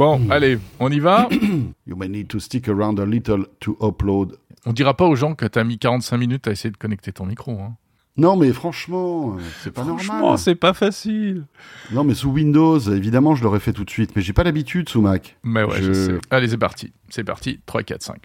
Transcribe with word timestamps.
Bon, 0.00 0.18
allez, 0.30 0.58
on 0.78 0.90
y 0.90 0.98
va. 0.98 1.28
You 1.86 1.94
may 1.94 2.08
need 2.08 2.28
to 2.28 2.40
stick 2.40 2.70
around 2.70 2.98
a 2.98 3.04
little 3.04 3.44
to 3.60 3.76
upload. 3.82 4.38
On 4.64 4.72
dira 4.72 4.94
pas 4.96 5.04
aux 5.04 5.14
gens 5.14 5.34
que 5.34 5.44
t'as 5.44 5.62
mis 5.62 5.78
45 5.78 6.16
minutes 6.16 6.48
à 6.48 6.52
essayer 6.52 6.70
de 6.70 6.78
connecter 6.78 7.12
ton 7.12 7.26
micro. 7.26 7.52
Hein. 7.60 7.74
Non, 8.16 8.34
mais 8.34 8.50
franchement, 8.54 9.36
c'est 9.62 9.70
pas 9.70 9.82
Franchement, 9.84 10.18
normal. 10.20 10.38
c'est 10.38 10.54
pas 10.54 10.72
facile. 10.72 11.44
Non, 11.92 12.04
mais 12.04 12.14
sous 12.14 12.30
Windows, 12.30 12.78
évidemment, 12.78 13.34
je 13.34 13.44
l'aurais 13.44 13.60
fait 13.60 13.74
tout 13.74 13.84
de 13.84 13.90
suite. 13.90 14.12
Mais 14.16 14.22
j'ai 14.22 14.32
pas 14.32 14.42
l'habitude 14.42 14.88
sous 14.88 15.02
Mac. 15.02 15.36
Mais 15.42 15.64
ouais, 15.64 15.82
je... 15.82 15.92
Je- 15.92 15.92
sais. 15.92 16.18
Allez, 16.30 16.48
c'est 16.48 16.56
parti. 16.56 16.94
C'est 17.10 17.24
parti. 17.24 17.60
3, 17.66 17.82
4, 17.82 18.02
5. 18.02 18.16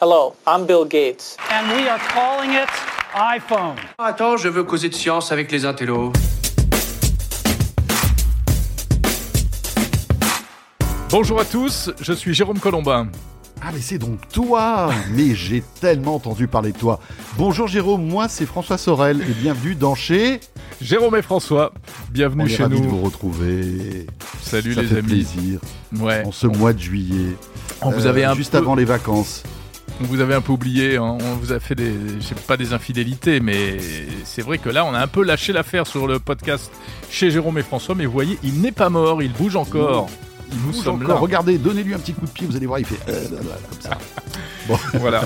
Hello, 0.00 0.36
I'm 0.46 0.66
Bill 0.66 0.84
Gates. 0.88 1.36
and 1.50 1.66
we 1.76 1.88
are 1.88 1.98
calling 2.14 2.52
it 2.52 2.68
iPhone. 3.16 3.74
Attends, 3.98 4.36
je 4.36 4.48
veux 4.48 4.62
causer 4.62 4.88
de 4.88 4.94
science 4.94 5.32
avec 5.32 5.50
les 5.50 5.64
intellos. 5.64 6.12
Bonjour 11.16 11.38
à 11.38 11.44
tous, 11.44 11.92
je 12.00 12.12
suis 12.12 12.34
Jérôme 12.34 12.58
Colombin. 12.58 13.06
Ah, 13.62 13.70
mais 13.72 13.78
c'est 13.80 13.98
donc 13.98 14.26
toi 14.32 14.90
Mais 15.12 15.32
j'ai 15.36 15.62
tellement 15.80 16.16
entendu 16.16 16.48
parler 16.48 16.72
de 16.72 16.76
toi. 16.76 16.98
Bonjour 17.38 17.68
Jérôme, 17.68 18.04
moi 18.04 18.26
c'est 18.28 18.46
François 18.46 18.78
Sorel 18.78 19.20
et 19.22 19.32
bienvenue 19.40 19.76
dans 19.76 19.94
chez... 19.94 20.40
Jérôme 20.80 21.14
et 21.14 21.22
François, 21.22 21.72
On 22.08 22.12
bienvenue 22.12 22.46
est 22.46 22.48
chez 22.48 22.64
ravis 22.64 22.80
de 22.80 22.86
vous 22.88 23.00
retrouver. 23.00 24.06
Salut 24.42 24.74
Ça 24.74 24.82
les 24.82 24.88
fait 24.88 24.98
amis. 24.98 25.06
plaisir. 25.06 25.60
Ouais. 26.00 26.24
En 26.26 26.32
ce 26.32 26.48
mois 26.48 26.72
de 26.72 26.80
juillet. 26.80 27.36
On 27.80 27.90
vous 27.92 28.06
Euh, 28.06 28.10
avait 28.10 28.24
un 28.24 28.34
Juste 28.34 28.50
peu- 28.50 28.58
avant 28.58 28.74
les 28.74 28.84
vacances. 28.84 29.44
On 30.00 30.04
vous 30.06 30.18
avait 30.20 30.34
un 30.34 30.40
peu 30.40 30.50
oublié, 30.50 30.96
hein. 30.96 31.16
on 31.20 31.34
vous 31.36 31.52
a 31.52 31.60
fait 31.60 31.76
des, 31.76 31.92
je 32.18 32.24
sais 32.26 32.34
pas 32.34 32.56
des 32.56 32.72
infidélités, 32.72 33.38
mais 33.38 33.76
c'est 34.24 34.42
vrai 34.42 34.58
que 34.58 34.68
là 34.68 34.84
on 34.84 34.92
a 34.92 34.98
un 34.98 35.06
peu 35.06 35.22
lâché 35.22 35.52
l'affaire 35.52 35.86
sur 35.86 36.08
le 36.08 36.18
podcast 36.18 36.72
chez 37.08 37.30
Jérôme 37.30 37.56
et 37.58 37.62
François, 37.62 37.94
mais 37.94 38.04
vous 38.04 38.12
voyez, 38.12 38.36
il 38.42 38.60
n'est 38.60 38.72
pas 38.72 38.90
mort, 38.90 39.22
il 39.22 39.32
bouge 39.32 39.54
encore. 39.54 40.10
Nous 40.66 40.72
sommes 40.72 40.96
encore. 40.96 41.08
là. 41.08 41.14
Regardez, 41.16 41.58
donnez-lui 41.58 41.94
un 41.94 41.98
petit 41.98 42.12
coup 42.12 42.26
de 42.26 42.30
pied, 42.30 42.46
vous 42.46 42.56
allez 42.56 42.66
voir, 42.66 42.78
il 42.78 42.84
fait... 42.86 42.98
euh, 43.10 43.24
comme 43.28 43.80
ça. 43.80 43.98
Voilà. 44.94 45.24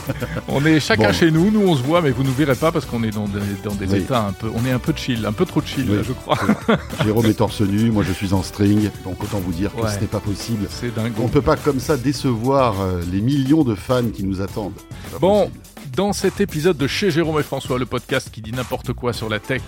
On 0.49 0.65
est 0.67 0.81
chacun 0.81 1.09
Bon. 1.09 1.13
chez 1.13 1.31
nous, 1.31 1.53
nous 1.53 1.61
on 1.61 1.77
se 1.77 1.83
voit, 1.83 2.03
mais 2.03 2.11
vous 2.11 2.25
nous 2.25 2.33
verrez 2.33 2.57
pas 2.57 2.73
parce 2.73 2.85
qu'on 2.87 3.05
est 3.05 3.11
dans 3.13 3.29
des, 3.29 3.39
dans 3.63 3.75
des 3.75 3.87
Oui. 3.87 3.99
états 4.01 4.27
un 4.27 4.33
peu, 4.33 4.49
on 4.53 4.67
est 4.67 4.73
un 4.73 4.81
peu 4.81 4.93
chill, 4.97 5.25
un 5.27 5.33
peu 5.33 5.45
trop 5.47 5.63
chill, 5.63 5.87
Oui. 5.89 5.97
là, 5.99 6.03
je 6.03 6.13
crois. 6.13 6.37
Jérôme 7.05 7.27
est 7.27 7.35
torse 7.35 7.61
nu, 7.61 7.93
moi 7.93 8.03
je 8.07 8.13
suis 8.13 8.33
en 8.33 8.43
string, 8.43 8.91
donc 9.05 9.23
autant 9.23 9.39
vous 9.39 9.53
dire 9.53 9.71
que 9.75 9.89
ce 9.89 10.01
n'est 10.01 10.07
pas 10.09 10.19
possible. 10.19 10.67
C'est 10.69 10.93
dingue. 10.93 11.13
On 11.23 11.29
peut 11.29 11.41
pas 11.43 11.55
comme 11.57 11.79
ça 11.79 11.97
décevoir 11.97 12.81
euh, 12.81 13.01
les 13.13 13.21
millions 13.21 13.63
de 13.63 13.77
fans 13.77 14.09
qui 14.13 14.25
nous 14.25 14.41
attendent. 14.41 14.73
Bon, 15.21 15.43
possible. 15.43 15.61
Dans 15.99 16.13
cet 16.13 16.41
épisode 16.41 16.77
de 16.77 16.87
Chez 16.87 17.11
Jérôme 17.11 17.41
et 17.41 17.43
François, 17.43 17.77
le 17.77 17.85
podcast 17.85 18.29
qui 18.31 18.41
dit 18.41 18.53
n'importe 18.53 18.93
quoi 18.93 19.13
sur 19.13 19.29
la 19.29 19.41
tech, 19.41 19.63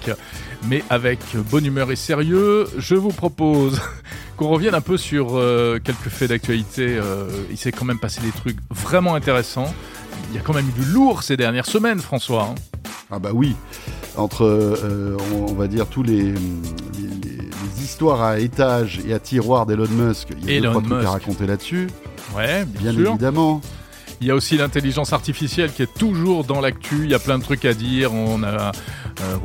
mais 0.69 0.84
avec 0.89 1.19
bonne 1.50 1.67
humeur 1.67 1.91
et 1.91 1.97
sérieux, 1.97 2.69
je 2.78 2.95
vous 2.95 3.09
propose 3.09 3.81
qu'on 4.36 4.47
revienne 4.48 4.77
un 4.77 4.81
peu 4.81 4.97
sur 4.97 5.36
euh, 5.36 5.81
quelques 5.83 6.08
faits 6.08 6.28
d'actualité. 6.28 6.97
Euh, 6.97 7.28
il 7.51 7.56
s'est 7.56 7.73
quand 7.73 7.84
même 7.84 7.98
passé 7.98 8.20
des 8.20 8.31
trucs 8.31 8.58
vraiment 8.70 9.17
intéressants. 9.17 9.75
Il 10.31 10.36
y 10.36 10.39
a 10.39 10.42
quand 10.42 10.55
même 10.55 10.69
eu 10.69 10.81
du 10.84 10.84
lourd 10.92 11.25
ces 11.25 11.36
dernières 11.36 11.67
semaines, 11.67 11.98
François. 11.98 12.51
hein. 12.53 12.55
Ah 13.11 13.19
bah 13.19 13.31
oui, 13.34 13.56
entre, 14.17 14.45
euh, 14.45 15.17
on, 15.34 15.53
va 15.55 15.67
dire, 15.67 15.89
tous 15.89 16.05
les, 16.05 16.23
les, 16.23 16.31
les- 17.25 17.41
les 17.41 17.83
histoires 17.83 18.23
à 18.23 18.39
étage 18.39 19.01
et 19.05 19.12
à 19.14 19.19
tiroir 19.19 19.67
d'Elon 19.67 19.89
Musk, 19.91 20.28
il 20.31 20.45
y 20.45 20.56
a 20.58 20.61
deux, 20.61 20.67
Elon 20.69 20.73
trucs 20.81 20.92
Musk. 20.92 21.06
à 21.06 21.11
raconter 21.11 21.47
là-dessus, 21.48 21.89
Ouais, 22.36 22.64
bien, 22.67 22.92
bien 22.92 23.03
sûr. 23.03 23.11
évidemment. 23.11 23.61
Il 24.20 24.26
y 24.26 24.30
a 24.30 24.34
aussi 24.34 24.58
l'intelligence 24.58 25.14
artificielle 25.14 25.72
qui 25.72 25.82
est 25.82 25.94
toujours 25.94 26.44
dans 26.44 26.60
l'actu. 26.60 27.04
Il 27.04 27.10
y 27.10 27.14
a 27.14 27.18
plein 27.18 27.38
de 27.38 27.42
trucs 27.42 27.64
à 27.64 27.72
dire. 27.72 28.12
On 28.12 28.42
a, 28.42 28.70
euh, 29.22 29.36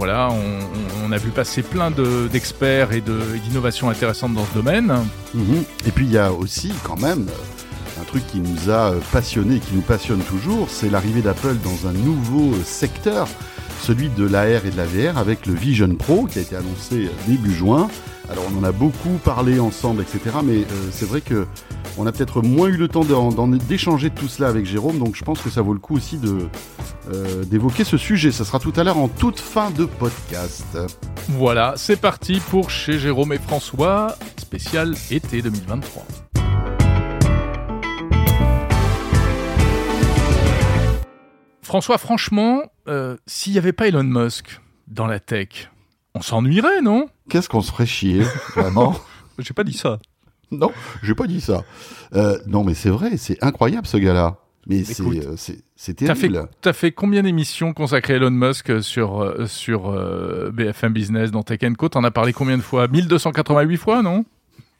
vu 1.17 1.29
passer 1.29 1.61
plein 1.61 1.91
de- 1.91 2.27
d'experts 2.31 2.91
et 2.91 2.97
et 2.97 3.39
d'innovations 3.39 3.89
intéressantes 3.89 4.33
dans 4.33 4.45
ce 4.45 4.53
domaine. 4.53 4.93
Mhm. 5.33 5.63
Et 5.87 5.91
puis 5.91 6.05
il 6.05 6.11
y 6.11 6.17
a 6.17 6.31
aussi 6.33 6.73
quand 6.83 6.99
même 6.99 7.25
un 8.01 8.03
truc 8.03 8.27
qui 8.27 8.39
nous 8.39 8.69
a 8.69 8.91
euh, 8.91 8.99
passionné, 9.13 9.59
qui 9.59 9.73
nous 9.75 9.81
passionne 9.81 10.19
toujours, 10.19 10.67
c'est 10.69 10.89
l'arrivée 10.89 11.21
d'Apple 11.21 11.55
dans 11.63 11.87
un 11.87 11.93
nouveau 11.93 12.53
secteur, 12.65 13.27
celui 13.81 14.09
de 14.09 14.25
l'AR 14.25 14.65
et 14.65 14.71
de 14.71 14.77
la 14.77 14.85
VR 14.85 15.17
avec 15.17 15.45
le 15.45 15.53
Vision 15.53 15.95
Pro 15.95 16.25
qui 16.25 16.39
a 16.39 16.41
été 16.41 16.55
annoncé 16.57 17.09
début 17.27 17.53
juin. 17.53 17.87
Alors 18.29 18.43
on 18.51 18.59
en 18.59 18.63
a 18.63 18.71
beaucoup 18.71 19.17
parlé 19.23 19.59
ensemble, 19.59 20.01
etc. 20.01 20.37
Mais 20.43 20.57
euh, 20.57 20.89
c'est 20.91 21.05
vrai 21.05 21.21
que 21.21 21.45
on 21.97 22.05
a 22.05 22.11
peut-être 22.11 22.41
moins 22.41 22.67
eu 22.67 22.77
le 22.77 22.87
temps 22.87 23.05
d'échanger 23.47 24.09
tout 24.09 24.27
cela 24.27 24.49
avec 24.49 24.65
Jérôme, 24.65 24.99
donc 24.99 25.15
je 25.15 25.23
pense 25.23 25.41
que 25.41 25.49
ça 25.49 25.61
vaut 25.61 25.73
le 25.73 25.79
coup 25.79 25.95
aussi 25.95 26.19
euh, 26.23 27.45
d'évoquer 27.45 27.83
ce 27.83 27.97
sujet. 27.97 28.31
Ça 28.31 28.43
sera 28.43 28.59
tout 28.59 28.73
à 28.75 28.83
l'heure 28.83 28.97
en 28.97 29.07
toute 29.07 29.39
fin 29.39 29.71
de 29.71 29.85
podcast. 29.85 30.77
Voilà, 31.29 31.73
c'est 31.77 31.95
parti 31.95 32.41
pour 32.49 32.69
chez 32.69 32.99
Jérôme 32.99 33.33
et 33.33 33.37
François, 33.37 34.17
spécial 34.37 34.95
été 35.09 35.41
2023. 35.41 36.05
François, 41.61 41.97
franchement, 41.97 42.61
euh, 42.87 43.17
s'il 43.25 43.53
n'y 43.53 43.57
avait 43.57 43.73
pas 43.73 43.87
Elon 43.87 44.03
Musk 44.03 44.61
dans 44.87 45.07
la 45.07 45.19
tech, 45.19 45.71
on 46.15 46.21
s'ennuierait, 46.21 46.81
non? 46.81 47.07
Qu'est-ce 47.29 47.49
qu'on 47.49 47.61
se 47.61 47.71
ferait 47.71 47.85
chier, 47.85 48.23
vraiment? 48.55 48.95
J'ai 49.39 49.53
pas 49.53 49.63
dit 49.63 49.77
ça. 49.77 49.99
Non, 50.51 50.71
j'ai 51.01 51.15
pas 51.15 51.25
dit 51.27 51.41
ça. 51.41 51.63
Euh, 52.13 52.37
non, 52.45 52.63
mais 52.63 52.75
c'est 52.75 52.91
vrai, 52.91 53.17
c'est 53.17 53.43
incroyable 53.43 53.87
ce 53.87 53.97
gars-là. 53.97 54.37
Mais 54.67 54.83
c'est 54.83 55.03
euh, 55.03 55.35
T'as 55.35 56.15
fait, 56.15 56.27
terrible. 56.27 56.47
t'as 56.61 56.73
fait 56.73 56.91
combien 56.91 57.23
d'émissions 57.23 57.73
consacrées 57.73 58.13
à 58.13 58.17
Elon 58.17 58.31
Musk 58.31 58.81
sur, 58.81 59.21
euh, 59.21 59.45
sur 59.47 59.89
euh, 59.89 60.51
BFM 60.51 60.93
Business 60.93 61.31
dans 61.31 61.43
Tech 61.43 61.59
Co? 61.77 61.89
T'en 61.89 62.03
as 62.03 62.11
parlé 62.11 62.31
combien 62.33 62.57
de 62.57 62.63
fois? 62.63 62.87
1288 62.87 63.77
fois, 63.77 64.01
non? 64.01 64.23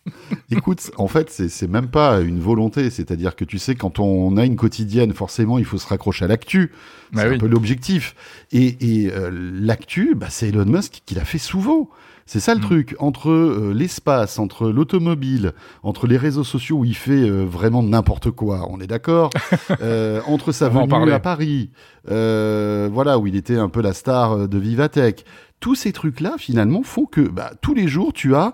Écoute, 0.51 0.91
en 0.97 1.07
fait, 1.07 1.29
c'est 1.29 1.67
même 1.67 1.87
pas 1.87 2.21
une 2.21 2.39
volonté. 2.39 2.89
C'est-à-dire 2.89 3.35
que 3.35 3.45
tu 3.45 3.57
sais, 3.57 3.75
quand 3.75 3.99
on 3.99 4.37
a 4.37 4.45
une 4.45 4.55
quotidienne, 4.55 5.13
forcément, 5.13 5.57
il 5.57 5.65
faut 5.65 5.77
se 5.77 5.87
raccrocher 5.87 6.25
à 6.25 6.27
l'actu. 6.27 6.71
Bah 7.13 7.21
c'est 7.23 7.29
oui. 7.29 7.35
un 7.35 7.39
peu 7.39 7.47
l'objectif. 7.47 8.15
Et, 8.51 9.03
et 9.03 9.11
euh, 9.13 9.29
l'actu, 9.31 10.15
bah, 10.15 10.27
c'est 10.29 10.49
Elon 10.49 10.65
Musk 10.65 11.01
qui 11.05 11.15
l'a 11.15 11.25
fait 11.25 11.37
souvent. 11.39 11.89
C'est 12.27 12.39
ça 12.39 12.53
le 12.55 12.59
Mm. 12.59 12.63
truc. 12.63 12.95
Entre 12.99 13.29
euh, 13.29 13.71
l'espace, 13.75 14.39
entre 14.39 14.69
l'automobile, 14.69 15.53
entre 15.83 16.07
les 16.07 16.17
réseaux 16.17 16.43
sociaux 16.43 16.77
où 16.77 16.85
il 16.85 16.95
fait 16.95 17.11
euh, 17.29 17.43
vraiment 17.43 17.83
n'importe 17.83 18.31
quoi, 18.31 18.67
on 18.69 18.79
est 18.79 18.87
d'accord. 18.87 19.29
Euh, 19.81 20.21
entre 20.27 20.51
sa 20.51 20.69
On 20.71 20.87
venue 20.87 21.11
à 21.11 21.19
Paris, 21.19 21.69
voilà 22.07 23.17
où 23.19 23.27
il 23.27 23.35
était 23.35 23.57
un 23.57 23.69
peu 23.69 23.81
la 23.81 23.93
star 23.93 24.47
de 24.47 24.57
Vivatech. 24.57 25.25
Tous 25.59 25.75
ces 25.75 25.91
trucs-là, 25.91 26.35
finalement, 26.37 26.83
font 26.83 27.05
que 27.05 27.21
bah, 27.21 27.51
tous 27.61 27.73
les 27.73 27.87
jours, 27.87 28.13
tu 28.13 28.35
as 28.35 28.53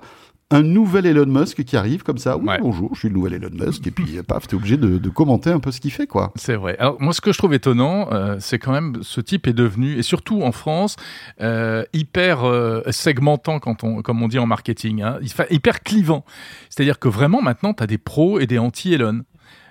un 0.52 0.62
nouvel 0.64 1.06
Elon 1.06 1.26
Musk 1.26 1.64
qui 1.64 1.76
arrive 1.78 2.04
comme 2.04 2.18
ça. 2.18 2.38
Oui, 2.38 2.46
Ouais. 2.48 2.58
bonjour, 2.62 2.90
je 2.94 3.00
suis 3.00 3.08
le 3.10 3.16
nouvel 3.16 3.34
Elon 3.34 3.50
Musk. 3.52 3.88
Et 3.88 3.92
puis, 3.92 4.18
euh, 4.18 4.24
paf, 4.24 4.48
t'es 4.48 4.56
obligé 4.56 4.78
de, 4.78 4.98
de 4.98 5.10
commenter 5.10 5.50
un 5.50 5.60
peu 5.60 5.72
ce 5.72 5.82
qu'il 5.82 5.92
fait, 5.92 6.08
quoi. 6.08 6.32
C'est 6.36 6.56
vrai. 6.56 6.78
Alors 6.78 7.02
moi, 7.02 7.14
ce 7.14 7.22
que 7.22 7.32
je 7.32 7.38
trouve 7.38 7.54
étonnant, 7.54 8.10
euh, 8.12 8.36
c'est 8.40 8.60
quand 8.60 8.72
même 8.74 8.98
ce 9.02 9.22
type 9.22 9.48
est 9.48 9.54
devenu, 9.54 9.98
et 9.98 10.04
surtout 10.04 10.42
en 10.44 10.52
France, 10.52 10.98
euh, 11.42 11.84
hyper 11.94 12.44
euh, 12.44 12.82
segmentant 12.92 13.60
quand 13.60 13.84
on, 13.84 14.02
comme 14.02 14.22
on 14.22 14.28
dit 14.28 14.40
en 14.40 14.46
marketing, 14.46 15.02
hein, 15.02 15.20
hyper 15.50 15.82
clivant. 15.84 16.26
C'est-à-dire 16.70 17.00
que 17.00 17.08
vraiment 17.08 17.42
maintenant, 17.42 17.74
tu 17.74 17.82
as 17.84 17.88
des 17.88 17.98
pros 17.98 18.40
et 18.40 18.46
des 18.48 18.60
anti-Elon. 18.60 19.22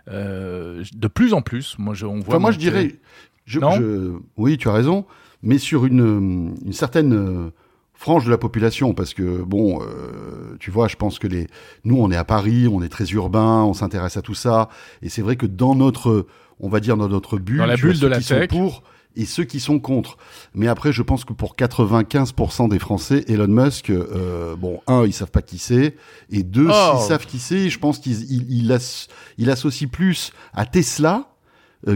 De 0.08 1.08
plus 1.08 1.34
en 1.34 1.42
plus, 1.42 1.76
moi, 1.78 1.94
je, 1.94 2.06
on 2.06 2.16
voit. 2.20 2.24
Enfin, 2.28 2.38
moi, 2.38 2.50
je 2.50 2.58
dirais. 2.58 2.96
Je, 3.44 3.58
Non? 3.60 3.70
je- 3.72 4.12
oui, 4.36 4.58
tu 4.58 4.68
as 4.68 4.72
raison, 4.72 5.04
mais 5.42 5.58
sur 5.58 5.84
une, 5.86 6.54
une 6.64 6.72
certaine 6.72 7.50
frange 8.00 8.24
de 8.24 8.30
la 8.30 8.38
population, 8.38 8.94
parce 8.94 9.12
que, 9.12 9.42
bon, 9.42 9.82
euh, 9.82 10.56
tu 10.58 10.70
vois, 10.70 10.88
je 10.88 10.96
pense 10.96 11.18
que 11.18 11.26
les, 11.26 11.48
nous, 11.84 11.98
on 12.00 12.10
est 12.10 12.16
à 12.16 12.24
Paris, 12.24 12.66
on 12.66 12.82
est 12.82 12.88
très 12.88 13.04
urbain, 13.10 13.62
on 13.64 13.74
s'intéresse 13.74 14.16
à 14.16 14.22
tout 14.22 14.34
ça, 14.34 14.70
et 15.02 15.10
c'est 15.10 15.20
vrai 15.20 15.36
que 15.36 15.44
dans 15.44 15.74
notre, 15.74 16.26
on 16.60 16.70
va 16.70 16.80
dire, 16.80 16.96
dans 16.96 17.08
notre 17.08 17.38
bulle, 17.38 17.58
Dans 17.58 17.66
la 17.66 17.76
bulle 17.76 17.94
ceux 17.94 18.00
de 18.00 18.06
la 18.06 18.18
qui 18.18 18.24
sont 18.24 18.34
tech. 18.36 18.48
pour 18.48 18.82
et 19.16 19.26
ceux 19.26 19.44
qui 19.44 19.60
sont 19.60 19.80
contre. 19.80 20.16
Mais 20.54 20.66
après, 20.68 20.92
je 20.92 21.02
pense 21.02 21.24
que 21.26 21.32
pour 21.34 21.56
95% 21.56 22.68
des 22.68 22.78
Français, 22.78 23.24
Elon 23.28 23.48
Musk, 23.48 23.90
euh, 23.90 24.56
bon, 24.56 24.80
un, 24.86 25.04
ils 25.04 25.12
savent 25.12 25.30
pas 25.32 25.42
qui 25.42 25.58
c'est, 25.58 25.96
et 26.30 26.42
deux, 26.42 26.68
Oh. 26.70 26.92
s'ils 26.96 27.06
savent 27.08 27.26
qui 27.26 27.38
c'est, 27.38 27.68
je 27.68 27.78
pense 27.78 27.98
qu'il 27.98 28.12
il, 28.32 28.46
il 28.64 28.72
as- 28.72 29.08
il 29.36 29.50
associe 29.50 29.90
plus 29.90 30.32
à 30.54 30.64
Tesla 30.64 31.26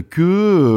que, 0.01 0.21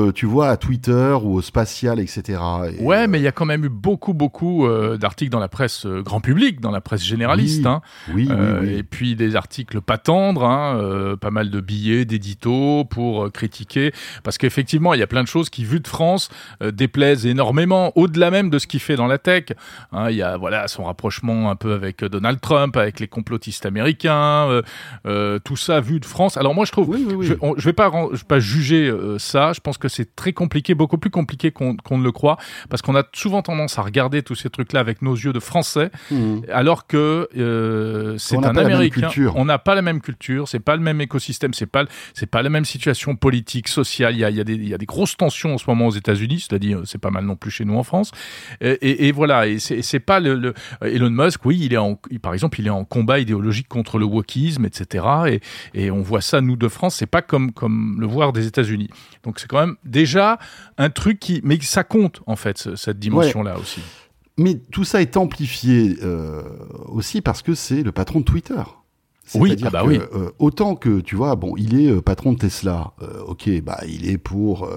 euh, 0.08 0.12
tu 0.12 0.26
vois, 0.26 0.48
à 0.50 0.56
Twitter 0.58 1.16
ou 1.22 1.34
au 1.36 1.42
spatial, 1.42 1.98
etc. 1.98 2.40
Et, 2.78 2.82
Ouais, 2.82 3.04
euh, 3.04 3.06
mais 3.08 3.18
il 3.18 3.22
y 3.22 3.26
a 3.26 3.32
quand 3.32 3.46
même 3.46 3.64
eu 3.64 3.70
beaucoup, 3.70 4.12
beaucoup 4.12 4.66
euh, 4.66 4.98
d'articles 4.98 5.30
dans 5.30 5.38
la 5.38 5.48
presse 5.48 5.86
euh, 5.86 6.02
grand 6.02 6.20
public, 6.20 6.60
dans 6.60 6.70
la 6.70 6.80
presse 6.82 7.02
généraliste. 7.02 7.62
Oui, 7.64 7.66
hein. 7.66 7.80
oui, 8.14 8.28
Euh, 8.30 8.60
oui. 8.60 8.74
Et 8.74 8.82
puis 8.82 9.16
des 9.16 9.34
articles 9.34 9.80
pas 9.80 9.96
tendres, 9.96 10.44
hein, 10.44 10.76
euh, 10.76 11.16
pas 11.16 11.30
mal 11.30 11.50
de 11.50 11.60
billets, 11.60 12.04
d'éditos 12.04 12.84
pour 12.84 13.24
euh, 13.24 13.30
critiquer. 13.30 13.92
Parce 14.24 14.36
qu'effectivement, 14.36 14.92
il 14.92 15.00
y 15.00 15.02
a 15.02 15.06
plein 15.06 15.22
de 15.22 15.28
choses 15.28 15.48
qui, 15.48 15.64
vues 15.64 15.80
de 15.80 15.88
France, 15.88 16.28
euh, 16.62 16.70
déplaisent 16.70 17.24
énormément, 17.24 17.92
au-delà 17.96 18.30
même 18.30 18.50
de 18.50 18.58
ce 18.58 18.66
qu'il 18.66 18.80
fait 18.80 18.96
dans 18.96 19.06
la 19.06 19.16
tech. 19.16 19.44
Hein, 19.92 20.10
il 20.10 20.16
y 20.16 20.22
a 20.22 20.36
voilà 20.36 20.68
son 20.68 20.84
rapprochement 20.84 21.50
un 21.50 21.56
peu 21.56 21.72
avec 21.72 22.02
euh, 22.02 22.10
Donald 22.10 22.40
Trump, 22.42 22.76
avec 22.76 23.00
les 23.00 23.08
complotistes 23.08 23.64
américains, 23.64 24.48
euh, 24.50 24.62
euh, 25.06 25.38
tout 25.38 25.56
ça 25.56 25.80
vu 25.80 25.98
de 25.98 26.04
France. 26.04 26.36
Alors 26.36 26.54
moi, 26.54 26.66
je 26.66 26.72
trouve, 26.72 26.90
Oui, 26.90 27.04
oui, 27.08 27.14
oui. 27.14 27.26
je, 27.26 27.34
on- 27.40 27.54
je 27.56 27.64
vais 27.64 27.72
pas, 27.72 27.90
je 28.12 28.18
vais 28.18 28.24
pas 28.28 28.38
juger 28.38 28.88
euh, 28.88 28.96
euh, 28.97 28.97
ça, 29.18 29.52
je 29.52 29.60
pense 29.60 29.78
que 29.78 29.88
c'est 29.88 30.14
très 30.16 30.32
compliqué, 30.32 30.74
beaucoup 30.74 30.98
plus 30.98 31.10
compliqué 31.10 31.50
qu'on 31.50 31.76
ne 31.98 32.02
le 32.04 32.12
croit, 32.12 32.36
parce 32.68 32.82
qu'on 32.82 32.94
a 32.96 33.02
souvent 33.14 33.42
tendance 33.42 33.78
à 33.78 33.82
regarder 33.82 34.22
tous 34.22 34.34
ces 34.34 34.50
trucs-là 34.50 34.80
avec 34.80 35.02
nos 35.02 35.14
yeux 35.14 35.32
de 35.32 35.40
français, 35.40 35.90
Mhm. 36.10 36.42
alors 36.52 36.86
que 36.86 37.28
euh, 37.36 38.16
c'est 38.18 38.36
un 38.36 38.54
américain. 38.66 39.00
On 39.36 39.44
n'a 39.44 39.58
pas 39.58 39.74
la 39.74 39.82
même 39.82 40.00
culture, 40.00 40.48
c'est 40.48 40.60
pas 40.60 40.76
le 40.76 40.82
même 40.82 41.00
écosystème, 41.00 41.54
c'est 41.54 41.66
pas 41.66 41.84
c'est 42.14 42.26
pas 42.30 42.42
la 42.42 42.50
même 42.50 42.64
situation 42.64 43.16
politique, 43.16 43.68
sociale. 43.68 44.14
Il 44.14 44.20
y 44.20 44.24
a, 44.24 44.30
il 44.30 44.36
y 44.36 44.40
a 44.40 44.44
des 44.44 44.54
il 44.54 44.68
y 44.68 44.74
a 44.74 44.78
des 44.78 44.86
grosses 44.86 45.16
tensions 45.16 45.54
en 45.54 45.58
ce 45.58 45.64
moment 45.68 45.86
aux 45.86 45.92
États-Unis, 45.92 46.40
c'est-à-dire 46.48 46.80
c'est 46.84 46.98
pas 47.00 47.10
mal 47.10 47.24
non 47.24 47.36
plus 47.36 47.50
chez 47.50 47.64
nous 47.64 47.76
en 47.76 47.82
France. 47.82 48.10
Et, 48.60 48.70
et- 48.70 49.06
et 49.08 49.12
voilà, 49.12 49.46
et 49.46 49.58
c'est 49.58 49.82
c'est 49.82 50.00
pas 50.00 50.20
le, 50.20 50.34
le- 50.34 50.54
Elon 50.82 51.10
Musk, 51.10 51.44
oui, 51.44 51.58
il 51.62 51.72
est 51.72 51.76
en 51.78 51.98
il- 52.10 52.20
par 52.20 52.34
exemple, 52.34 52.60
il 52.60 52.66
est 52.66 52.70
en 52.70 52.84
combat 52.84 53.18
idéologique 53.18 53.68
contre 53.68 53.98
le 53.98 54.04
wokisme, 54.04 54.64
etc. 54.64 55.04
Et, 55.28 55.40
et 55.74 55.90
on 55.90 56.02
voit 56.02 56.20
ça 56.20 56.40
nous 56.40 56.56
de 56.56 56.68
France, 56.68 56.96
c'est 56.96 57.06
pas 57.06 57.22
comme 57.22 57.52
comme 57.52 57.96
le 58.00 58.06
voir 58.06 58.32
des 58.32 58.46
États-Unis. 58.46 58.87
Donc 59.22 59.38
c'est 59.40 59.48
quand 59.48 59.60
même 59.60 59.76
déjà 59.84 60.38
un 60.78 60.90
truc 60.90 61.18
qui 61.20 61.40
mais 61.44 61.58
ça 61.60 61.84
compte 61.84 62.22
en 62.26 62.36
fait 62.36 62.58
ce- 62.58 62.76
cette 62.76 62.98
dimension 62.98 63.42
là 63.42 63.58
aussi. 63.58 63.80
Mais 64.36 64.54
tout 64.70 64.84
ça 64.84 65.02
est 65.02 65.16
amplifié 65.16 65.96
euh, 66.02 66.42
aussi 66.86 67.20
parce 67.20 67.42
que 67.42 67.54
c'est 67.54 67.82
le 67.82 67.90
patron 67.92 68.20
de 68.20 68.24
Twitter. 68.24 68.62
Oui, 69.34 69.56
ah 69.64 69.70
bah 69.70 69.82
que, 69.82 69.88
oui. 69.88 69.98
euh, 70.14 70.30
autant 70.38 70.74
que 70.76 71.00
tu 71.00 71.14
vois, 71.16 71.36
bon, 71.36 71.54
il 71.58 71.78
est 71.78 71.90
euh, 71.90 72.00
patron 72.00 72.32
de 72.32 72.38
Tesla. 72.38 72.92
ok, 73.26 73.50
bah 73.62 73.78
il 73.86 74.08
est 74.08 74.16
pour, 74.16 74.70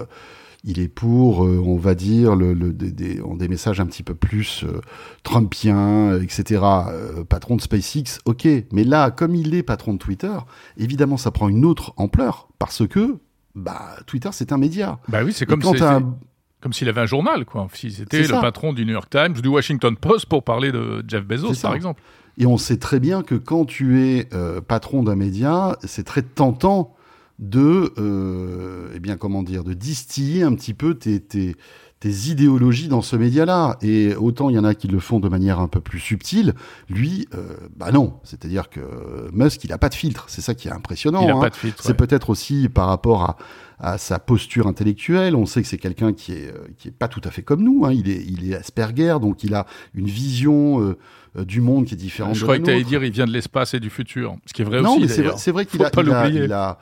il 0.64 0.78
est 0.78 0.88
pour, 0.88 1.40
on 1.40 1.76
va 1.76 1.94
dire 1.94 2.36
le, 2.36 2.52
le- 2.52 2.72
des, 2.72 2.90
des, 2.92 3.48
messages 3.48 3.80
un 3.80 3.86
petit 3.86 4.02
peu 4.02 4.14
plus 4.14 4.64
Trumpiens, 5.22 6.20
etc. 6.20 6.62
Patron 7.28 7.56
de 7.56 7.62
SpaceX. 7.62 8.18
Ok, 8.24 8.46
mais 8.72 8.84
là, 8.84 9.10
comme 9.10 9.34
il 9.34 9.54
est 9.54 9.62
patron 9.62 9.94
de 9.94 9.98
Twitter, 9.98 10.32
évidemment, 10.76 11.16
ça 11.16 11.30
prend 11.30 11.48
une 11.48 11.64
autre 11.64 11.94
ampleur 11.96 12.48
parce 12.58 12.86
que 12.86 13.18
bah 13.54 13.96
Twitter 14.06 14.30
c'est 14.32 14.52
un 14.52 14.58
média. 14.58 14.98
Bah 15.08 15.20
oui, 15.24 15.32
c'est 15.32 15.46
comme 15.46 15.62
quand 15.62 15.80
un- 15.82 16.16
Comme 16.60 16.72
s'il 16.72 16.88
avait 16.88 17.00
un 17.00 17.06
journal, 17.06 17.44
quoi. 17.44 17.66
Si 17.74 17.90
c'était 17.90 18.18
le 18.20 18.24
ça. 18.28 18.40
patron 18.40 18.72
du 18.72 18.84
New 18.86 18.92
York 18.92 19.10
Times, 19.10 19.32
du 19.34 19.48
Washington 19.48 19.96
Post 19.96 20.26
pour 20.26 20.44
parler 20.44 20.70
de 20.70 21.04
Jeff 21.08 21.24
Bezos, 21.24 21.54
par 21.60 21.74
exemple. 21.74 22.00
Et 22.38 22.46
on 22.46 22.56
sait 22.56 22.78
très 22.78 23.00
bien 23.00 23.22
que 23.22 23.34
quand 23.34 23.64
tu 23.66 24.00
es 24.00 24.28
euh, 24.32 24.60
patron 24.60 25.02
d'un 25.02 25.16
média, 25.16 25.76
c'est 25.84 26.04
très 26.04 26.22
tentant 26.22 26.94
de, 27.38 27.92
euh, 27.98 28.88
eh 28.94 29.00
bien, 29.00 29.16
comment 29.16 29.42
dire, 29.42 29.64
de 29.64 29.74
distiller 29.74 30.42
un 30.44 30.54
petit 30.54 30.72
peu 30.74 30.94
tes, 30.94 31.18
tes, 31.20 31.56
tes 32.02 32.30
idéologies 32.30 32.88
dans 32.88 33.00
ce 33.00 33.14
média-là. 33.14 33.78
Et 33.80 34.16
autant 34.16 34.50
il 34.50 34.56
y 34.56 34.58
en 34.58 34.64
a 34.64 34.74
qui 34.74 34.88
le 34.88 34.98
font 34.98 35.20
de 35.20 35.28
manière 35.28 35.60
un 35.60 35.68
peu 35.68 35.80
plus 35.80 36.00
subtile, 36.00 36.54
lui, 36.90 37.28
euh, 37.32 37.56
bah 37.76 37.92
non. 37.92 38.14
C'est-à-dire 38.24 38.68
que 38.68 38.80
Musk, 39.32 39.62
il 39.64 39.72
a 39.72 39.78
pas 39.78 39.88
de 39.88 39.94
filtre. 39.94 40.24
C'est 40.26 40.40
ça 40.40 40.54
qui 40.54 40.66
est 40.66 40.72
impressionnant. 40.72 41.22
Il 41.22 41.28
n'a 41.28 41.36
hein. 41.36 41.40
pas 41.40 41.50
de 41.50 41.56
filtre. 41.56 41.80
C'est 41.80 41.90
ouais. 41.90 41.94
peut-être 41.94 42.28
aussi 42.28 42.68
par 42.68 42.88
rapport 42.88 43.22
à, 43.22 43.36
à 43.78 43.98
sa 43.98 44.18
posture 44.18 44.66
intellectuelle. 44.66 45.36
On 45.36 45.46
sait 45.46 45.62
que 45.62 45.68
c'est 45.68 45.78
quelqu'un 45.78 46.12
qui 46.12 46.32
est 46.32 46.48
euh, 46.48 46.68
qui 46.78 46.88
est 46.88 46.92
pas 46.92 47.08
tout 47.08 47.20
à 47.24 47.30
fait 47.30 47.42
comme 47.42 47.62
nous. 47.62 47.84
Hein. 47.84 47.92
Il 47.92 48.08
est 48.08 48.24
il 48.26 48.50
est 48.50 48.56
Asperger, 48.56 49.18
donc 49.20 49.44
il 49.44 49.54
a 49.54 49.66
une 49.94 50.06
vision 50.06 50.80
euh, 50.80 50.98
euh, 51.36 51.44
du 51.44 51.60
monde 51.60 51.86
qui 51.86 51.94
est 51.94 51.96
différente. 51.96 52.34
Je 52.34 52.40
de 52.40 52.44
croyais 52.44 52.60
que 52.60 52.66
tu 52.66 52.72
allais 52.72 52.84
dire 52.84 53.04
il 53.04 53.12
vient 53.12 53.26
de 53.26 53.32
l'espace 53.32 53.74
et 53.74 53.80
du 53.80 53.90
futur. 53.90 54.36
Ce 54.46 54.52
qui 54.52 54.62
est 54.62 54.64
vrai 54.64 54.82
non, 54.82 54.92
aussi. 54.92 55.02
mais 55.02 55.08
c'est 55.08 55.22
vrai, 55.22 55.34
c'est 55.36 55.52
vrai 55.52 55.66
qu'il 55.66 55.82
a, 55.84 55.90
il 55.94 56.10
a, 56.10 56.28
il 56.28 56.52
a 56.52 56.78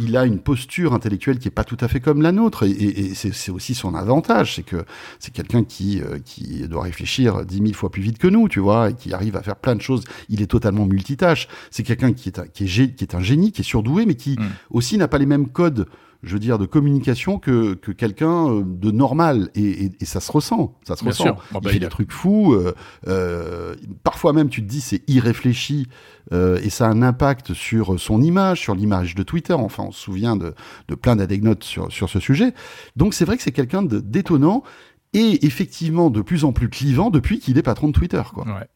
il 0.00 0.16
a 0.16 0.24
une 0.24 0.38
posture 0.38 0.94
intellectuelle 0.94 1.38
qui 1.38 1.48
est 1.48 1.50
pas 1.50 1.64
tout 1.64 1.76
à 1.80 1.88
fait 1.88 2.00
comme 2.00 2.22
la 2.22 2.32
nôtre 2.32 2.62
et, 2.62 2.70
et- 2.70 3.06
et 3.10 3.14
c'est 3.14 3.50
aussi 3.50 3.74
son 3.74 3.94
avantage, 3.94 4.54
c'est 4.56 4.62
que 4.62 4.84
c'est 5.18 5.32
quelqu'un 5.34 5.64
qui 5.64 6.00
euh, 6.00 6.18
qui 6.24 6.66
doit 6.66 6.84
réfléchir 6.84 7.44
dix 7.44 7.60
mille 7.60 7.74
fois 7.74 7.90
plus 7.90 8.00
vite 8.02 8.16
que 8.18 8.26
nous, 8.26 8.48
tu 8.48 8.58
vois, 8.60 8.90
et 8.90 8.94
qui 8.94 9.12
arrive 9.12 9.36
à 9.36 9.42
faire 9.42 9.56
plein 9.56 9.74
de 9.76 9.82
choses. 9.82 10.04
Il 10.30 10.40
est 10.40 10.46
totalement 10.46 10.86
multitâche. 10.86 11.46
C'est 11.70 11.82
quelqu'un 11.82 12.12
qui 12.14 12.30
est 12.30 12.38
un, 12.38 12.46
qui 12.46 12.64
est 12.64 12.66
gé- 12.66 12.94
qui 12.94 13.04
est 13.04 13.14
un 13.14 13.20
génie, 13.20 13.52
qui 13.52 13.60
est 13.60 13.64
surdoué, 13.64 14.06
mais 14.06 14.14
qui 14.14 14.36
Mm. 14.38 14.44
aussi 14.70 14.96
n'a 14.96 15.08
pas 15.08 15.18
les 15.18 15.26
mêmes 15.26 15.48
codes, 15.48 15.86
je 16.22 16.32
veux 16.32 16.38
dire, 16.38 16.58
de 16.58 16.66
communication 16.66 17.38
que 17.38 17.74
que 17.74 17.92
quelqu'un 17.92 18.48
euh, 18.48 18.62
de 18.64 18.90
normal 18.90 19.50
et, 19.54 19.84
et, 19.86 19.92
et 20.00 20.04
ça 20.04 20.20
se 20.20 20.30
ressent, 20.32 20.74
ça 20.86 20.96
se 20.96 21.02
Bien 21.02 21.10
ressent. 21.10 21.24
sûr. 21.24 21.34
Bon, 21.52 21.60
bah, 21.60 21.60
il 21.64 21.68
fait 21.70 21.76
il 21.76 21.80
des 21.80 21.88
trucs 21.88 22.12
fous. 22.12 22.54
euh, 22.54 22.74
euh, 23.08 23.74
parfois 24.02 24.32
même, 24.32 24.48
tu 24.48 24.62
te 24.62 24.68
dis 24.68 24.80
c'est 24.80 25.02
irréfléchi 25.08 25.86
euh, 26.32 26.58
et 26.62 26.70
ça 26.70 26.86
a 26.86 26.90
un 26.90 27.02
impact 27.02 27.52
sur 27.54 27.98
son 28.00 28.20
image, 28.22 28.60
sur 28.60 28.74
l'image 28.74 29.14
de 29.14 29.22
Twitter. 29.22 29.52
Enfin, 29.54 29.84
on 29.86 29.92
se 29.92 30.00
souvient 30.00 30.36
de, 30.36 30.54
de 30.88 30.94
plein 30.94 31.16
d'anecdotes 31.16 31.64
sur, 31.64 31.90
sur 31.92 32.08
ce 32.08 32.20
sujet. 32.20 32.52
Donc 32.96 33.14
c'est 33.14 33.24
vrai 33.24 33.36
que 33.36 33.42
c'est 33.42 33.52
quelqu'un 33.52 33.82
d'étonnant 33.82 34.62
et 35.12 35.46
effectivement 35.46 36.10
de 36.10 36.20
plus 36.20 36.44
en 36.44 36.52
plus 36.52 36.68
clivant 36.68 37.10
depuis 37.10 37.38
qu'il 37.38 37.56
est 37.58 37.62
patron 37.62 37.88
de 37.88 37.92
Twitter. 37.92 38.22
Quoi. 38.34 38.44
Ouais. 38.44 38.66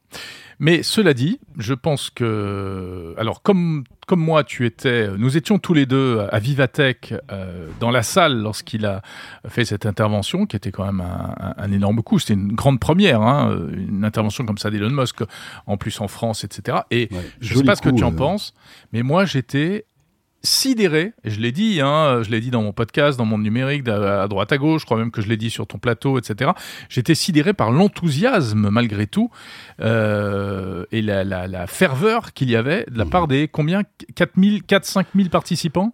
Mais 0.58 0.82
cela 0.82 1.14
dit, 1.14 1.40
je 1.58 1.72
pense 1.74 2.10
que, 2.10 3.14
alors 3.16 3.42
comme 3.42 3.84
comme 4.10 4.24
moi, 4.24 4.42
tu 4.42 4.66
étais, 4.66 5.08
nous 5.16 5.36
étions 5.36 5.60
tous 5.60 5.72
les 5.72 5.86
deux 5.86 6.26
à 6.32 6.40
Vivatech 6.40 7.14
euh, 7.30 7.68
dans 7.78 7.92
la 7.92 8.02
salle 8.02 8.38
lorsqu'il 8.38 8.84
a 8.84 9.02
fait 9.46 9.64
cette 9.64 9.86
intervention, 9.86 10.46
qui 10.46 10.56
était 10.56 10.72
quand 10.72 10.84
même 10.84 11.00
un, 11.00 11.70
énorme 11.70 12.02
coup. 12.02 12.18
C'était 12.18 12.34
une 12.34 12.54
grande 12.54 12.80
première, 12.80 13.22
hein, 13.22 13.56
une 13.72 14.04
intervention 14.04 14.44
comme 14.44 14.58
ça 14.58 14.68
d'Elon 14.68 14.90
Musk, 14.90 15.22
en 15.68 15.76
plus 15.76 16.00
en 16.00 16.08
France, 16.08 16.42
etc. 16.42 16.78
Et 16.90 17.08
Ouais, 17.12 17.20
je 17.40 17.50
sais 17.50 17.54
joli 17.54 17.66
pas 17.68 17.76
ce 17.76 17.82
que 17.82 17.90
tu 17.90 18.02
en 18.02 18.12
euh, 18.12 18.16
penses, 18.16 18.52
mais 18.92 19.04
moi 19.04 19.26
j'étais 19.26 19.86
sidéré, 20.42 21.12
et 21.24 21.30
je 21.30 21.40
l'ai 21.40 21.52
dit, 21.52 21.80
hein, 21.80 22.22
je 22.22 22.30
l'ai 22.30 22.40
dit 22.40 22.50
dans 22.50 22.62
mon 22.62 22.72
podcast, 22.72 23.18
dans 23.18 23.24
mon 23.24 23.38
numérique, 23.38 23.86
à 23.88 24.22
à 24.22 24.28
droite 24.28 24.52
à 24.52 24.58
gauche, 24.58 24.82
je 24.82 24.86
crois 24.86 24.98
même 24.98 25.10
que 25.10 25.20
je 25.20 25.28
l'ai 25.28 25.36
dit 25.36 25.50
sur 25.50 25.66
ton 25.66 25.78
plateau, 25.78 26.18
etc. 26.18 26.52
J'étais 26.88 27.14
sidéré 27.14 27.52
par 27.52 27.70
l'enthousiasme 27.70 28.70
malgré 28.70 29.06
tout 29.06 29.30
euh, 29.80 30.84
et 30.92 31.02
la, 31.02 31.24
la, 31.24 31.46
la 31.46 31.66
ferveur 31.66 32.32
qu'il 32.32 32.50
y 32.50 32.56
avait 32.56 32.86
de 32.90 32.98
la 32.98 33.04
part 33.04 33.28
des 33.28 33.48
combien? 33.48 33.82
4000, 34.14 34.62
4 34.62 34.84
5 34.84 35.06
000 35.14 35.28
participants? 35.28 35.92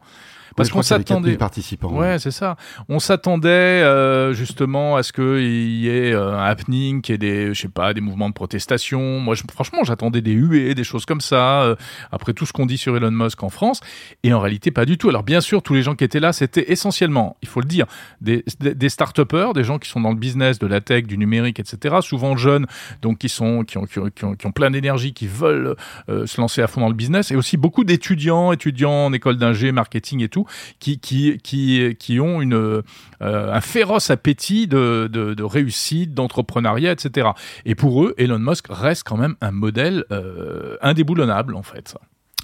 Parce 0.56 0.68
qu'on 0.70 0.80
crois 0.80 0.82
qu'il 0.82 0.90
y 0.92 0.94
avait 0.94 1.04
4000 1.04 1.22
s'attendait 1.24 1.36
participants. 1.38 1.92
Ouais, 1.92 2.18
c'est 2.18 2.30
ça. 2.30 2.56
On 2.88 2.98
s'attendait 2.98 3.48
euh, 3.48 4.32
justement 4.32 4.96
à 4.96 5.02
ce 5.02 5.12
qu'il 5.12 5.76
y 5.76 5.88
ait 5.88 6.12
euh, 6.12 6.36
un 6.36 6.44
happening, 6.44 7.02
qu'il 7.02 7.12
y 7.12 7.16
ait 7.16 7.18
des, 7.18 7.54
je 7.54 7.60
sais 7.60 7.68
pas, 7.68 7.92
des 7.94 8.00
mouvements 8.00 8.28
de 8.28 8.34
protestation. 8.34 9.20
Moi, 9.20 9.34
je- 9.34 9.42
franchement, 9.52 9.84
j'attendais 9.84 10.20
des 10.20 10.32
huées, 10.32 10.74
des 10.74 10.84
choses 10.84 11.04
comme 11.04 11.20
ça, 11.20 11.62
euh, 11.62 11.76
après 12.12 12.32
tout 12.32 12.46
ce 12.46 12.52
qu'on 12.52 12.66
dit 12.66 12.78
sur 12.78 12.96
Elon 12.96 13.10
Musk 13.10 13.42
en 13.42 13.48
France. 13.50 13.80
Et 14.22 14.32
en 14.32 14.40
réalité, 14.40 14.70
pas 14.70 14.84
du 14.86 14.98
tout. 14.98 15.08
Alors, 15.08 15.22
bien 15.22 15.40
sûr, 15.40 15.62
tous 15.62 15.74
les 15.74 15.82
gens 15.82 15.94
qui 15.94 16.04
étaient 16.04 16.20
là, 16.20 16.32
c'était 16.32 16.70
essentiellement, 16.72 17.36
il 17.42 17.48
faut 17.48 17.60
le 17.60 17.66
dire, 17.66 17.86
des, 18.20 18.44
des, 18.60 18.74
des 18.74 18.88
start-upers, 18.88 19.52
des 19.52 19.64
gens 19.64 19.78
qui 19.78 19.88
sont 19.88 20.00
dans 20.00 20.10
le 20.10 20.16
business 20.18 20.58
de 20.58 20.66
la 20.66 20.80
tech, 20.80 21.04
du 21.04 21.18
numérique, 21.18 21.60
etc. 21.60 21.96
Souvent 22.00 22.36
jeunes, 22.36 22.66
donc 23.02 23.18
qui 23.18 23.28
sont, 23.28 23.64
qui 23.64 23.78
ont, 23.78 23.84
qui 23.84 23.98
ont, 23.98 24.08
qui 24.10 24.24
ont, 24.24 24.34
qui 24.34 24.46
ont 24.46 24.52
plein 24.52 24.70
d'énergie, 24.70 25.12
qui 25.12 25.26
veulent 25.26 25.76
euh, 26.08 26.26
se 26.26 26.40
lancer 26.40 26.62
à 26.62 26.66
fond 26.66 26.80
dans 26.80 26.88
le 26.88 26.94
business. 26.94 27.30
Et 27.30 27.36
aussi 27.36 27.56
beaucoup 27.56 27.84
d'étudiants, 27.84 28.52
étudiants 28.52 29.06
en 29.06 29.12
école 29.12 29.36
d'ingé, 29.36 29.72
marketing 29.72 30.22
et 30.22 30.28
tout, 30.28 30.45
qui, 30.78 30.98
qui, 30.98 31.38
qui, 31.38 31.96
qui 31.98 32.20
ont 32.20 32.40
une, 32.40 32.54
euh, 32.54 32.82
un 33.20 33.60
féroce 33.60 34.10
appétit 34.10 34.66
de, 34.66 35.08
de, 35.10 35.42
réussite, 35.42 36.14
d'entrepreneuriat, 36.14 36.92
etc. 36.92 37.28
Et 37.64 37.74
pour 37.74 38.04
eux, 38.04 38.14
Elon 38.18 38.38
Musk 38.38 38.66
reste 38.68 39.04
quand 39.04 39.16
même 39.16 39.36
un 39.40 39.50
modèle 39.50 40.04
euh, 40.10 40.76
indéboulonnable, 40.82 41.54
en 41.54 41.62
fait. 41.62 41.94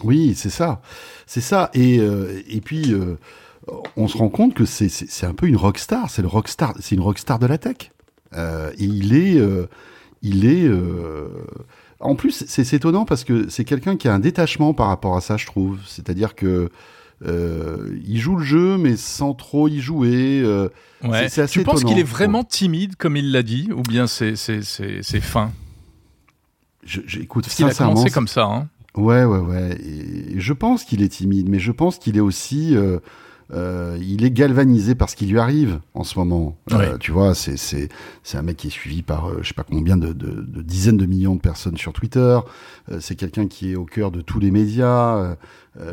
Oui, 0.03 0.35
c'est 0.35 0.51
ça. 0.51 0.81
C'est 1.27 1.41
ça. 1.41 1.71
Et, 1.75 1.99
euh, 2.01 2.41
et 2.49 2.61
puis, 2.61 2.95
on 3.97 4.09
se 4.09 4.17
rend 4.17 4.29
compte 4.29 4.55
que 4.55 4.65
c'est- 4.65 5.25
un 5.25 5.35
peu 5.35 5.47
une 5.47 5.57
rockstar. 5.57 6.11
C'est 6.11 6.25
rockstar, 6.25 6.75
une 6.91 7.01
rockstar 7.01 7.39
de 7.39 7.47
la 7.47 7.59
tech. 7.59 7.91
Et 8.35 8.85
il 8.85 9.15
est, 9.15 9.41
il 10.23 10.47
est. 10.47 10.69
En 12.01 12.17
plus, 12.17 12.45
c'est 12.49 12.73
étonnant 12.75 13.05
parce 13.05 13.23
que 13.23 13.49
c'est 13.49 13.65
quelqu'un 13.65 13.97
qui 13.97 14.09
a 14.09 14.15
un 14.15 14.19
détachement 14.19 14.75
par 14.75 14.89
rapport 14.89 15.17
à 15.17 15.21
ça, 15.21 15.37
je 15.37 15.47
trouve. 15.47 15.79
C'est-à-dire 15.87 16.35
que 16.35 16.69
euh, 17.27 17.97
il 18.07 18.19
joue 18.21 18.37
le 18.37 18.45
jeu, 18.45 18.77
mais 18.79 18.97
sans 18.97 19.35
trop 19.35 19.69
y 19.69 19.81
jouer. 19.81 20.43
euh, 20.45 20.69
Ouais. 21.05 21.23
C'est- 21.25 21.29
c'est 21.31 21.41
assez 21.43 21.53
tu 21.61 21.65
penses 21.65 21.83
qu'il 21.85 21.99
est 21.99 22.03
vraiment 22.05 22.45
timide, 22.45 22.95
comme 22.97 23.17
il 23.17 23.33
l'a 23.33 23.43
dit, 23.43 23.69
ou 23.75 23.83
bien 23.83 24.07
c'est 24.07 24.37
c'est- 24.37 24.63
c'est- 24.63 25.01
c'est 25.03 25.21
fin 25.21 25.51
je, 26.85 27.01
je- 27.07 27.21
écoute, 27.21 27.45
Parce 27.45 27.55
qu'il 27.57 27.65
a 27.65 27.69
sincèrement, 27.69 27.93
commencé 27.95 28.09
c'est- 28.09 28.15
comme 28.15 28.29
ça. 28.29 28.45
Hein. 28.45 28.69
Ouais, 28.97 29.25
ouais, 29.25 29.39
ouais. 29.39 29.79
Et 29.81 30.39
je 30.41 30.53
pense 30.53 30.85
qu'il 30.85 31.03
est 31.03 31.09
timide, 31.09 31.49
mais 31.49 31.59
je 31.59 31.73
pense 31.73 31.99
qu'il 31.99 32.17
est 32.17 32.21
aussi, 32.21 32.75
euh, 32.77 32.99
euh, 33.53 33.99
il 34.01 34.25
est 34.25 34.31
galvanisé 34.31 34.95
par 34.95 35.11
ce 35.11 35.17
qui 35.17 35.27
lui 35.27 35.39
arrive 35.39 35.81
en 35.95 36.05
ce 36.05 36.19
moment. 36.19 36.57
Euh, 36.71 36.77
Ouais. 36.79 36.99
tu 37.01 37.11
vois, 37.11 37.35
c'est 37.35 37.57
c'est 37.57 37.89
c'est 38.23 38.39
un 38.39 38.43
mec 38.43 38.57
qui 38.57 38.69
est 38.69 38.71
suivi 38.71 39.03
par 39.03 39.29
euh, 39.29 39.39
je 39.43 39.49
sais 39.49 39.55
pas 39.55 39.65
combien 39.65 39.97
de, 39.97 40.13
de, 40.13 40.31
de 40.47 40.63
dizaines 40.63 40.97
de 40.97 41.07
millions 41.07 41.35
de 41.35 41.41
personnes 41.41 41.77
sur 41.77 41.93
Twitter. 41.93 42.39
Euh, 42.91 42.99
c'est 43.01 43.15
quelqu'un 43.17 43.47
qui 43.47 43.73
est 43.73 43.77
au 43.77 43.85
cœur 43.85 44.11
de 44.11 44.21
tous 44.21 44.39
les 44.41 44.51
médias. 44.51 45.17
euh, 45.17 45.35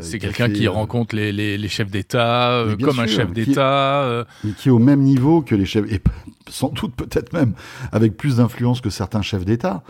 C'est 0.00 0.18
qui 0.18 0.26
quelqu'un 0.26 0.46
fait, 0.46 0.52
qui 0.52 0.68
rencontre 0.68 1.14
les, 1.16 1.32
les, 1.32 1.56
les 1.58 1.68
chefs 1.68 1.90
d'État 1.90 2.50
euh, 2.52 2.76
comme 2.76 2.98
un 3.00 3.06
chef 3.06 3.28
qui- 3.32 3.46
d'État. 3.46 4.26
mais 4.44 4.52
qui 4.52 4.68
est 4.68 4.72
au 4.72 4.78
même 4.78 5.00
niveau 5.00 5.40
que 5.42 5.54
les 5.54 5.64
chefs, 5.66 5.90
et 5.90 6.00
sans 6.48 6.68
doute 6.70 6.94
peut-être 6.96 7.32
même 7.32 7.54
avec 7.92 8.16
plus 8.16 8.36
d'influence 8.36 8.80
que 8.80 8.90
certains 8.90 9.22
chefs 9.22 9.44
d'État. 9.44 9.82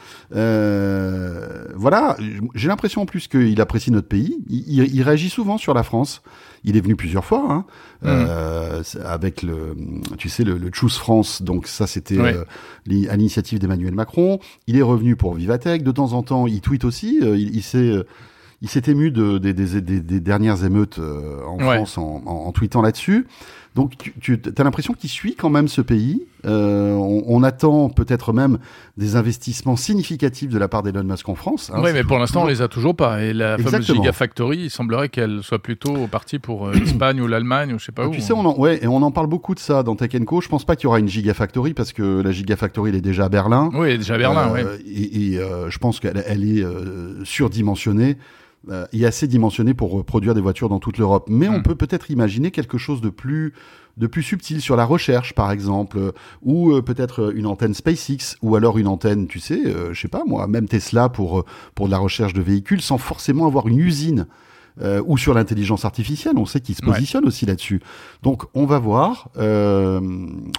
Euh, 0.64 1.64
voilà, 1.74 2.16
j'ai 2.54 2.68
l'impression 2.68 3.02
en 3.02 3.06
plus 3.06 3.28
qu'il 3.28 3.60
apprécie 3.60 3.90
notre 3.90 4.08
pays. 4.08 4.38
Il, 4.48 4.64
il- 4.68 4.94
il 4.94 5.02
réagit 5.02 5.30
souvent 5.30 5.58
sur 5.58 5.74
la 5.74 5.82
France. 5.82 6.22
Il 6.64 6.76
est 6.76 6.80
venu 6.80 6.94
plusieurs 6.96 7.24
fois, 7.24 7.46
hein, 7.50 7.64
Mm. 8.02 8.06
euh, 8.08 8.82
avec 9.04 9.42
le, 9.42 9.74
tu 10.18 10.28
sais, 10.28 10.44
le, 10.44 10.58
le 10.58 10.70
Choose 10.72 10.96
France. 10.96 11.42
Donc 11.42 11.66
ça, 11.66 11.86
c'était 11.86 12.18
Ouais. 12.18 12.34
euh, 12.34 13.10
à 13.10 13.16
l'initiative 13.16 13.58
d'Emmanuel 13.58 13.94
Macron. 13.94 14.38
Il 14.66 14.76
est 14.76 14.82
revenu 14.82 15.16
pour 15.16 15.34
Vivatech. 15.34 15.82
De 15.82 15.90
temps 15.92 16.12
en 16.12 16.22
temps, 16.22 16.46
il 16.46 16.60
tweet 16.60 16.84
aussi. 16.84 17.18
Euh, 17.22 17.36
il, 17.36 17.54
il 17.56 17.62
s'est 17.62 17.78
euh, 17.78 18.04
il 18.62 18.68
s'est 18.68 18.82
ému 18.88 19.10
de, 19.10 19.38
des, 19.38 19.54
des, 19.54 19.80
des, 19.80 20.00
des 20.00 20.20
dernières 20.20 20.64
émeutes 20.64 20.98
en 20.98 21.56
Ouais. 21.58 21.76
France 21.76 21.96
en, 21.96 22.22
en, 22.26 22.30
en 22.46 22.52
tweetant 22.52 22.82
là-dessus. 22.82 23.26
Donc 23.76 23.96
tu, 23.96 24.12
tu 24.20 24.40
as 24.58 24.64
l'impression 24.64 24.94
qu'il 24.94 25.08
suit 25.08 25.36
quand 25.36 25.48
même 25.48 25.68
ce 25.68 25.80
pays. 25.80 26.24
Euh, 26.44 26.92
on, 26.94 27.22
on 27.28 27.42
attend 27.44 27.88
peut-être 27.88 28.32
même 28.32 28.58
des 28.96 29.14
investissements 29.14 29.76
significatifs 29.76 30.48
de 30.48 30.58
la 30.58 30.66
part 30.66 30.82
d'Elon 30.82 31.04
Musk 31.04 31.28
en 31.28 31.36
France. 31.36 31.70
hein. 31.72 31.80
oui, 31.84 31.90
mais 31.92 32.02
tout- 32.02 32.08
pour 32.08 32.18
l'instant, 32.18 32.42
on 32.42 32.46
les 32.46 32.62
a 32.62 32.68
toujours 32.68 32.96
pas. 32.96 33.22
Et 33.22 33.32
la 33.32 33.58
fameuse. 33.58 33.86
Gigafactory, 33.86 34.58
il 34.58 34.70
semblerait 34.70 35.08
qu'elle 35.08 35.42
soit 35.44 35.60
plutôt 35.62 36.08
partie 36.08 36.40
pour 36.40 36.66
euh, 36.66 36.72
l'Espagne 36.74 37.20
ou 37.20 37.28
l'Allemagne 37.28 37.72
ou 37.74 37.78
je 37.78 37.84
sais 37.84 37.92
pas 37.92 38.04
Et 38.04 38.06
où. 38.06 38.10
tu 38.10 38.20
sais, 38.20 38.32
on 38.32 38.40
en, 38.44 38.58
ouais, 38.58 38.82
et 38.82 38.88
on 38.88 39.02
en 39.02 39.12
parle 39.12 39.28
beaucoup 39.28 39.54
de 39.54 39.60
ça 39.60 39.84
dans 39.84 39.94
Tech 39.94 40.10
Co. 40.26 40.40
Je 40.40 40.48
pense 40.48 40.64
pas 40.64 40.74
qu'il 40.74 40.84
y 40.84 40.88
aura 40.88 40.98
une 40.98 41.08
Gigafactory 41.08 41.72
parce 41.72 41.92
que 41.92 42.22
la 42.22 42.32
Gigafactory, 42.32 42.90
elle 42.90 42.96
est 42.96 43.00
déjà 43.00 43.26
à 43.26 43.28
Berlin. 43.28 43.70
Oui, 43.74 43.96
déjà 43.98 44.14
à 44.14 44.18
Berlin, 44.18 44.52
Euh, 44.56 44.76
oui. 44.84 44.90
Et, 44.92 45.34
et, 45.34 45.40
je 45.68 45.78
pense 45.78 46.00
qu'elle 46.00 46.24
elle 46.26 46.42
est 46.42 46.64
surdimensionnée 47.24 48.16
euh, 48.68 48.86
et 48.92 49.06
assez 49.06 49.26
dimensionnée 49.26 49.72
pour 49.74 49.98
euh, 49.98 50.02
produire 50.02 50.34
des 50.34 50.40
voitures 50.40 50.68
dans 50.68 50.80
toute 50.80 50.98
l'Europe. 50.98 51.28
Mais 51.30 51.48
on 51.48 51.58
Mm. 51.58 51.62
peut 51.62 51.74
peut-être 51.76 52.10
imaginer 52.10 52.50
quelque 52.50 52.76
chose 52.78 53.00
de 53.00 53.08
plus 53.10 53.54
de 53.96 54.06
plus 54.06 54.22
subtil 54.22 54.60
sur 54.62 54.76
la 54.76 54.84
recherche, 54.84 55.34
par 55.34 55.50
exemple, 55.50 55.98
euh, 55.98 56.12
ou 56.42 56.72
euh, 56.72 56.80
peut-être 56.80 57.34
une 57.34 57.46
antenne 57.46 57.74
SpaceX, 57.74 58.36
ou 58.40 58.54
alors 58.56 58.78
une 58.78 58.86
antenne, 58.86 59.26
tu 59.26 59.40
sais, 59.40 59.60
euh, 59.66 59.92
je 59.92 60.00
sais 60.00 60.08
pas 60.08 60.22
moi, 60.26 60.46
même 60.46 60.68
Tesla 60.68 61.08
pour 61.08 61.44
pour 61.74 61.86
de 61.86 61.90
la 61.90 61.98
recherche 61.98 62.32
de 62.32 62.40
véhicules, 62.40 62.80
sans 62.80 62.98
forcément 62.98 63.46
avoir 63.46 63.66
une 63.68 63.78
usine. 63.78 64.26
Euh, 64.80 65.02
ou 65.04 65.18
sur 65.18 65.34
l'intelligence 65.34 65.84
artificielle, 65.84 66.34
on 66.38 66.46
sait 66.46 66.60
qu'ils 66.60 66.76
se 66.76 66.82
Ouais. 66.86 66.92
positionnent 66.92 67.26
aussi 67.26 67.44
là-dessus. 67.44 67.80
Donc 68.22 68.44
on 68.54 68.64
va 68.64 68.78
voir, 68.78 69.28
euh, 69.36 70.00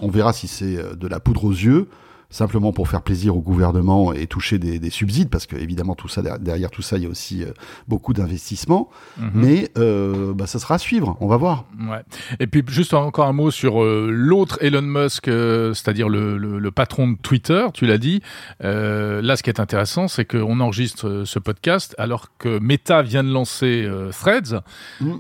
on 0.01 0.10
verra 0.10 0.34
si 0.34 0.48
c'est 0.48 0.77
de 0.96 1.08
la 1.08 1.20
poudre 1.20 1.46
aux 1.46 1.51
yeux, 1.51 1.88
simplement 2.31 2.73
pour 2.73 2.88
faire 2.88 3.01
plaisir 3.03 3.38
au 3.38 3.41
gouvernement 3.41 4.13
et 4.13 4.25
toucher 4.25 4.57
des, 4.57 4.79
des 4.79 4.89
subsides, 4.89 5.29
parce 5.29 5.45
que 5.45 5.55
évidemment 5.55 5.95
tout 5.95 6.07
ça 6.07 6.21
derrière 6.39 6.71
tout 6.71 6.81
ça, 6.81 6.97
il 6.97 7.03
y 7.03 7.05
a 7.05 7.09
aussi 7.09 7.43
euh, 7.43 7.51
beaucoup 7.88 8.13
d'investissements. 8.13 8.89
Mhm. 9.17 9.31
Mais 9.35 9.69
euh, 9.77 10.33
bah, 10.33 10.47
ça 10.47 10.57
sera 10.57 10.75
à 10.75 10.77
suivre, 10.79 11.17
on 11.19 11.27
va 11.27 11.38
voir. 11.38 11.65
Ouais. 11.79 12.01
Et 12.39 12.47
puis 12.47 12.63
juste 12.67 12.93
encore 12.93 13.27
un 13.27 13.33
mot 13.33 13.51
sur 13.51 13.83
euh, 13.83 14.09
l'autre 14.11 14.57
Elon 14.61 14.81
Musk, 14.81 15.27
euh, 15.27 15.73
c'est-à-dire 15.73 16.09
le, 16.09 16.38
le, 16.38 16.57
le 16.57 16.71
patron 16.71 17.09
de 17.09 17.17
Twitter, 17.17 17.67
tu 17.73 17.85
l'as 17.85 17.97
dit. 17.97 18.21
Là, 18.61 19.35
ce 19.35 19.43
qui 19.43 19.50
est 19.50 19.59
intéressant, 19.59 20.07
c'est 20.07 20.25
qu'on 20.25 20.59
enregistre 20.59 21.23
ce 21.25 21.39
podcast 21.39 21.95
alors 21.97 22.27
que 22.38 22.59
Meta 22.59 23.01
vient 23.01 23.23
de 23.23 23.31
lancer 23.31 23.89
Threads, 24.11 24.61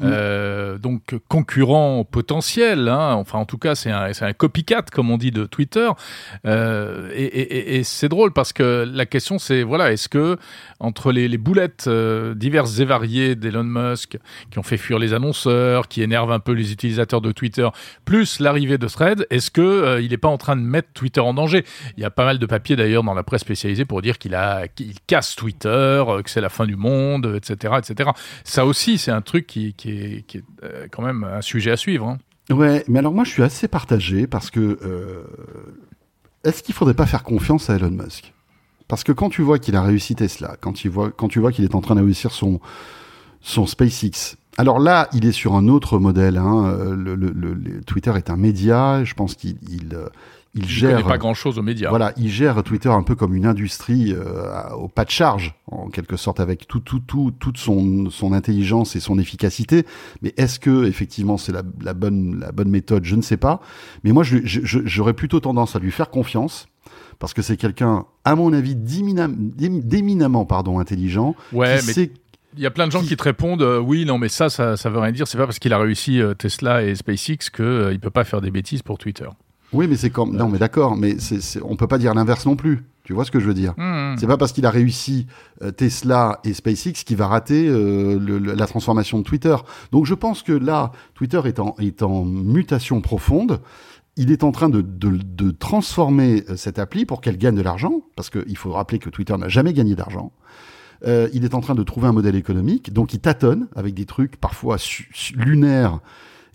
euh, 0.03 0.77
donc 0.77 1.15
concurrent 1.27 2.03
potentiel. 2.03 2.87
Hein, 2.87 3.13
enfin, 3.15 3.39
en 3.39 3.45
tout 3.45 3.57
cas, 3.57 3.75
c'est 3.75 3.91
un, 3.91 4.13
c'est 4.13 4.25
un 4.25 4.33
copycat, 4.33 4.83
comme 4.91 5.11
on 5.11 5.17
dit, 5.17 5.31
de 5.31 5.45
Twitter. 5.45 5.89
Et 7.13 7.83
c'est 7.83 8.09
drôle 8.09 8.31
parce 8.33 8.53
que 8.53 8.89
la 8.91 9.05
question, 9.05 9.39
c'est 9.39 9.63
voilà, 9.63 9.91
est-ce 9.91 10.09
que 10.09 10.37
entre 10.79 11.11
les, 11.11 11.37
boulettes 11.37 11.85
euh, 11.87 12.33
diverses 12.33 12.79
et 12.79 12.85
variées 12.85 13.35
d'Elon 13.35 13.63
Musk, 13.63 14.17
qui 14.49 14.59
ont 14.59 14.63
fait 14.63 14.77
fuir 14.77 14.99
les 14.99 15.13
annonceurs, 15.13 15.87
qui 15.87 16.01
énervent 16.01 16.31
un 16.31 16.39
peu 16.39 16.53
les 16.53 16.71
utilisateurs 16.71 17.21
de 17.21 17.31
Twitter, 17.31 17.67
plus 18.03 18.39
l'arrivée 18.39 18.77
de 18.77 18.87
Thread, 18.87 19.27
est-ce 19.29 19.51
que 19.51 19.61
euh, 19.61 20.01
il 20.01 20.09
n'est 20.09 20.17
pas 20.17 20.27
en 20.27 20.37
train 20.37 20.55
de 20.55 20.61
mettre 20.61 20.89
Twitter 20.93 21.21
en 21.21 21.33
danger? 21.33 21.63
Il 21.97 22.01
y 22.01 22.05
a 22.05 22.09
pas 22.09 22.25
mal 22.25 22.39
de 22.39 22.45
papiers 22.45 22.75
d'ailleurs 22.75 23.03
dans 23.03 23.13
la 23.13 23.23
presse 23.23 23.41
spécialisée 23.41 23.85
pour 23.85 24.01
dire 24.01 24.17
qu'il 24.17 24.35
a 24.35 24.67
qu'il 24.67 24.99
casse 25.05 25.35
Twitter, 25.35 25.69
euh, 25.69 26.21
que 26.21 26.29
c'est 26.29 26.41
la 26.41 26.49
fin 26.49 26.65
du 26.65 26.75
monde, 26.75 27.33
etc., 27.35 27.75
etc. 27.77 28.09
Ça 28.43 28.65
aussi, 28.65 28.97
c'est 28.97 29.11
un 29.11 29.21
truc 29.21 29.45
qui, 29.47 29.67
est, 29.67 29.71
qui 29.73 29.89
est 29.89 30.25
quand 30.91 31.03
même 31.03 31.23
un 31.23 31.41
sujet 31.41 31.71
à 31.71 31.77
suivre. 31.77 32.07
Hein. 32.07 32.17
Ouais, 32.49 32.83
mais 32.87 32.99
alors 32.99 33.13
moi 33.13 33.23
je 33.23 33.29
suis 33.29 33.43
assez 33.43 33.67
partagé 33.67 34.27
parce 34.27 34.49
que 34.49 34.77
est-ce 36.43 36.63
qu'il 36.63 36.73
faudrait 36.73 36.93
pas 36.93 37.05
faire 37.05 37.23
confiance 37.23 37.69
à 37.69 37.75
Elon 37.75 37.91
Musk? 37.91 38.33
Parce 38.87 39.03
que 39.03 39.11
quand 39.11 39.29
tu 39.29 39.41
vois 39.41 39.59
qu'il 39.59 39.75
a 39.75 39.81
réussi 39.81 40.15
Tesla, 40.15 40.57
quand 40.59 40.73
tu 40.73 40.89
vois, 40.89 41.11
quand 41.11 41.27
tu 41.27 41.39
vois 41.39 41.51
qu'il 41.51 41.63
est 41.63 41.75
en 41.75 41.81
train 41.81 41.95
de 41.95 42.01
réussir 42.01 42.31
son 42.31 42.59
SpaceX. 43.65 44.35
Alors 44.57 44.79
là, 44.79 45.07
il 45.13 45.25
est 45.25 45.31
sur 45.31 45.55
un 45.55 45.69
autre 45.69 45.97
modèle. 45.97 46.37
Hein. 46.37 46.65
euh, 46.65 47.81
Twitter 47.85 48.11
est 48.17 48.29
un 48.29 48.35
média. 48.35 49.03
Je 49.03 49.13
pense 49.13 49.35
qu'il 49.35 49.55
il, 49.69 49.97
il 50.53 50.67
gère 50.67 51.03
pas 51.05 51.17
grand-chose 51.17 51.57
aux 51.57 51.61
médias. 51.61 51.89
Voilà, 51.89 52.13
il 52.17 52.29
gère 52.29 52.61
Twitter 52.63 52.89
un 52.89 53.03
peu 53.03 53.15
comme 53.15 53.33
une 53.35 53.45
industrie 53.45 54.13
euh, 54.13 54.69
au 54.75 54.87
pas 54.87 55.05
de 55.05 55.09
charge, 55.09 55.55
en 55.67 55.89
quelque 55.89 56.17
sorte, 56.17 56.39
avec 56.39 56.67
tout, 56.67 56.79
tout, 56.81 56.99
tout, 56.99 57.31
toute 57.31 57.57
son, 57.57 58.09
son 58.09 58.33
intelligence 58.33 58.95
et 58.95 58.99
son 58.99 59.17
efficacité. 59.19 59.85
Mais 60.21 60.33
est-ce 60.37 60.59
que 60.59 60.85
effectivement 60.85 61.37
c'est 61.37 61.51
la, 61.53 61.63
la 61.81 61.93
bonne, 61.93 62.39
la 62.39 62.51
bonne 62.51 62.69
méthode? 62.69 63.05
Je 63.05 63.15
ne 63.15 63.21
sais 63.21 63.37
pas. 63.37 63.61
Mais 64.03 64.11
moi, 64.11 64.23
je- 64.23 64.39
je- 64.43 64.61
je- 64.63 64.79
j'aurais 64.85 65.13
plutôt 65.13 65.39
tendance 65.39 65.75
à 65.75 65.79
lui 65.79 65.91
faire 65.91 66.09
confiance. 66.09 66.67
Parce 67.19 67.33
que 67.35 67.41
c'est 67.43 67.55
quelqu'un, 67.55 68.05
à 68.25 68.35
mon 68.35 68.51
avis, 68.51 68.75
d'éminemment 68.75 70.45
pardon, 70.45 70.79
intelligent. 70.79 71.35
Ouais, 71.53 71.79
qui 71.79 71.85
mais 71.87 71.93
sait- 71.93 72.11
il 72.57 72.61
y 72.63 72.65
a 72.65 72.71
plein 72.71 72.87
de 72.87 72.91
gens 72.91 73.01
qui 73.01 73.15
te 73.15 73.23
répondent 73.23 73.61
euh, 73.61 73.79
oui, 73.79 74.03
non, 74.05 74.17
mais 74.17 74.27
ça, 74.27 74.49
ça, 74.49 74.75
ça 74.75 74.89
veut 74.89 74.99
rien 74.99 75.11
dire. 75.13 75.27
C'est 75.27 75.37
pas 75.37 75.45
parce 75.45 75.59
qu'il 75.59 75.71
a 75.71 75.77
réussi 75.77 76.19
euh, 76.21 76.33
Tesla 76.33 76.83
et 76.83 76.95
SpaceX 76.95 77.49
que 77.53 77.63
euh, 77.63 77.93
il 77.93 77.99
peut 77.99 78.09
pas 78.09 78.23
faire 78.25 78.41
des 78.41 78.51
bêtises 78.51 78.81
pour 78.81 78.97
Twitter. 78.97 79.27
Oui, 79.73 79.87
mais 79.87 79.95
c'est 79.95 80.09
comme. 80.09 80.35
Non, 80.35 80.49
mais 80.49 80.57
d'accord, 80.59 80.95
mais 80.97 81.15
c'est, 81.19 81.41
c'est- 81.41 81.61
on 81.63 81.75
peut 81.75 81.87
pas 81.87 81.97
dire 81.97 82.13
l'inverse 82.13 82.45
non 82.45 82.55
plus. 82.55 82.83
Tu 83.03 83.13
vois 83.13 83.25
ce 83.25 83.31
que 83.31 83.39
je 83.39 83.45
veux 83.47 83.53
dire? 83.53 83.73
Mmh. 83.77 84.15
C'est 84.19 84.27
pas 84.27 84.37
parce 84.37 84.51
qu'il 84.51 84.65
a 84.65 84.69
réussi 84.69 85.25
euh, 85.63 85.71
Tesla 85.71 86.39
et 86.43 86.53
SpaceX 86.53 87.03
qu'il 87.03 87.17
va 87.17 87.27
rater 87.27 87.67
euh, 87.67 88.19
le- 88.19 88.37
le- 88.37 88.53
la 88.53 88.67
transformation 88.67 89.17
de 89.19 89.23
Twitter. 89.23 89.55
Donc 89.91 90.05
je 90.05 90.13
pense 90.13 90.43
que 90.43 90.51
là, 90.51 90.91
Twitter 91.15 91.41
est 91.45 91.59
en, 91.59 91.75
est 91.79 92.03
en 92.03 92.23
mutation 92.25 93.01
profonde. 93.01 93.59
Il 94.17 94.31
est 94.31 94.43
en 94.43 94.51
train 94.51 94.69
de, 94.69 94.81
de, 94.81 95.17
de 95.23 95.51
transformer 95.51 96.43
euh, 96.49 96.55
cette 96.57 96.77
appli 96.77 97.05
pour 97.05 97.21
qu'elle 97.21 97.37
gagne 97.37 97.55
de 97.55 97.61
l'argent, 97.61 98.01
parce 98.15 98.29
qu'il 98.29 98.57
faut 98.57 98.71
rappeler 98.71 98.99
que 98.99 99.09
Twitter 99.09 99.35
n'a 99.37 99.47
jamais 99.47 99.73
gagné 99.73 99.95
d'argent. 99.95 100.31
Euh, 101.07 101.27
il 101.33 101.43
est 101.43 101.55
en 101.55 101.61
train 101.61 101.73
de 101.75 101.81
trouver 101.83 102.07
un 102.07 102.11
modèle 102.11 102.35
économique, 102.35 102.93
donc 102.93 103.13
il 103.15 103.19
tâtonne 103.19 103.67
avec 103.75 103.95
des 103.95 104.05
trucs 104.05 104.35
parfois 104.35 104.77
lunaires, 105.35 105.99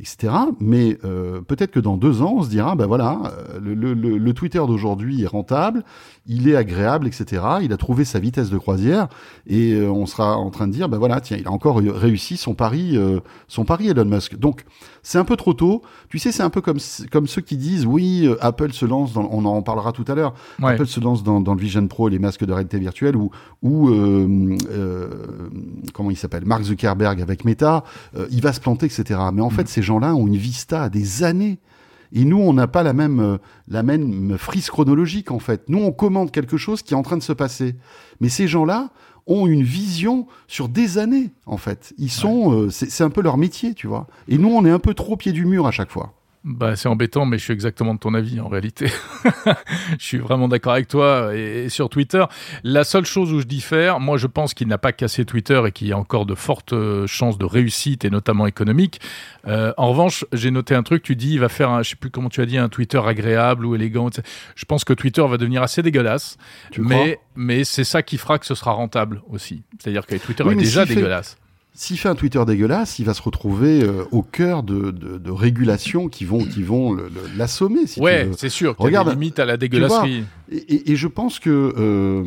etc. 0.00 0.32
Mais 0.60 0.98
euh, 1.04 1.40
peut-être 1.40 1.70
que 1.70 1.80
dans 1.80 1.96
deux 1.96 2.22
ans, 2.22 2.34
on 2.38 2.42
se 2.42 2.48
dira, 2.50 2.74
ben 2.76 2.86
voilà, 2.86 3.20
euh, 3.54 3.58
le, 3.60 3.74
le- 3.74 3.94
le- 4.18 4.32
Twitter 4.34 4.58
d'aujourd'hui 4.58 5.22
est 5.22 5.26
rentable, 5.26 5.84
il 6.26 6.48
est 6.48 6.56
agréable, 6.56 7.06
etc. 7.06 7.42
Il 7.62 7.72
a 7.72 7.76
trouvé 7.76 8.04
sa 8.04 8.18
vitesse 8.18 8.50
de 8.50 8.58
croisière 8.58 9.08
et 9.46 9.72
euh, 9.72 9.90
on 9.90 10.04
sera 10.06 10.36
en 10.36 10.50
train 10.50 10.66
de 10.68 10.72
dire, 10.72 10.88
ben 10.88 10.98
voilà, 10.98 11.20
tiens, 11.20 11.38
il 11.40 11.46
a 11.46 11.50
encore 11.50 11.78
réussi 11.78 12.36
son 12.36 12.54
pari, 12.54 12.96
euh, 12.96 13.20
son 13.48 13.64
pari 13.64 13.88
Elon 13.88 14.04
Musk. 14.04 14.36
Donc 14.38 14.64
c'est 15.08 15.18
un 15.18 15.24
peu 15.24 15.36
trop 15.36 15.54
tôt. 15.54 15.82
Tu 16.08 16.18
sais, 16.18 16.32
c'est 16.32 16.42
un 16.42 16.50
peu 16.50 16.60
comme 16.60 16.78
comme 17.12 17.28
ceux 17.28 17.40
qui 17.40 17.56
disent, 17.56 17.86
oui, 17.86 18.26
euh, 18.26 18.36
Apple 18.44 18.72
se 18.72 18.84
lance, 18.84 19.12
dans, 19.12 19.28
on 19.30 19.44
en 19.44 19.62
parlera 19.62 19.92
tout 19.92 20.04
à 20.08 20.16
l'heure. 20.16 20.34
Ouais. 20.60 20.72
Apple 20.72 20.88
se 20.88 20.98
lance 20.98 21.22
dans, 21.22 21.40
dans 21.40 21.54
le 21.54 21.60
Vision 21.60 21.86
Pro, 21.86 22.08
les 22.08 22.18
masques 22.18 22.44
de 22.44 22.52
réalité 22.52 22.80
virtuelle, 22.80 23.14
ou 23.14 23.30
ou 23.62 23.88
euh, 23.88 24.56
euh, 24.68 25.08
comment 25.94 26.10
il 26.10 26.16
s'appelle, 26.16 26.44
Mark 26.44 26.64
Zuckerberg 26.64 27.22
avec 27.22 27.44
Meta, 27.44 27.84
euh, 28.16 28.26
il 28.32 28.42
va 28.42 28.52
se 28.52 28.58
planter, 28.58 28.86
etc. 28.86 29.20
Mais 29.32 29.42
en 29.42 29.50
fait, 29.50 29.68
ces 29.68 29.80
gens-là 29.80 30.12
ont 30.16 30.26
une 30.26 30.36
vista 30.36 30.82
à 30.82 30.88
des 30.88 31.22
années. 31.22 31.60
Et 32.12 32.24
nous, 32.24 32.40
on 32.40 32.52
n'a 32.52 32.66
pas 32.66 32.82
la 32.82 32.92
même, 32.92 33.20
euh, 33.20 33.38
la 33.68 33.84
même 33.84 34.36
frise 34.38 34.70
chronologique, 34.70 35.30
en 35.30 35.38
fait. 35.38 35.68
Nous, 35.68 35.78
on 35.78 35.92
commande 35.92 36.32
quelque 36.32 36.56
chose 36.56 36.82
qui 36.82 36.94
est 36.94 36.96
en 36.96 37.02
train 37.02 37.16
de 37.16 37.22
se 37.22 37.32
passer. 37.32 37.76
Mais 38.20 38.28
ces 38.28 38.48
gens-là 38.48 38.90
ont 39.26 39.46
une 39.46 39.62
vision 39.62 40.26
sur 40.46 40.68
des 40.68 40.98
années, 40.98 41.30
en 41.46 41.56
fait. 41.56 41.92
Ils 41.98 42.10
sont, 42.10 42.52
euh, 42.52 42.70
c'est 42.70 42.90
c'est 42.90 43.04
un 43.04 43.10
peu 43.10 43.22
leur 43.22 43.36
métier, 43.36 43.74
tu 43.74 43.86
vois. 43.86 44.06
Et 44.28 44.38
nous, 44.38 44.48
on 44.48 44.64
est 44.64 44.70
un 44.70 44.78
peu 44.78 44.94
trop 44.94 45.14
au 45.14 45.16
pied 45.16 45.32
du 45.32 45.46
mur 45.46 45.66
à 45.66 45.70
chaque 45.70 45.90
fois. 45.90 46.14
Bah, 46.48 46.76
c'est 46.76 46.88
embêtant, 46.88 47.26
mais 47.26 47.38
je 47.38 47.42
suis 47.42 47.52
exactement 47.52 47.92
de 47.92 47.98
ton 47.98 48.14
avis 48.14 48.38
en 48.38 48.46
réalité. 48.46 48.86
je 49.98 50.04
suis 50.04 50.18
vraiment 50.18 50.46
d'accord 50.46 50.74
avec 50.74 50.86
toi. 50.86 51.30
Et, 51.34 51.64
et 51.64 51.68
sur 51.68 51.88
Twitter, 51.88 52.24
la 52.62 52.84
seule 52.84 53.04
chose 53.04 53.32
où 53.32 53.40
je 53.40 53.46
diffère, 53.46 53.98
moi 53.98 54.16
je 54.16 54.28
pense 54.28 54.54
qu'il 54.54 54.68
n'a 54.68 54.78
pas 54.78 54.92
cassé 54.92 55.24
Twitter 55.24 55.60
et 55.66 55.72
qu'il 55.72 55.88
y 55.88 55.92
a 55.92 55.98
encore 55.98 56.24
de 56.24 56.36
fortes 56.36 56.72
euh, 56.72 57.04
chances 57.08 57.36
de 57.36 57.44
réussite 57.44 58.04
et 58.04 58.10
notamment 58.10 58.46
économique. 58.46 59.00
Euh, 59.48 59.72
en 59.76 59.88
revanche, 59.90 60.24
j'ai 60.32 60.52
noté 60.52 60.76
un 60.76 60.84
truc, 60.84 61.02
tu 61.02 61.16
dis 61.16 61.32
il 61.32 61.40
va 61.40 61.48
faire 61.48 61.70
un, 61.70 61.82
je 61.82 61.90
sais 61.90 61.96
plus 61.96 62.10
comment 62.10 62.28
tu 62.28 62.40
as 62.40 62.46
dit, 62.46 62.58
un 62.58 62.68
Twitter 62.68 63.00
agréable 63.04 63.66
ou 63.66 63.74
élégant. 63.74 64.08
Je 64.54 64.64
pense 64.66 64.84
que 64.84 64.92
Twitter 64.92 65.26
va 65.28 65.38
devenir 65.38 65.64
assez 65.64 65.82
dégueulasse, 65.82 66.36
Tu 66.70 66.80
crois? 66.80 66.94
mais, 66.96 67.18
mais 67.34 67.64
c'est 67.64 67.82
ça 67.82 68.02
qui 68.04 68.18
fera 68.18 68.38
que 68.38 68.46
ce 68.46 68.54
sera 68.54 68.70
rentable 68.70 69.20
aussi. 69.30 69.62
C'est-à-dire 69.80 70.06
que 70.06 70.14
Twitter 70.14 70.44
Oui, 70.44 70.52
est 70.54 70.58
déjà 70.58 70.86
fait- 70.86 70.94
dégueulasse. 70.94 71.36
S'il 71.78 71.98
fait 71.98 72.08
un 72.08 72.14
Twitter 72.14 72.42
dégueulasse, 72.46 72.98
il 72.98 73.04
va 73.04 73.12
se 73.14 73.20
retrouver 73.22 73.82
euh, 73.82 74.04
au 74.10 74.22
cœur 74.22 74.62
de, 74.62 74.90
de, 74.90 75.18
de 75.18 75.30
régulations 75.30 76.08
qui 76.08 76.24
vont, 76.24 76.38
qui 76.44 76.62
vont 76.62 76.96
l'assommer, 77.36 77.86
si 77.86 78.00
ouais, 78.00 78.30
c'est 78.36 78.48
sûr 78.48 78.74
qu'il 78.76 78.84
y 78.84 78.86
a 78.86 78.88
Regarde, 78.88 79.08
des 79.08 79.14
limites 79.14 79.38
à 79.38 79.44
la 79.44 79.56
dégueulasserie. 79.58 80.24
Et, 80.50 80.56
et- 80.56 80.92
et 80.92 80.96
je 80.96 81.06
pense 81.06 81.38
que 81.38 81.74
euh, 81.76 82.24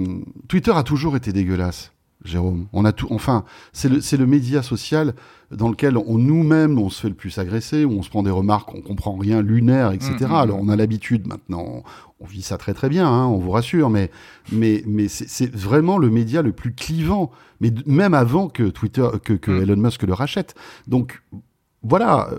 Twitter 0.48 0.72
a 0.76 0.84
toujours 0.84 1.16
été 1.16 1.34
dégueulasse, 1.34 1.92
Jérôme. 2.26 2.68
On 2.74 2.84
a 2.84 2.92
tout, 2.92 3.08
enfin, 3.12 3.46
c'est 3.72 3.88
le, 3.88 4.02
c'est 4.02 4.18
le 4.18 4.26
média 4.26 4.62
social 4.62 5.14
dans 5.52 5.70
lequel 5.70 5.98
on 5.98 6.18
nous-mêmes 6.18 6.78
on 6.78 6.90
se 6.90 7.02
fait 7.02 7.08
le 7.10 7.16
plus 7.16 7.38
agresser, 7.38 7.86
où 7.86 7.92
on 7.92 8.04
se 8.04 8.10
prend 8.10 8.24
des 8.24 8.30
remarques, 8.30 8.74
on 8.76 8.82
comprend 8.82 9.16
rien, 9.16 9.42
lunaires, 9.42 9.92
etc. 9.94 10.16
Mm, 10.22 10.26
mm, 10.28 10.34
Alors 10.34 10.60
on 10.62 10.68
a 10.70 10.76
l'habitude 10.76 11.28
maintenant, 11.28 11.84
on 12.20 12.26
vit 12.26 12.42
ça 12.42 12.58
très 12.58 12.74
très 12.74 12.90
bien, 12.90 13.08
hein, 13.08 13.26
on 13.26 13.38
vous 13.38 13.52
rassure, 13.52 13.90
mais 13.90 14.12
mais 14.52 14.84
mais 14.86 15.08
c'est 15.08 15.54
vraiment 15.56 15.98
le 15.98 16.10
média 16.10 16.42
le 16.42 16.52
plus 16.52 16.74
clivant, 16.74 17.32
mais 17.62 17.74
même 17.86 18.14
avant 18.14 18.50
que 18.50 18.64
Twitter, 18.64 19.08
que, 19.24 19.34
que 19.34 19.52
Mm. 19.52 19.62
Elon 19.62 19.78
Musk 19.78 20.04
le 20.04 20.14
rachète. 20.14 20.56
Donc 20.88 21.22
voilà. 21.82 22.30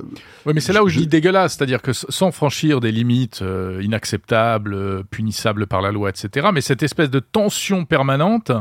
Oui, 0.44 0.52
mais 0.54 0.60
c'est 0.60 0.72
là 0.74 0.82
où 0.84 0.88
je, 0.88 0.94
Je- 0.94 1.00
dis 1.00 1.06
dégueulasse, 1.06 1.54
c'est-à-dire 1.56 1.80
que 1.80 1.92
sans 1.94 2.30
franchir 2.30 2.80
des 2.80 2.92
limites 2.92 3.40
euh, 3.42 3.80
inacceptables, 3.82 4.74
euh, 4.74 5.02
punissables 5.10 5.66
par 5.66 5.80
la 5.80 5.92
loi, 5.92 6.10
etc., 6.10 6.48
mais 6.52 6.60
cette 6.60 6.82
espèce 6.82 7.08
de 7.10 7.20
tension 7.20 7.84
permanente 7.86 8.52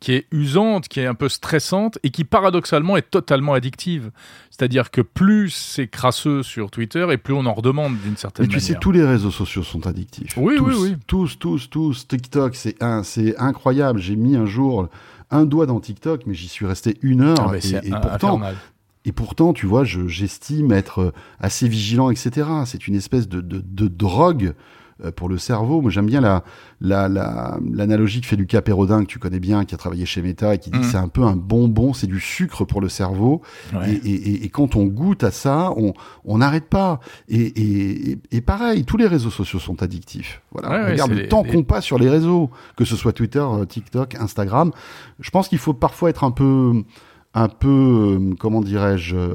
qui 0.00 0.12
est 0.12 0.26
usante, 0.30 0.88
qui 0.88 1.00
est 1.00 1.06
un 1.06 1.14
peu 1.14 1.28
stressante 1.28 1.98
et 2.02 2.10
qui 2.10 2.24
paradoxalement 2.24 2.96
est 2.96 3.10
totalement 3.10 3.54
addictive. 3.54 4.10
C'est-à-dire 4.50 4.90
que 4.90 5.00
plus 5.00 5.50
c'est 5.50 5.86
crasseux 5.88 6.42
sur 6.42 6.70
Twitter 6.70 7.06
et 7.10 7.16
plus 7.16 7.32
on 7.34 7.46
en 7.46 7.54
redemande 7.54 7.96
d'une 7.98 8.16
certaine 8.16 8.44
Mais 8.44 8.48
tu 8.48 8.56
manière. 8.56 8.66
sais, 8.68 8.78
tous 8.80 8.92
les 8.92 9.04
réseaux 9.04 9.30
sociaux 9.30 9.62
sont 9.62 9.86
addictifs. 9.86 10.34
Oui, 10.36 10.56
tous, 10.56 10.64
oui, 10.66 10.74
oui. 10.90 10.96
Tous, 11.06 11.38
tous, 11.38 11.70
tous. 11.70 12.06
TikTok, 12.06 12.54
c'est 12.54 12.82
un, 12.82 13.02
c'est 13.02 13.36
incroyable. 13.38 13.98
J'ai 14.00 14.16
mis 14.16 14.36
un 14.36 14.46
jour 14.46 14.88
un 15.30 15.44
doigt 15.46 15.66
dans 15.66 15.78
TikTok, 15.80 16.22
mais 16.26 16.34
j'y 16.34 16.48
suis 16.48 16.66
resté 16.66 16.98
une 17.02 17.20
heure. 17.22 17.50
Ah, 17.52 17.56
et, 17.56 17.60
c'est 17.60 17.86
et 17.86 17.90
pourtant, 17.90 18.36
infernal. 18.36 18.56
Et 19.08 19.12
pourtant, 19.12 19.52
tu 19.52 19.66
vois, 19.66 19.84
je- 19.84 20.06
j'estime 20.06 20.72
être 20.72 21.00
euh, 21.00 21.12
assez 21.40 21.66
vigilant, 21.68 22.10
etc. 22.10 22.46
C'est 22.66 22.86
une 22.88 22.94
espèce 22.94 23.28
de, 23.28 23.40
de, 23.40 23.62
de 23.64 23.88
drogue 23.88 24.52
euh, 25.04 25.12
pour 25.12 25.28
le 25.28 25.38
cerveau. 25.38 25.80
Moi, 25.80 25.92
j'aime 25.92 26.06
bien 26.06 26.20
la, 26.20 26.42
la, 26.80 27.08
la, 27.08 27.58
l'analogie 27.72 28.20
que 28.20 28.26
fait 28.26 28.34
Lucas 28.34 28.62
Perrodin, 28.62 29.02
que 29.02 29.06
tu 29.06 29.20
connais 29.20 29.38
bien, 29.38 29.64
qui 29.64 29.74
a 29.74 29.78
travaillé 29.78 30.04
chez 30.06 30.20
Meta, 30.22 30.54
et 30.54 30.58
qui 30.58 30.70
dit 30.70 30.78
Mhm. 30.78 30.84
que 30.84 30.90
c'est 30.90 30.96
un 30.96 31.06
peu 31.06 31.22
un 31.22 31.36
bonbon, 31.36 31.92
c'est 31.94 32.08
du 32.08 32.18
sucre 32.18 32.64
pour 32.64 32.80
le 32.80 32.88
cerveau. 32.88 33.40
Ouais. 33.72 33.92
Et, 34.04 34.44
et- 34.44 34.48
quand 34.48 34.74
on 34.74 34.86
goûte 34.86 35.22
à 35.22 35.30
ça, 35.30 35.72
on 35.76 35.94
on 36.24 36.38
n'arrête 36.38 36.68
pas. 36.68 36.98
Et, 37.28 38.16
et- 38.32 38.40
pareil, 38.40 38.84
tous 38.84 38.96
les 38.96 39.06
réseaux 39.06 39.30
sociaux 39.30 39.60
sont 39.60 39.82
addictifs. 39.84 40.42
Voilà, 40.50 40.68
Ouais, 40.70 40.90
regarde 40.92 41.12
le 41.12 41.28
temps 41.28 41.44
les- 41.44 41.52
qu'on 41.52 41.62
passe 41.62 41.84
sur 41.84 41.98
les 41.98 42.10
réseaux, 42.10 42.50
que 42.76 42.84
ce 42.84 42.96
soit 42.96 43.12
Twitter, 43.12 43.38
euh, 43.38 43.64
TikTok, 43.66 44.16
Instagram. 44.16 44.72
Je 45.20 45.30
pense 45.30 45.48
qu'il 45.48 45.58
faut 45.58 45.74
parfois 45.74 46.10
être 46.10 46.24
un 46.24 46.32
peu 46.32 46.82
un 47.34 47.48
peu, 47.48 48.18
euh, 48.20 48.34
comment 48.38 48.60
dirais-je, 48.60 49.16
euh, 49.16 49.34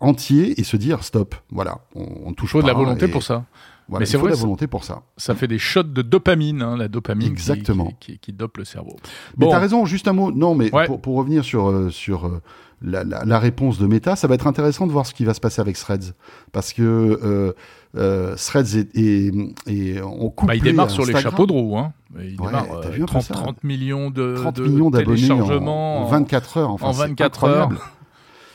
entier 0.00 0.58
et 0.60 0.64
se 0.64 0.76
dire 0.76 1.04
stop. 1.04 1.34
Voilà, 1.50 1.78
on, 1.94 2.06
on 2.26 2.32
touche 2.32 2.50
Il 2.50 2.52
faut 2.52 2.62
de 2.62 2.66
la 2.66 2.72
volonté 2.74 3.04
et 3.06 3.08
pour 3.08 3.22
ça. 3.22 3.44
Voilà, 3.88 4.00
Mais 4.02 4.06
il 4.06 4.10
c'est 4.10 4.16
faut 4.16 4.22
vrai, 4.24 4.30
de 4.32 4.36
la 4.36 4.40
volonté 4.40 4.66
pour 4.66 4.84
ça. 4.84 5.02
Ça 5.16 5.34
fait 5.34 5.48
des 5.48 5.58
shots 5.58 5.82
de 5.82 6.02
dopamine, 6.02 6.62
hein, 6.62 6.76
la 6.76 6.88
dopamine 6.88 7.26
qui- 7.26 7.32
Exactement. 7.32 7.86
Qui, 8.00 8.12
qui, 8.12 8.18
qui 8.18 8.32
dope 8.32 8.56
le 8.56 8.64
cerveau. 8.64 8.96
Mais 9.36 9.48
t'as 9.50 9.58
raison, 9.58 9.84
juste 9.84 10.08
un 10.08 10.12
mot. 10.12 10.30
Non, 10.32 10.54
mais 10.54 10.72
Ouais. 10.74 10.86
pour, 10.86 11.00
pour 11.00 11.16
revenir 11.16 11.44
sur, 11.44 11.68
euh, 11.68 11.90
sur 11.90 12.40
la, 12.82 13.04
la, 13.04 13.24
la 13.24 13.38
réponse 13.38 13.78
de 13.78 13.86
Meta, 13.86 14.16
ça 14.16 14.26
va 14.28 14.34
être 14.34 14.46
intéressant 14.46 14.86
de 14.86 14.92
voir 14.92 15.06
ce 15.06 15.14
qui 15.14 15.24
va 15.24 15.34
se 15.34 15.40
passer 15.40 15.60
avec 15.60 15.76
Threads. 15.76 16.14
Parce 16.52 16.72
que 16.72 16.82
euh, 16.82 17.52
euh, 17.96 18.34
Threads 18.36 18.76
est, 18.76 18.96
est, 18.96 19.32
est 19.66 20.00
en 20.00 20.28
couple. 20.30 20.48
Bah, 20.48 20.54
il 20.56 20.62
démarre 20.62 20.90
sur 20.90 21.04
les 21.04 21.14
chapeaux 21.20 21.46
de 21.46 21.52
roue. 21.52 21.76
Hein. 21.78 21.92
Il 22.14 22.40
Ouais, 22.40 22.46
démarre 22.46 22.80
t'as 22.82 22.88
euh, 22.88 22.90
vu 22.90 23.02
un 23.02 23.06
peu 23.06 23.12
30, 23.12 23.22
ça 23.22 23.34
30 23.34 23.64
millions 23.64 24.10
de, 24.10 24.34
30 24.36 24.56
de 24.56 24.66
millions 24.66 24.90
d'abonnés 24.90 25.24
en, 25.30 25.36
téléchargements 25.36 26.02
en 26.02 26.06
24 26.06 26.56
heures. 26.58 26.70
Enfin, 26.70 26.86
en 26.88 26.92
c'est 26.92 27.08
24 27.08 27.44
incroyable. 27.44 27.74
heures. 27.76 27.90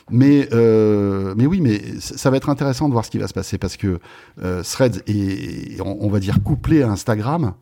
Mais, 0.10 0.48
euh, 0.54 1.34
mais 1.36 1.46
oui, 1.46 1.60
mais 1.60 1.82
ça 2.00 2.30
va 2.30 2.38
être 2.38 2.50
intéressant 2.50 2.88
de 2.88 2.94
voir 2.94 3.04
ce 3.04 3.10
qui 3.12 3.18
va 3.18 3.28
se 3.28 3.34
passer 3.34 3.58
parce 3.58 3.76
que 3.76 4.00
euh, 4.42 4.64
Threads 4.64 5.02
est, 5.08 5.82
on, 5.82 5.98
on 6.00 6.10
va 6.10 6.20
dire, 6.20 6.42
couplé 6.44 6.82
à 6.82 6.90
Instagram. 6.90 7.54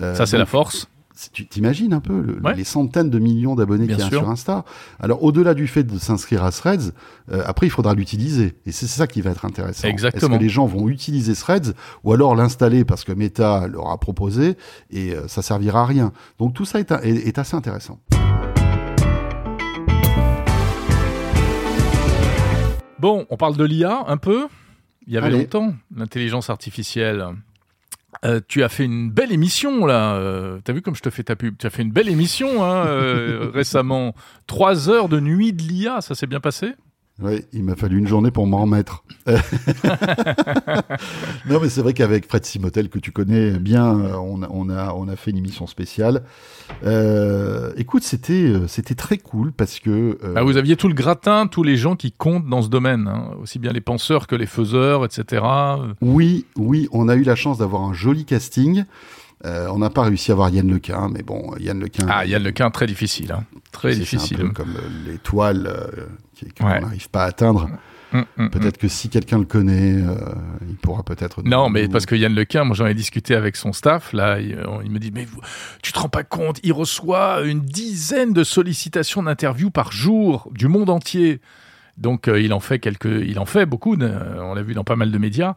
Euh, 0.00 0.14
Ça, 0.14 0.24
c'est 0.26 0.38
la 0.38 0.46
force. 0.46 0.88
Tu 1.32 1.46
t'imagines 1.46 1.92
un 1.92 2.00
peu 2.00 2.20
le- 2.20 2.40
Ouais. 2.42 2.54
les 2.54 2.64
centaines 2.64 3.10
de 3.10 3.18
millions 3.18 3.54
d'abonnés 3.54 3.86
qu'il 3.86 3.98
y 3.98 4.02
a 4.02 4.08
sûr. 4.08 4.20
sur 4.20 4.30
Insta. 4.30 4.64
Alors 4.98 5.22
au-delà 5.22 5.52
du 5.54 5.66
fait 5.66 5.84
de 5.84 5.98
s'inscrire 5.98 6.42
à 6.42 6.50
Threads, 6.50 6.92
euh, 7.30 7.42
après 7.46 7.66
il 7.66 7.70
faudra 7.70 7.94
l'utiliser 7.94 8.54
et 8.64 8.72
c'est 8.72 8.86
ça 8.86 9.06
qui 9.06 9.20
va 9.20 9.30
être 9.30 9.44
intéressant. 9.44 9.86
Exactement. 9.88 10.30
Est-ce 10.32 10.38
que 10.38 10.42
les 10.42 10.48
gens 10.48 10.64
vont 10.66 10.88
utiliser 10.88 11.34
Threads 11.34 11.74
ou 12.02 12.12
alors 12.14 12.34
l'installer 12.34 12.84
parce 12.86 13.04
que 13.04 13.12
Meta 13.12 13.68
leur 13.68 13.90
a 13.90 13.98
proposé 13.98 14.56
et 14.90 15.14
euh, 15.14 15.28
ça 15.28 15.42
servira 15.42 15.82
à 15.82 15.86
rien. 15.86 16.12
Donc 16.38 16.54
tout 16.54 16.64
ça 16.64 16.80
est, 16.80 16.90
est- 16.90 17.28
est 17.28 17.38
assez 17.38 17.56
intéressant. 17.56 18.00
Bon, 22.98 23.26
on 23.30 23.36
parle 23.36 23.56
de 23.56 23.64
l'IA 23.64 24.04
un 24.06 24.16
peu. 24.16 24.46
Il 25.06 25.12
y 25.12 25.16
avait 25.18 25.26
Allez. 25.26 25.38
longtemps, 25.40 25.74
l'intelligence 25.94 26.50
artificielle. 26.50 27.26
Euh, 28.24 28.40
tu 28.46 28.62
as 28.62 28.68
fait 28.68 28.84
une 28.84 29.10
belle 29.10 29.32
émission 29.32 29.84
là. 29.84 30.14
Euh, 30.14 30.60
T'as 30.62 30.72
vu 30.72 30.80
comme 30.80 30.94
je 30.94 31.02
te 31.02 31.10
fais 31.10 31.24
ta 31.24 31.34
pub? 31.34 31.56
Tu 31.58 31.66
as 31.66 31.70
fait 31.70 31.82
une 31.82 31.90
belle 31.90 32.08
émission 32.08 32.64
hein, 32.64 32.86
euh, 32.86 33.50
récemment. 33.54 34.14
Trois 34.46 34.88
heures 34.88 35.08
de 35.08 35.18
nuit 35.18 35.52
de 35.52 35.62
l'IA, 35.62 36.00
ça 36.00 36.14
s'est 36.14 36.28
bien 36.28 36.40
passé? 36.40 36.74
Oui, 37.20 37.44
il 37.52 37.62
m'a 37.62 37.76
fallu 37.76 37.98
une 37.98 38.06
journée 38.08 38.30
pour 38.30 38.46
m'en 38.46 38.62
remettre. 38.62 39.04
non, 41.48 41.60
mais 41.60 41.68
c'est 41.68 41.82
vrai 41.82 41.92
qu'avec 41.92 42.26
Fred 42.26 42.44
Simotel, 42.44 42.88
que 42.88 42.98
tu 42.98 43.12
connais 43.12 43.50
bien, 43.58 43.98
euh, 43.98 44.14
on 44.16 44.42
a, 44.42 44.48
on 44.50 44.68
a, 44.70 44.92
on 44.94 45.08
a 45.08 45.16
fait 45.16 45.30
une 45.30 45.36
émission 45.38 45.66
spéciale. 45.66 46.22
Euh, 46.84 47.72
écoute, 47.76 48.02
c'était, 48.02 48.32
euh, 48.48 48.66
c'était 48.66 48.94
très 48.94 49.18
cool 49.18 49.52
parce 49.52 49.78
que. 49.80 50.18
euh, 50.24 50.34
Ah, 50.36 50.42
Vous 50.42 50.56
aviez 50.56 50.76
tout 50.76 50.88
le 50.88 50.94
gratin, 50.94 51.46
tous 51.46 51.62
les 51.62 51.76
gens 51.76 51.96
qui 51.96 52.12
comptent 52.12 52.46
dans 52.48 52.62
ce 52.62 52.68
domaine, 52.68 53.06
hein, 53.08 53.30
aussi 53.40 53.58
bien 53.58 53.72
les 53.72 53.80
penseurs 53.80 54.26
que 54.26 54.34
les 54.34 54.46
faiseurs, 54.46 55.04
etc. 55.04 55.44
Oui, 56.00 56.46
oui, 56.56 56.88
on 56.92 57.08
a 57.08 57.14
eu 57.14 57.22
la 57.22 57.36
chance 57.36 57.58
d'avoir 57.58 57.82
un 57.82 57.92
joli 57.92 58.24
casting. 58.24 58.84
Euh, 59.44 59.66
on 59.70 59.78
n'a 59.78 59.90
pas 59.90 60.02
réussi 60.02 60.30
à 60.30 60.34
avoir 60.34 60.50
Yann 60.50 60.70
Lequin, 60.70 61.08
mais 61.12 61.22
bon, 61.22 61.52
Yann 61.58 61.80
Lequin. 61.80 62.06
Ah, 62.08 62.24
Yann 62.24 62.42
Lequin, 62.42 62.70
très 62.70 62.86
difficile. 62.86 63.32
Hein. 63.32 63.44
Très 63.72 63.94
difficile. 63.96 64.38
un 64.40 64.46
peu 64.46 64.48
comme 64.50 64.76
euh, 64.76 65.10
l'étoile 65.10 65.66
euh, 65.66 66.06
qu'on 66.58 66.66
Ouais. 66.66 66.80
n'arrive 66.80 67.08
pas 67.10 67.24
à 67.24 67.26
atteindre. 67.26 67.62
Hum, 68.12 68.20
hum, 68.20 68.26
hum. 68.44 68.50
Peut-être 68.50 68.76
que 68.78 68.86
si 68.88 69.08
quelqu'un 69.08 69.38
le 69.38 69.44
connaît, 69.46 69.94
euh, 70.00 70.14
il 70.68 70.76
pourra 70.76 71.02
peut-être. 71.02 71.42
Non, 71.42 71.70
mais 71.70 71.88
parce 71.88 72.06
que 72.06 72.14
Yann 72.14 72.34
Lequin, 72.34 72.62
moi 72.64 72.76
j'en 72.76 72.86
ai 72.86 72.94
discuté 72.94 73.34
avec 73.34 73.56
son 73.56 73.72
staff, 73.72 74.12
là, 74.12 74.38
il, 74.38 74.62
il 74.84 74.90
me 74.90 74.98
dit, 74.98 75.10
mais 75.12 75.24
vous- 75.24 75.40
tu 75.82 75.92
te 75.92 75.98
rends 75.98 76.08
pas 76.10 76.22
compte, 76.22 76.60
il 76.62 76.72
reçoit 76.72 77.40
une 77.42 77.60
dizaine 77.60 78.32
de 78.34 78.44
sollicitations 78.44 79.22
d'interviews 79.22 79.70
par 79.70 79.90
jour 79.92 80.48
du 80.52 80.68
monde 80.68 80.90
entier. 80.90 81.40
Donc 81.98 82.26
euh, 82.28 82.40
il 82.40 82.52
en 82.52 82.60
fait 82.60 82.78
quelques, 82.78 83.04
il 83.26 83.38
en 83.38 83.44
fait 83.44 83.66
beaucoup, 83.66 83.96
de- 83.96 84.06
euh, 84.06 84.42
on 84.42 84.54
l'a 84.54 84.62
vu 84.62 84.72
dans 84.74 84.84
pas 84.84 84.96
mal 84.96 85.10
de 85.10 85.18
médias. 85.18 85.54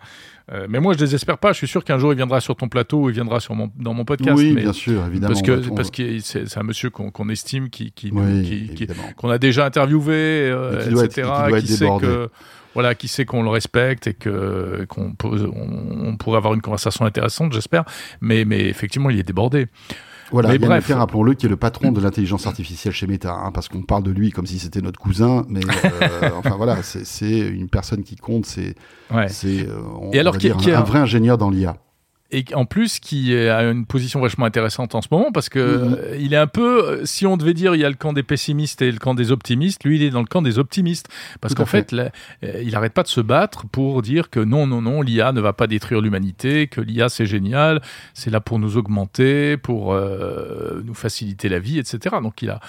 Euh, 0.52 0.68
mais 0.70 0.80
moi 0.80 0.94
je 0.94 1.00
désespère 1.00 1.38
pas, 1.40 1.54
je 1.54 1.58
suis 1.58 1.68
sûr 1.68 1.84
qu'un 1.84 1.98
jour 1.98 2.14
il 2.14 2.18
viendra 2.18 2.40
sur 2.42 2.56
ton 2.56 2.68
plateau 2.68 3.04
ou 3.04 3.10
il 3.10 3.16
viendra 3.16 3.40
sur 3.40 3.56
mon, 3.56 3.72
dans 3.80 3.94
mon 3.94 4.06
podcast. 4.06 4.38
Oui, 4.38 4.52
mais- 4.54 4.62
bien 4.64 4.74
sûr, 4.74 5.04
évidemment. 5.08 5.34
parce 5.34 5.42
que 5.42 5.70
parce 5.76 5.90
que 5.92 6.20
c'est 6.20 6.58
un 6.58 6.64
monsieur 6.64 6.90
qu'on 6.90 7.10
qu'on 7.10 7.30
estime 7.30 7.70
qui 7.70 7.92
Oui, 8.12 8.44
qui- 8.76 8.88
qu'on 9.18 9.30
a 9.30 9.38
déjà 9.38 9.66
interviewé, 9.66 10.14
euh, 10.14 10.80
Et 10.80 10.84
qui 10.84 10.90
doit 10.90 11.06
être- 11.06 11.18
etc. 11.18 11.60
qui 11.62 11.68
sait 11.68 11.88
que 12.02 12.30
voilà, 12.76 12.94
qui 12.94 13.08
sait 13.08 13.24
qu'on 13.26 13.42
le 13.42 13.50
respecte 13.50 14.06
et 14.08 14.14
que 14.14 14.86
qu'on 14.90 15.16
on 15.24 16.18
pourrait 16.18 16.38
avoir 16.38 16.54
une 16.54 16.62
conversation 16.62 17.06
intéressante, 17.06 17.54
j'espère. 17.54 17.86
Mais 18.22 18.46
mais 18.46 18.66
effectivement, 18.68 19.10
il 19.10 19.18
est 19.20 19.24
débordé. 19.24 19.68
Voilà, 20.32 20.50
Mais 20.50 20.56
Yann 20.56 20.68
bref. 20.68 20.92
Rappelons-le, 20.92 21.34
qui 21.36 21.46
est 21.46 21.50
le 21.50 21.56
patron 21.56 21.92
de 21.92 22.02
l'intelligence 22.02 22.48
artificielle 22.48 22.94
chez 22.94 23.06
Meta, 23.08 23.32
hein, 23.34 23.52
parce 23.54 23.68
qu'on 23.70 23.84
parle 23.84 24.04
de 24.04 24.12
lui 24.12 24.32
comme 24.32 24.46
si 24.48 24.58
c'était 24.60 24.82
notre 24.82 25.00
cousin, 25.00 25.46
mais 25.50 25.62
euh, 25.64 26.30
enfin 26.38 26.56
voilà, 26.58 26.82
c'est- 26.82 27.48
une 27.48 27.70
personne 27.70 28.04
qui 28.04 28.16
compte, 28.16 28.46
c'est 28.46 28.76
Ouais. 29.14 29.28
c'est 29.30 29.68
euh, 29.68 29.78
Et 30.14 30.20
alors, 30.20 30.38
qui- 30.38 30.52
qui 30.54 30.72
un, 30.72 30.78
a- 30.78 30.80
un 30.80 30.84
vrai 30.84 31.00
ingénieur 31.00 31.38
dans 31.38 31.50
l'IA. 31.50 31.78
Et 32.32 32.44
en 32.56 32.66
plus, 32.66 33.00
qui 33.00 33.36
a 33.36 33.62
une 33.70 33.86
position 33.86 34.20
vachement 34.20 34.46
intéressante 34.46 34.96
en 34.96 35.02
ce 35.02 35.08
moment, 35.12 35.32
parce 35.32 35.48
que 35.48 35.60
Mhm. 35.60 35.98
euh, 36.00 36.18
il 36.20 36.34
est 36.34 36.38
un 36.38 36.48
peu, 36.48 36.84
euh, 36.84 37.06
si 37.06 37.28
on 37.28 37.38
devait 37.38 37.54
dire, 37.54 37.76
il 37.76 37.82
y 37.82 37.86
a 37.86 37.90
le 37.90 37.96
camp 37.96 38.14
des 38.14 38.24
pessimistes 38.24 38.82
et 38.82 38.92
le 38.92 38.98
camp 38.98 39.14
des 39.14 39.32
optimistes, 39.32 39.84
lui, 39.84 39.98
il 39.98 40.04
est 40.04 40.10
dans 40.10 40.22
le 40.22 40.26
camp 40.28 40.42
des 40.42 40.58
optimistes, 40.58 41.08
parce 41.40 41.54
qu'en 41.54 41.66
fait, 41.68 41.92
là, 41.92 42.10
euh, 42.44 42.64
il 42.66 42.76
arrête 42.76 42.94
pas 42.94 43.04
de 43.04 43.08
se 43.10 43.22
battre 43.22 43.68
pour 43.68 44.02
dire 44.02 44.32
que 44.32 44.40
non, 44.40 44.66
non, 44.66 44.82
non, 44.82 45.04
l'IA 45.04 45.34
ne 45.34 45.40
va 45.40 45.54
pas 45.54 45.68
détruire 45.68 46.02
l'humanité, 46.02 46.66
que 46.68 46.82
l'IA 46.82 47.10
c'est 47.10 47.28
génial, 47.28 47.80
c'est 48.16 48.32
là 48.32 48.40
pour 48.42 48.58
nous 48.58 48.76
augmenter, 48.76 49.56
pour 49.58 49.94
euh, 49.94 50.82
nous 50.84 50.96
faciliter 50.96 51.48
la 51.48 51.60
vie, 51.60 51.78
etc. 51.78 52.16
Donc 52.24 52.42
il 52.42 52.50
a, 52.50 52.60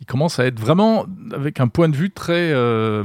il 0.00 0.06
commence 0.06 0.40
à 0.40 0.46
être 0.46 0.58
vraiment 0.58 1.06
avec 1.32 1.60
un 1.60 1.68
point 1.68 1.88
de 1.88 1.96
vue 1.96 2.10
très, 2.10 2.50
euh, 2.52 3.04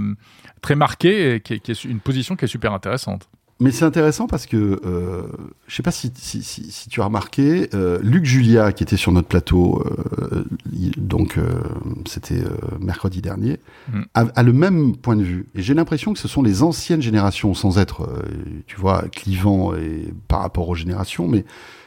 très 0.62 0.76
marqué, 0.76 1.36
et 1.36 1.40
qui 1.40 1.54
est, 1.54 1.60
qui 1.60 1.70
est 1.72 1.84
une 1.86 2.00
position 2.00 2.36
qui 2.36 2.46
est 2.46 2.50
super 2.50 2.74
intéressante. 2.74 3.30
Mais 3.62 3.72
c'est 3.72 3.84
intéressant 3.84 4.28
parce 4.28 4.46
que, 4.46 4.80
euh, 4.86 5.24
je 5.68 5.76
sais 5.76 5.84
pas 5.84 5.92
si, 5.92 6.14
si, 6.16 6.42
si, 6.44 6.72
si 6.72 6.88
tu 6.88 7.02
as 7.02 7.06
remarqué, 7.06 7.70
euh, 7.74 8.00
Luc 8.02 8.24
Julia, 8.24 8.72
qui 8.72 8.84
était 8.84 8.96
sur 8.96 9.12
notre 9.12 9.28
plateau, 9.28 9.84
euh, 10.32 10.46
donc 10.98 11.38
euh, 11.38 11.44
c'était 12.06 12.42
euh, 12.42 12.50
mercredi 12.80 13.22
dernier, 13.22 13.60
Mm. 13.92 14.02
a, 14.14 14.22
a 14.34 14.44
le 14.44 14.54
même 14.54 14.96
point 14.96 15.16
de 15.18 15.24
vue. 15.24 15.48
Et 15.56 15.62
j'ai 15.62 15.74
l'impression 15.74 16.14
que 16.14 16.20
ce 16.20 16.28
sont 16.30 16.42
les 16.42 16.64
anciennes 16.64 17.02
générations, 17.02 17.54
sans 17.54 17.80
être, 17.80 18.04
euh, 18.04 18.22
tu 18.66 18.78
vois, 18.78 19.04
clivant 19.12 19.76
et, 19.76 20.14
par 20.30 20.40
rapport 20.42 20.70
aux 20.70 20.76
générations, 20.76 21.28
mais 21.28 21.44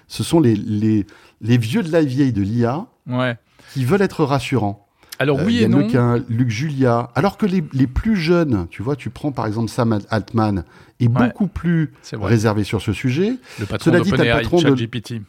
ce 0.08 0.22
sont 0.22 0.40
les, 0.40 0.54
les, 0.56 1.06
les 1.40 1.56
vieux 1.56 1.82
de 1.82 1.90
la 1.90 2.02
vieille 2.02 2.32
de 2.34 2.42
l'IA 2.42 2.86
Ouais. 3.08 3.36
qui 3.72 3.84
veulent 3.86 4.02
être 4.02 4.24
rassurants. 4.24 4.81
Alors 5.22 5.40
Euh, 5.40 5.44
oui 5.46 5.62
et 5.62 5.68
non. 5.68 5.78
Lequin, 5.78 6.22
Luc 6.28 6.50
Julia. 6.50 7.10
Alors 7.14 7.36
que 7.38 7.46
les, 7.46 7.62
les 7.72 7.86
plus 7.86 8.16
jeunes, 8.16 8.66
tu 8.70 8.82
vois, 8.82 8.96
tu 8.96 9.08
prends 9.10 9.30
par 9.32 9.46
exemple 9.46 9.70
Sam 9.70 9.98
Altman, 10.10 10.64
est 11.00 11.06
Ouais. 11.08 11.26
beaucoup 11.28 11.46
plus 11.46 11.92
réservé 12.12 12.64
sur 12.64 12.80
ce 12.82 12.92
sujet. 12.92 13.36
Le 13.60 13.66
patron 13.66 13.90
Cela 13.90 14.00
dit, 14.02 14.10
le 14.10 14.16
patron 14.16 14.56
de- 14.58 14.62
ChatGPT. 14.62 15.22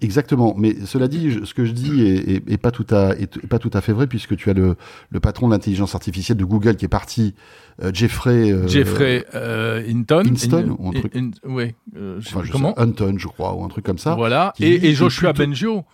Exactement. 0.00 0.54
Mais 0.56 0.74
cela 0.86 1.08
dit, 1.08 1.40
ce 1.44 1.52
que 1.52 1.66
je 1.66 1.72
dis 1.72 2.00
est, 2.06 2.36
est- 2.36 2.50
est 2.52 2.56
pas 2.56 2.70
tout 2.70 2.86
à 2.90 3.10
est, 3.18 3.46
pas 3.46 3.58
tout 3.58 3.70
à 3.74 3.82
fait 3.82 3.92
vrai 3.92 4.06
puisque 4.06 4.34
tu 4.34 4.48
as 4.48 4.54
le, 4.54 4.76
le 5.10 5.20
patron 5.20 5.46
de 5.48 5.52
l'intelligence 5.52 5.94
artificielle 5.94 6.38
de 6.38 6.44
Google 6.46 6.76
qui 6.76 6.86
est 6.86 6.88
parti, 6.88 7.34
euh, 7.82 7.90
Jeffrey. 7.92 8.50
euh, 8.50 8.66
Jeffrey 8.66 9.26
euh, 9.34 9.82
Hinton. 9.86 10.22
In- 10.24 10.68
ou 10.78 10.88
un 10.88 10.92
truc. 10.92 11.14
in- 11.14 11.30
ouais, 11.46 11.74
je 11.94 12.16
enfin, 12.18 12.42
comment. 12.50 12.74
sais, 12.74 12.80
Hunton, 12.80 13.16
je 13.18 13.26
crois, 13.28 13.54
ou 13.54 13.62
un 13.62 13.68
truc 13.68 13.84
comme 13.84 13.98
ça. 13.98 14.14
Voilà. 14.14 14.54
Et, 14.58 14.94
Joshua 14.94 15.34
plutôt- 15.34 15.50
Bengio. 15.50 15.84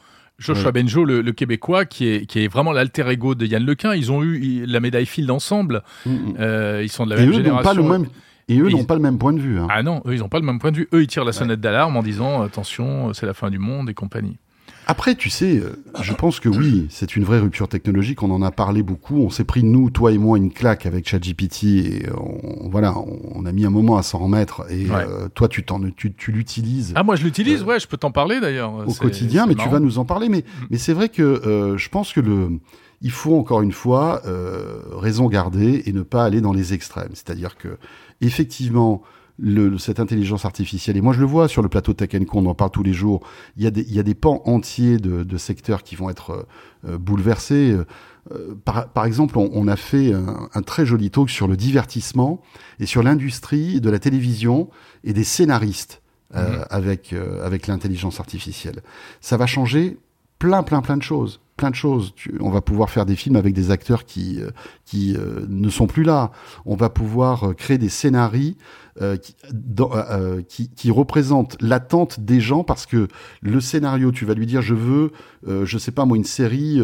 Joshua. 0.41 0.73
Benjo, 0.73 1.05
le, 1.05 1.21
le 1.21 1.33
Québécois, 1.33 1.85
qui 1.85 2.09
est, 2.09 2.27
qui 2.27 2.43
est 2.45 2.49
vraiment 2.49 2.73
l'alter 2.73 3.09
ego 3.09 3.35
de 3.35 3.47
Yann 3.47 3.65
Lequin. 3.65 3.95
Ils 3.95 4.11
ont 4.11 4.23
eu 4.23 4.65
la 4.67 4.81
médaille 4.81 5.07
Field 5.07 5.31
ensemble. 5.31 5.83
Mm, 6.07 6.11
mm. 6.11 6.35
Euh, 6.41 6.81
ils 6.83 6.89
sont 6.89 7.05
de 7.05 7.11
la 7.11 7.17
Et 7.17 7.21
même 7.21 7.31
eux 7.31 7.33
génération. 7.35 7.63
pas 7.63 7.75
le 7.75 7.83
même. 7.83 8.07
Et 8.49 8.59
eux 8.59 8.69
n'ont 8.69 8.79
ils- 8.79 8.87
pas 8.87 8.95
le 8.95 9.01
même 9.01 9.19
point 9.19 9.33
de 9.33 9.39
vue. 9.41 9.59
hein. 9.61 9.69
Ah 9.71 9.83
non, 9.85 10.03
eux, 10.07 10.15
ils 10.15 10.19
n'ont 10.21 10.29
pas 10.29 10.41
le 10.41 10.45
même 10.47 10.59
point 10.59 10.73
de 10.73 10.77
vue. 10.79 10.89
Eux, 10.93 11.03
ils 11.03 11.07
tirent 11.07 11.25
la 11.25 11.33
sonnette 11.33 11.61
d'alarme 11.61 11.97
en 11.97 12.03
disant 12.03 12.43
attention, 12.43 13.13
c'est 13.15 13.27
la 13.27 13.35
fin 13.35 13.49
du 13.51 13.59
monde 13.61 13.89
et 13.91 13.95
compagnie. 13.95 14.39
Après, 14.87 15.15
tu 15.15 15.31
sais, 15.31 15.59
euh, 15.59 15.77
je 16.03 16.13
pense 16.13 16.41
que 16.41 16.49
oui, 16.49 16.87
c'est 16.91 17.15
une 17.15 17.23
vraie 17.23 17.39
rupture 17.39 17.69
technologique. 17.69 18.23
On 18.23 18.31
en 18.31 18.43
a 18.43 18.51
parlé 18.51 18.83
beaucoup. 18.83 19.17
On 19.19 19.31
s'est 19.31 19.45
pris 19.45 19.63
nous, 19.63 19.89
toi 19.91 20.11
et 20.11 20.19
moi, 20.19 20.37
une 20.37 20.53
claque 20.53 20.85
avec 20.85 21.09
ChatGPT 21.09 21.65
et 21.65 22.07
on, 22.17 22.69
voilà, 22.71 22.95
on, 22.99 23.47
a 23.47 23.53
mis 23.53 23.65
un 23.65 23.71
moment 23.71 23.97
à 23.99 24.03
s'en 24.03 24.19
remettre. 24.19 24.65
Et 24.71 24.91
Ouais. 24.91 25.07
euh, 25.09 25.29
toi, 25.33 25.47
tu 25.49 25.63
t'en, 25.65 25.81
tu, 25.97 26.13
tu 26.15 26.33
l'utilises 26.33 26.93
Ah, 26.97 27.03
moi, 27.05 27.15
je 27.15 27.23
l'utilise, 27.23 27.63
ouais, 27.63 27.79
je 27.79 27.87
peux 27.87 27.99
t'en 27.99 28.11
parler 28.11 28.41
d'ailleurs. 28.41 28.73
au 28.87 28.93
quotidien, 28.95 29.47
mais 29.47 29.55
tu 29.55 29.69
vas 29.69 29.81
nous 29.81 29.99
en 29.99 30.05
parler. 30.05 30.29
Mais, 30.29 30.45
mais 30.71 30.79
c'est 30.79 30.93
vrai 30.95 31.09
que 31.09 31.23
euh, 31.23 31.77
je 31.77 31.89
pense 31.89 32.13
que 32.13 32.21
le, 32.21 32.59
il 33.01 33.11
faut 33.13 33.37
encore 33.39 33.63
une 33.63 33.73
fois 33.73 34.23
euh, 34.27 34.81
raison 34.93 35.29
garder 35.29 35.83
et 35.87 35.93
ne 35.93 36.03
pas 36.03 36.25
aller 36.25 36.41
dans 36.41 36.53
les 36.53 36.75
extrêmes. 36.75 37.11
C'est-à-dire 37.13 37.57
que 37.57 37.77
effectivement. 38.21 39.03
Le, 39.43 39.79
cette 39.79 40.01
intelligence 40.01 40.45
artificielle, 40.45 40.99
et 40.99 41.01
moi 41.01 41.15
je 41.15 41.21
le 41.21 41.25
vois 41.27 41.49
sur 41.49 41.63
le 41.63 41.69
plateau 41.71 41.95
Tech 41.95 42.11
Co, 42.27 42.39
on 42.39 42.47
en 42.47 42.55
parle 42.55 42.71
tous 42.71 42.83
les 42.83 42.93
jours, 42.93 43.21
il 43.57 43.63
y 43.63 43.67
a 43.67 43.71
des, 43.71 43.81
il 43.83 43.95
y 43.95 43.99
a 43.99 44.03
des 44.03 44.15
pans 44.15 44.43
entiers 44.45 44.99
de, 44.99 45.23
de 45.23 45.37
secteurs 45.39 45.83
qui 45.83 45.97
vont 45.97 46.11
être 46.11 46.47
euh, 46.87 46.99
bouleversés. 46.99 47.75
Euh, 48.33 48.55
par, 48.67 48.89
par 48.91 49.07
exemple, 49.07 49.39
on, 49.39 49.49
on 49.55 49.67
a 49.67 49.77
fait 49.77 50.13
un, 50.13 50.49
un 50.53 50.63
très 50.63 50.85
joli 50.85 51.11
talk 51.11 51.31
sur 51.31 51.49
le 51.49 51.57
divertissement 51.57 52.43
et 52.81 52.87
sur 52.87 53.03
l'industrie 53.03 53.81
de 53.81 53.89
la 53.89 53.99
télévision 53.99 54.69
et 55.05 55.15
des 55.15 55.25
scénaristes 55.25 56.03
euh, 56.37 56.59
Mhm. 56.59 56.65
avec, 56.71 57.13
euh, 57.13 57.45
avec 57.45 57.67
l'intelligence 57.67 58.21
artificielle. 58.21 58.83
Ça 59.23 59.37
va 59.39 59.47
changer 59.47 59.97
plein, 60.39 60.63
plein, 60.63 60.81
plein 60.83 60.97
de 60.99 61.03
choses. 61.03 61.41
Plein 61.57 61.71
de 61.71 61.75
choses. 61.75 62.13
Tu- 62.15 62.35
on 62.41 62.51
va 62.51 62.61
pouvoir 62.61 62.89
faire 62.89 63.05
des 63.05 63.17
films 63.17 63.37
avec 63.37 63.53
des 63.53 63.71
acteurs 63.71 64.05
qui, 64.05 64.41
euh, 64.41 64.51
qui 64.85 65.15
euh, 65.17 65.45
ne 65.49 65.69
sont 65.71 65.87
plus 65.87 66.05
là. 66.05 66.31
On 66.67 66.77
va 66.77 66.89
pouvoir 66.89 67.51
euh, 67.51 67.53
créer 67.55 67.79
des 67.79 67.89
scénarios 67.91 68.55
euh, 69.01 69.17
euh, 69.51 69.87
euh, 70.11 70.43
qui, 70.43 70.69
qui 70.69 70.91
représentent 70.91 71.57
l'attente 71.61 72.21
des 72.21 72.41
gens 72.41 72.65
parce 72.65 72.87
que 72.87 73.09
le 73.41 73.61
scénario, 73.61 74.13
tu 74.13 74.27
vas 74.27 74.35
lui 74.35 74.47
dire, 74.47 74.63
je 74.63 74.75
veux, 74.75 75.13
je 75.47 75.79
sais 75.79 75.93
pas 75.93 76.05
moi, 76.05 76.17
une 76.17 76.25
série 76.25 76.81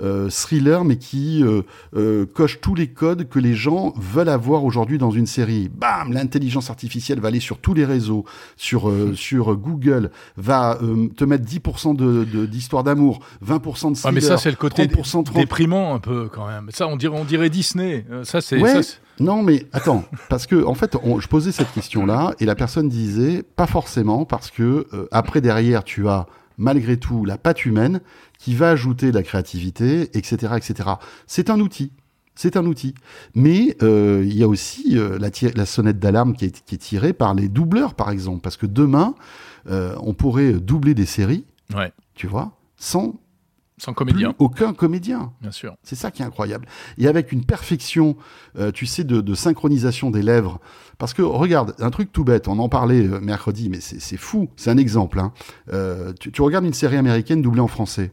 euh, 0.00 0.26
euh, 0.26 0.28
thriller, 0.30 0.84
mais 0.84 0.96
qui 0.96 1.42
euh, 1.42 1.62
euh, 1.96 2.26
coche 2.26 2.60
tous 2.60 2.74
les 2.74 2.88
codes 2.88 3.28
que 3.28 3.38
les 3.38 3.54
gens 3.54 3.92
veulent 3.96 4.28
avoir 4.28 4.64
aujourd'hui 4.64 4.98
dans 4.98 5.10
une 5.10 5.26
série. 5.26 5.68
Bam, 5.68 6.12
l'intelligence 6.12 6.70
artificielle 6.70 7.20
va 7.20 7.28
aller 7.28 7.40
sur 7.40 7.58
tous 7.58 7.74
les 7.74 7.84
réseaux, 7.84 8.24
sur 8.56 8.88
euh, 8.88 9.14
sur 9.14 9.54
Google, 9.56 10.10
va 10.36 10.78
euh, 10.82 11.08
te 11.16 11.24
mettre 11.24 11.44
10% 11.44 11.94
de 11.96 12.24
de- 12.24 12.46
d'histoire 12.46 12.84
d'amour, 12.84 13.20
20% 13.46 13.90
de 13.92 13.96
Ah, 13.96 14.00
thriller, 14.00 14.12
mais 14.14 14.20
ça, 14.20 14.36
c'est 14.38 14.50
le 14.50 14.56
côté 14.56 14.86
30%, 14.86 15.24
30%. 15.24 15.34
déprimant 15.34 15.94
un 15.94 15.98
peu 15.98 16.28
quand 16.32 16.46
même. 16.46 16.68
Ça, 16.72 16.86
on 16.88 16.96
dirait, 16.96 17.16
on 17.18 17.24
dirait 17.24 17.50
Disney. 17.50 18.04
Euh, 18.10 18.24
Ça, 18.24 18.40
c'est. 18.40 18.58
Ouais. 18.60 18.80
Non, 19.20 19.42
mais 19.42 19.66
attends, 19.72 20.04
parce 20.28 20.46
que 20.46 20.64
en 20.64 20.74
fait, 20.74 20.96
on- 21.02 21.20
je 21.20 21.28
posais 21.28 21.52
cette 21.52 21.72
question-là 21.72 22.34
et 22.40 22.44
la 22.46 22.54
personne 22.54 22.88
disait 22.88 23.42
pas 23.42 23.66
forcément 23.66 24.24
parce 24.24 24.50
que 24.50 24.86
euh, 24.92 25.06
après 25.12 25.40
derrière 25.40 25.84
tu 25.84 26.08
as 26.08 26.26
malgré 26.58 26.96
tout 26.96 27.24
la 27.24 27.38
patte 27.38 27.64
humaine 27.64 28.00
qui 28.38 28.54
va 28.54 28.70
ajouter 28.70 29.10
de 29.10 29.14
la 29.14 29.22
créativité, 29.22 30.10
etc., 30.16 30.54
etc. 30.56 30.90
C'est 31.26 31.50
un 31.50 31.60
outil. 31.60 31.92
C'est 32.34 32.56
un 32.56 32.64
outil. 32.64 32.94
Mais 33.34 33.76
euh, 33.82 34.22
il 34.24 34.36
y 34.36 34.42
a 34.42 34.48
aussi 34.48 34.98
euh, 34.98 35.18
la, 35.18 35.66
sonnette 35.66 35.98
d'alarme 35.98 36.34
qui 36.34 36.46
est, 36.46 36.64
qui 36.64 36.76
est 36.76 36.78
tirée 36.78 37.12
par 37.12 37.34
les 37.34 37.48
doubleurs, 37.48 37.94
par 37.94 38.10
exemple. 38.10 38.40
Parce 38.40 38.56
que 38.56 38.66
demain, 38.66 39.14
euh, 39.68 39.94
on 40.00 40.14
pourrait 40.14 40.54
doubler 40.54 40.94
des 40.94 41.06
séries, 41.06 41.44
Ouais. 41.74 41.92
tu 42.14 42.26
vois, 42.26 42.56
sans 42.76 43.20
Sans 43.78 43.92
plus 43.92 44.06
comédien, 44.06 44.34
aucun 44.38 44.74
comédien. 44.74 45.32
bien 45.40 45.50
sûr. 45.50 45.76
C'est 45.82 45.96
ça 45.96 46.10
qui 46.10 46.22
est 46.22 46.24
incroyable. 46.24 46.66
Et 46.98 47.08
avec 47.08 47.32
une 47.32 47.44
perfection, 47.44 48.16
euh, 48.58 48.70
tu 48.70 48.86
sais, 48.86 49.02
de, 49.04 49.20
de 49.20 49.34
synchronisation 49.34 50.10
des 50.10 50.22
lèvres. 50.22 50.60
Parce 50.98 51.14
que, 51.14 51.22
regarde, 51.22 51.74
un 51.80 51.90
truc 51.90 52.12
tout 52.12 52.22
bête, 52.24 52.48
on 52.48 52.58
en 52.58 52.68
parlait 52.68 53.06
euh, 53.06 53.20
mercredi, 53.20 53.68
mais 53.68 53.80
c'est 53.80 54.00
c'est 54.00 54.16
fou, 54.16 54.50
c'est 54.56 54.70
un 54.70 54.76
exemple. 54.76 55.18
Hein. 55.18 55.32
Euh, 55.72 56.12
tu, 56.20 56.30
tu 56.30 56.42
regardes 56.42 56.64
une 56.64 56.74
série 56.74 56.96
américaine 56.96 57.42
doublée 57.42 57.60
en 57.60 57.68
français. 57.68 58.12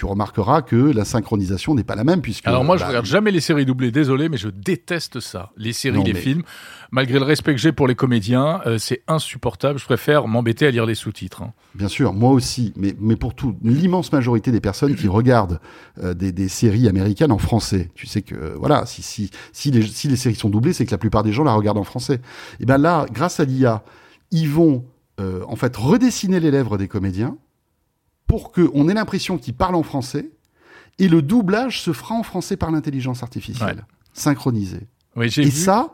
Tu 0.00 0.06
remarqueras 0.06 0.62
que 0.62 0.76
la 0.76 1.04
synchronisation 1.04 1.74
n'est 1.74 1.84
pas 1.84 1.94
la 1.94 2.04
même, 2.04 2.22
puisque... 2.22 2.46
Alors 2.46 2.64
moi, 2.64 2.78
je 2.78 2.84
bah, 2.84 2.88
regarde 2.88 3.04
jamais 3.04 3.30
les 3.30 3.40
séries 3.40 3.66
doublées, 3.66 3.90
désolé, 3.90 4.30
mais 4.30 4.38
je 4.38 4.48
déteste 4.48 5.20
ça. 5.20 5.50
Les 5.58 5.74
séries, 5.74 5.98
Non, 5.98 6.04
les 6.04 6.14
mais- 6.14 6.20
films, 6.20 6.42
malgré 6.90 7.18
le 7.18 7.26
respect 7.26 7.52
que 7.52 7.60
j'ai 7.60 7.70
pour 7.70 7.86
les 7.86 7.94
comédiens, 7.94 8.62
euh, 8.64 8.78
c'est 8.78 9.02
insupportable. 9.08 9.78
Je 9.78 9.84
préfère 9.84 10.26
m'embêter 10.26 10.66
à 10.66 10.70
lire 10.70 10.86
les 10.86 10.94
sous-titres. 10.94 11.42
hein. 11.42 11.52
Bien 11.74 11.88
sûr, 11.88 12.14
moi 12.14 12.30
aussi, 12.30 12.72
mais, 12.76 12.94
mais 12.98 13.16
pour 13.16 13.34
tout, 13.34 13.58
l'immense 13.62 14.10
majorité 14.10 14.50
des 14.52 14.60
personnes 14.62 14.94
qui 14.94 15.06
regardent 15.06 15.60
euh, 16.02 16.14
des, 16.14 16.32
des 16.32 16.48
séries 16.48 16.88
américaines 16.88 17.30
en 17.30 17.36
français, 17.36 17.90
tu 17.94 18.06
sais 18.06 18.22
que 18.22 18.34
euh, 18.34 18.54
voilà, 18.56 18.86
si, 18.86 19.02
si, 19.02 19.28
si, 19.52 19.70
les, 19.70 19.82
si 19.82 20.08
les 20.08 20.16
séries 20.16 20.34
sont 20.34 20.48
doublées, 20.48 20.72
c'est 20.72 20.86
que 20.86 20.92
la 20.92 20.98
plupart 20.98 21.24
des 21.24 21.32
gens 21.34 21.44
la 21.44 21.52
regardent 21.52 21.76
en 21.76 21.84
français. 21.84 22.22
Et 22.58 22.64
ben 22.64 22.78
là, 22.78 23.04
grâce 23.12 23.38
à 23.38 23.44
l'IA, 23.44 23.82
ils 24.30 24.48
vont 24.48 24.86
en 25.46 25.56
fait 25.56 25.76
redessiner 25.76 26.40
les 26.40 26.50
lèvres 26.50 26.78
des 26.78 26.88
comédiens 26.88 27.36
pour 28.30 28.52
qu'on 28.52 28.88
ait 28.88 28.94
l'impression 28.94 29.38
qu'ils 29.38 29.54
parlent 29.54 29.74
en 29.74 29.82
français, 29.82 30.30
et 31.00 31.08
le 31.08 31.20
doublage 31.20 31.80
se 31.82 31.92
fera 31.92 32.14
en 32.14 32.22
français 32.22 32.56
par 32.56 32.70
l'intelligence 32.70 33.22
artificielle, 33.24 33.76
Ouais. 33.78 33.82
synchronisé. 34.12 34.86
Oui, 35.16 35.26
Et 35.36 35.42
vu. 35.42 35.50
ça, 35.50 35.92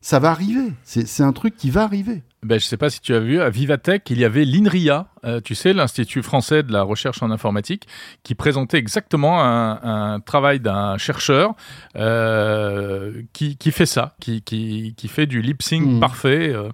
ça 0.00 0.18
va 0.18 0.30
arriver. 0.30 0.72
C'est 0.82 1.22
un 1.22 1.32
truc 1.32 1.56
qui 1.56 1.70
va 1.70 1.82
arriver. 1.84 2.22
Ben, 2.42 2.58
je 2.60 2.64
sais 2.64 2.76
pas 2.76 2.90
si 2.90 3.00
tu 3.00 3.14
as 3.14 3.20
vu, 3.20 3.40
à 3.40 3.50
Vivatech, 3.50 4.02
il 4.10 4.18
y 4.18 4.24
avait 4.24 4.44
l'INRIA, 4.44 5.08
euh, 5.24 5.40
tu 5.40 5.54
sais, 5.54 5.72
l'Institut 5.72 6.22
français 6.22 6.62
de 6.64 6.72
la 6.72 6.82
recherche 6.82 7.22
en 7.22 7.30
informatique, 7.30 7.86
qui 8.24 8.34
présentait 8.34 8.78
exactement 8.78 9.40
un, 9.42 10.14
un 10.14 10.20
travail 10.20 10.58
d'un 10.60 10.96
chercheur 10.98 11.54
euh, 11.96 13.22
qui, 13.32 13.56
qui 13.56 13.70
fait 13.72 13.86
ça, 13.86 14.14
qui, 14.20 14.42
qui, 14.42 14.94
qui 14.96 15.08
fait 15.08 15.26
du 15.26 15.40
lip 15.42 15.62
sync 15.62 15.82
Mhm. 15.86 16.00
parfait. 16.00 16.50
euh, 16.52 16.68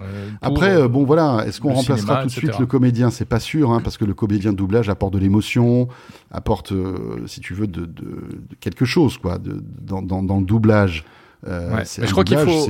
euh, 0.00 0.28
Après, 0.40 0.74
euh, 0.74 0.88
bon 0.88 1.04
voilà, 1.04 1.44
est-ce 1.46 1.60
qu'on 1.60 1.72
remplacera 1.74 1.96
cinéma, 1.98 2.20
tout 2.22 2.26
de 2.28 2.32
suite 2.32 2.58
le 2.58 2.66
comédien? 2.66 3.10
C'est 3.10 3.24
pas 3.26 3.40
sûr, 3.40 3.70
hein, 3.72 3.80
parce 3.82 3.96
que 3.98 4.04
le 4.04 4.14
comédien 4.14 4.52
de 4.52 4.56
doublage 4.56 4.88
apporte 4.88 5.12
de 5.12 5.18
l'émotion, 5.18 5.88
apporte, 6.30 6.72
euh, 6.72 7.26
si 7.26 7.40
tu 7.40 7.52
veux, 7.54 7.66
de, 7.66 7.82
de- 7.84 7.86
de 8.48 8.54
quelque 8.60 8.84
chose, 8.84 9.18
quoi, 9.18 9.38
de, 9.38 9.62
dans, 9.80 10.00
dans, 10.02 10.22
dans 10.22 10.38
le 10.38 10.44
doublage. 10.46 11.04
Euh, 11.46 11.70
Ouais, 11.74 11.82
mais 11.98 12.06
je 12.06 12.12
crois 12.12 12.24
qu'il 12.24 12.36
faut- 12.38 12.66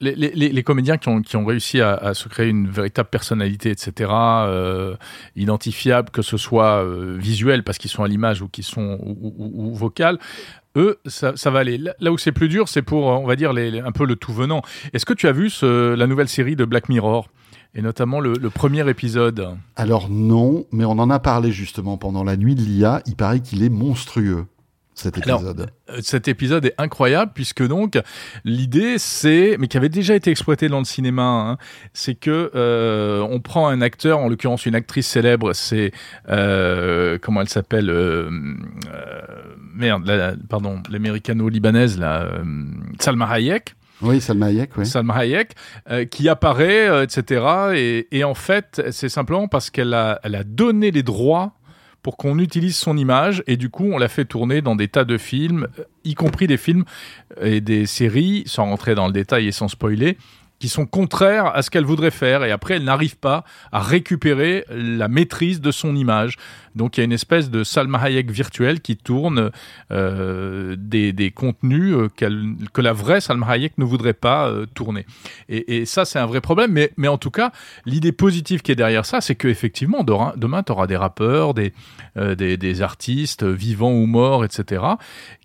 les, 0.00 0.16
les- 0.16 0.32
les- 0.34 0.48
les 0.48 0.62
comédiens 0.64 0.96
qui 0.96 1.08
ont, 1.10 1.22
qui 1.22 1.36
ont 1.36 1.44
réussi 1.44 1.80
à, 1.80 1.94
à 1.94 2.12
se 2.14 2.28
créer 2.28 2.48
une 2.48 2.66
véritable 2.68 3.08
personnalité, 3.08 3.70
etc., 3.70 4.10
euh, 4.12 4.96
identifiable, 5.36 6.10
que 6.10 6.22
ce 6.22 6.36
soit 6.36 6.82
euh, 6.84 7.16
visuel 7.20 7.62
parce 7.62 7.78
qu'ils 7.78 7.90
sont 7.90 8.02
à 8.02 8.08
l'image 8.08 8.42
ou 8.42 8.48
qu'ils 8.48 8.64
sont 8.64 8.98
ou, 9.00 9.32
ou- 9.38 9.52
ou 9.70 9.74
vocal, 9.74 10.18
eux, 10.76 10.98
ça, 11.06 11.32
va 11.50 11.58
aller. 11.60 11.78
Là, 11.78 12.12
où 12.12 12.18
c'est 12.18 12.32
plus 12.32 12.48
dur, 12.48 12.68
c'est 12.68 12.82
pour, 12.82 13.10
euh, 13.10 13.16
on 13.16 13.26
va 13.26 13.36
dire, 13.36 13.50
un 13.50 13.92
peu 13.92 14.06
le 14.06 14.16
tout 14.16 14.32
venant. 14.32 14.62
Est-ce 14.92 15.06
que 15.06 15.14
tu 15.14 15.28
as 15.28 15.32
vu 15.32 15.50
la 15.62 16.06
nouvelle 16.06 16.28
série 16.28 16.56
de 16.56 16.64
Black 16.64 16.88
Mirror 16.88 17.28
et 17.74 17.80
notamment 17.80 18.20
le, 18.20 18.34
le 18.34 18.50
premier 18.50 18.88
épisode? 18.88 19.56
Alors 19.76 20.08
non, 20.10 20.66
mais 20.72 20.84
on 20.84 20.92
en 20.92 21.10
a 21.10 21.18
parlé 21.18 21.52
justement 21.52 21.96
pendant 21.96 22.24
la 22.24 22.36
nuit 22.36 22.54
de 22.54 22.62
l'IA. 22.62 23.02
Il 23.06 23.16
paraît 23.16 23.40
qu'il 23.40 23.62
est 23.62 23.70
monstrueux 23.70 24.46
cet 25.02 25.26
Alors, 25.26 25.40
épisode. 25.40 25.70
Euh, 25.90 25.98
Cet 26.02 26.28
épisode 26.28 26.64
est 26.64 26.74
incroyable 26.78 27.32
puisque 27.34 27.66
donc 27.66 27.98
l'idée 28.44 28.96
c'est, 28.98 29.56
mais 29.58 29.66
qui 29.68 29.76
avait 29.76 29.88
déjà 29.88 30.14
été 30.14 30.30
exploité 30.30 30.68
dans 30.68 30.78
le 30.78 30.84
cinéma, 30.84 31.22
hein, 31.22 31.56
c'est 31.92 32.14
que 32.14 32.50
euh, 32.54 33.20
on 33.30 33.40
prend 33.40 33.68
un 33.68 33.80
acteur, 33.82 34.18
en 34.20 34.28
l'occurrence 34.28 34.64
une 34.66 34.74
actrice 34.74 35.06
célèbre, 35.06 35.52
c'est 35.52 35.92
euh, 36.28 37.18
comment 37.20 37.40
elle 37.42 37.48
s'appelle 37.48 37.90
euh, 37.90 38.30
Merde, 39.74 40.06
la- 40.06 40.34
pardon, 40.48 40.82
l'américano-libanaise 40.90 41.98
euh, 42.02 42.42
Salma 42.98 43.26
Hayek. 43.26 43.74
oui, 44.02 44.20
Salma 44.20 44.46
Hayek. 44.46 44.70
Salma 44.84 45.14
Hayek, 45.14 45.52
euh, 45.90 46.04
qui 46.04 46.28
apparaît, 46.28 46.88
euh, 46.88 47.02
etc. 47.04 47.44
Et, 47.74 48.08
et 48.10 48.24
en 48.24 48.34
fait, 48.34 48.82
c'est 48.90 49.08
simplement 49.08 49.48
parce 49.48 49.70
qu'elle 49.70 49.94
a, 49.94 50.20
elle 50.24 50.34
a 50.34 50.44
donné 50.44 50.90
les 50.90 51.02
droits 51.02 51.52
pour 52.02 52.16
qu'on 52.16 52.38
utilise 52.38 52.76
son 52.76 52.96
image. 52.96 53.42
Et 53.46 53.56
du 53.56 53.70
coup 53.70 53.90
on 53.92 53.98
l'a 53.98 54.08
fait 54.08 54.24
tourner 54.24 54.62
dans 54.62 54.76
des 54.76 54.88
tas 54.88 55.04
de 55.04 55.18
films, 55.18 55.68
euh, 55.78 55.84
y 56.04 56.14
compris 56.14 56.46
des 56.46 56.56
films 56.56 56.84
et 57.40 57.60
des 57.60 57.86
séries, 57.86 58.42
sans 58.46 58.64
rentrer 58.64 58.94
dans 58.94 59.06
le 59.06 59.12
détail 59.12 59.46
et 59.46 59.52
sans 59.52 59.68
spoiler, 59.68 60.18
qui 60.62 60.68
sont 60.68 60.86
contraires 60.86 61.46
à 61.46 61.62
ce 61.62 61.70
qu'elle 61.70 61.84
voudrait 61.84 62.12
faire 62.12 62.44
et 62.44 62.52
après 62.52 62.74
elle 62.74 62.84
n'arrive 62.84 63.16
pas 63.16 63.42
à 63.72 63.80
récupérer 63.80 64.64
la 64.70 65.08
maîtrise 65.08 65.60
de 65.60 65.72
son 65.72 65.96
image. 65.96 66.36
Donc 66.76 66.96
il 66.96 67.00
y 67.00 67.02
a 67.02 67.04
une 67.04 67.12
espèce 67.12 67.50
de 67.50 67.64
Salma 67.64 67.98
Hayek 67.98 68.30
virtuelle 68.30 68.80
qui 68.80 68.96
tourne 68.96 69.50
euh, 69.90 70.76
des, 70.78 71.12
des 71.12 71.32
contenus 71.32 71.94
euh, 71.94 72.08
que 72.72 72.80
la 72.80 72.92
vraie 72.92 73.20
Salma 73.20 73.48
Hayek 73.48 73.76
ne 73.76 73.84
voudrait 73.84 74.12
pas 74.12 74.46
euh, 74.46 74.66
tourner. 74.72 75.04
Et, 75.48 75.84
ça 75.84 76.04
c'est 76.04 76.20
un 76.20 76.26
vrai 76.26 76.40
problème, 76.40 76.70
mais, 76.70 76.92
mais 76.96 77.08
en 77.08 77.18
tout 77.18 77.32
cas 77.32 77.50
l'idée 77.84 78.12
positive 78.12 78.62
qui 78.62 78.70
est 78.70 78.76
derrière 78.76 79.04
ça, 79.04 79.20
c'est 79.20 79.34
qu'effectivement 79.34 80.04
demain, 80.04 80.62
tu 80.62 80.70
auras 80.70 80.86
des 80.86 80.96
rappeurs, 80.96 81.54
des, 81.54 81.72
des, 82.14 82.56
des 82.56 82.82
artistes 82.82 83.42
vivants 83.42 83.94
ou 83.94 84.06
morts, 84.06 84.44
etc., 84.44 84.84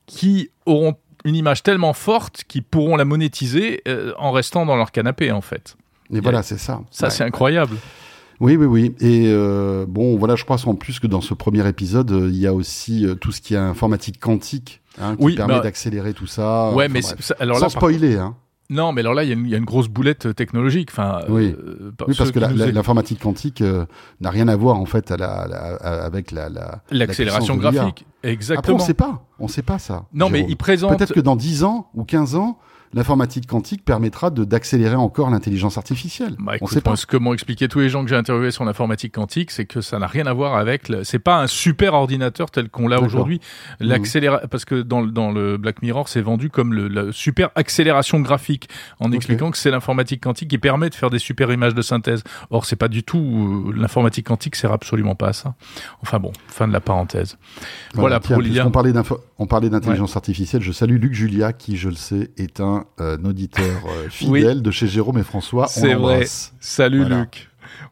qui 0.05 0.51
auront 0.67 0.95
une 1.25 1.35
image 1.35 1.63
tellement 1.63 1.93
forte 1.93 2.43
qu'ils 2.47 2.63
pourront 2.63 2.95
la 2.95 3.05
monétiser 3.05 3.81
euh, 3.87 4.13
en 4.17 4.31
restant 4.31 4.65
dans 4.65 4.75
leur 4.75 4.91
canapé 4.91 5.31
en 5.31 5.41
fait. 5.41 5.75
Et 6.13 6.19
voilà, 6.21 6.41
c'est 6.43 6.57
ça. 6.57 6.81
Ça 6.91 7.07
Ouais. 7.07 7.11
c'est 7.11 7.23
incroyable. 7.23 7.75
Oui, 8.39 8.55
oui, 8.55 8.65
oui. 8.67 8.95
Et 8.99 9.25
euh, 9.27 9.85
bon, 9.87 10.15
voilà, 10.17 10.35
je 10.35 10.43
crois 10.45 10.57
en 10.65 10.75
plus 10.75 10.99
que 10.99 11.07
dans 11.07 11.21
ce 11.21 11.33
premier 11.33 11.67
épisode, 11.67 12.11
euh, 12.11 12.29
il 12.29 12.37
y 12.37 12.45
a 12.47 12.53
aussi 12.53 13.05
euh, 13.05 13.15
tout 13.15 13.31
ce 13.31 13.41
qui 13.41 13.55
est 13.55 13.57
informatique 13.57 14.19
quantique, 14.19 14.81
hein, 15.01 15.15
qui 15.17 15.23
Oui, 15.25 15.35
permet 15.35 15.55
bah- 15.55 15.61
d'accélérer 15.61 16.13
tout 16.13 16.27
ça. 16.27 16.69
Ouais, 16.71 16.85
Enfin, 16.85 16.93
mais 16.93 17.01
c'est- 17.01 17.33
alors 17.41 17.57
sans 17.57 17.63
là, 17.65 17.69
spoiler, 17.69 18.15
hein. 18.17 18.35
non, 18.69 18.91
mais 18.93 19.01
alors 19.01 19.15
là, 19.15 19.23
il 19.23 19.29
y, 19.29 19.31
a 19.31 19.33
une- 19.33 19.45
il 19.45 19.49
y 19.51 19.55
a 19.55 19.57
une 19.57 19.65
grosse 19.65 19.87
boulette 19.87 20.35
technologique. 20.35 20.89
Enfin, 20.91 21.21
Oui. 21.29 21.55
Oui, 22.07 22.13
parce 22.15 22.31
que 22.31 22.39
l'informatique 22.39 23.19
quantique 23.19 23.63
n'a 24.21 24.29
rien 24.29 24.47
à 24.49 24.55
voir 24.55 24.77
en 24.79 24.85
fait 24.85 25.09
à 25.11 25.17
la, 25.17 25.31
à 25.33 25.47
la- 25.47 25.75
à- 25.77 26.05
avec 26.05 26.31
la, 26.31 26.47
la 26.49 26.83
l'accélération 26.91 27.55
la 27.57 27.69
puissance 27.71 27.91
graphique, 28.35 28.51
Après, 28.57 28.71
exactement. 28.73 28.75
on 28.77 28.79
sait 28.79 28.93
pas, 28.93 29.25
on 29.39 29.47
sait 29.47 29.61
pas 29.63 29.79
ça. 29.79 30.05
non, 30.13 30.29
mais 30.29 30.45
il 30.47 30.57
présente. 30.57 30.97
Peut-être 30.97 31.13
que 31.13 31.19
dans 31.19 31.35
10 31.35 31.63
ans 31.63 31.89
ou 31.93 32.03
15 32.03 32.35
ans, 32.35 32.57
l'informatique 32.93 33.47
quantique 33.47 33.83
permettra 33.83 34.29
de 34.29 34.45
d'accélérer 34.45 34.95
encore 34.95 35.29
l'intelligence 35.29 35.77
artificielle. 35.77 36.37
Bah, 36.39 36.53
on 36.53 36.55
écoute, 36.55 36.69
sait 36.71 36.79
pas. 36.79 36.91
moi, 36.91 36.97
ce 36.97 37.05
que 37.05 37.17
m'ont 37.17 37.33
expliqué 37.33 37.67
tous 37.67 37.79
les 37.79 37.89
gens 37.89 38.01
que 38.01 38.09
j'ai 38.09 38.15
interviewés 38.15 38.49
sur 38.51 38.63
l'informatique 38.63 39.13
quantique, 39.13 39.51
c'est 39.51 39.65
que 39.65 39.81
ça 39.81 39.99
n'a 39.99 40.07
rien 40.07 40.25
à 40.25 40.31
voir 40.31 40.55
avec. 40.55 40.87
Le... 40.87 41.03
C'est 41.03 41.19
pas 41.19 41.37
un 41.41 41.47
super 41.47 41.93
ordinateur 41.93 42.49
tel 42.49 42.69
qu'on 42.69 42.87
l'a 42.87 43.01
aujourd'hui. 43.01 43.41
L'accéléra... 43.81 44.39
Parce 44.49 44.63
que 44.63 44.81
dans, 44.81 45.01
le- 45.01 45.11
dans 45.11 45.31
le 45.31 45.57
Black 45.57 45.81
Mirror, 45.81 46.07
c'est 46.07 46.21
vendu 46.21 46.49
comme 46.49 46.73
le, 46.73 46.87
la 46.87 47.11
super 47.11 47.49
accélération 47.55 48.21
graphique, 48.21 48.69
en 49.01 49.11
expliquant 49.11 49.51
que 49.51 49.57
c'est 49.57 49.69
l'informatique 49.71 50.23
quantique 50.23 50.49
qui 50.49 50.57
permet 50.57 50.89
de 50.89 50.95
faire 50.95 51.09
des 51.09 51.19
super 51.19 51.51
images 51.51 51.75
de 51.75 51.81
synthèse. 51.81 52.23
Or, 52.51 52.63
c'est 52.65 52.77
pas 52.77 52.87
du 52.87 53.03
tout. 53.03 53.65
euh, 53.67 53.73
L'informatique 53.75 54.27
quantique 54.27 54.55
sert 54.55 54.71
absolument 54.71 55.13
pas 55.15 55.27
à 55.27 55.33
ça. 55.33 55.55
Enfin 56.01 56.19
bon, 56.19 56.31
fin 56.47 56.69
de 56.69 56.73
la 56.73 56.79
parenthèse. 56.79 57.37
Voilà, 57.95 58.16
pour 58.19 58.41
l'IA. 58.41 58.67
on 59.37 59.45
parlait 59.47 59.69
d'intelligence 59.69 60.15
artificielle. 60.15 60.61
Je 60.61 60.71
salue 60.71 60.99
Luc 60.99 61.13
Julia, 61.13 61.53
qui, 61.53 61.77
je 61.77 61.89
le 61.89 61.95
sais, 61.95 62.31
est 62.37 62.59
un, 62.59 62.85
euh, 62.99 63.17
auditeur 63.23 63.83
euh, 63.87 64.07
fidèle 64.09 64.61
de 64.61 64.71
chez 64.71 64.87
Jérôme 64.87 65.17
et 65.17 65.23
François. 65.23 65.67
C'est 65.67 65.93
vrai. 65.93 66.25
Salut 66.59 66.99
Voilà. 66.99 67.21
Luc. 67.21 67.49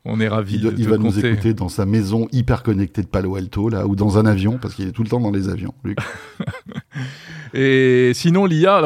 On 0.08 0.20
est 0.20 0.28
ravis 0.28 0.56
Il, 0.56 0.62
de 0.62 0.74
il 0.78 0.88
va 0.88 0.98
nous 0.98 1.18
écouter 1.20 1.54
dans 1.54 1.68
sa 1.68 1.86
maison 1.86 2.28
hyper 2.32 2.62
connectée 2.64 3.02
de 3.02 3.08
Palo 3.08 3.36
Alto, 3.36 3.70
là, 3.70 3.88
ou 3.88 3.96
dans 3.96 4.18
un 4.18 4.26
avion, 4.26 4.60
parce 4.62 4.76
qu'il 4.76 4.88
est 4.88 4.92
tout 4.92 5.04
le 5.04 5.10
temps 5.10 5.20
dans 5.20 5.32
les 5.32 5.50
avions, 5.50 5.74
Luc. 5.84 5.98
Et 7.54 8.12
sinon, 8.14 8.46
l'IA, 8.46 8.82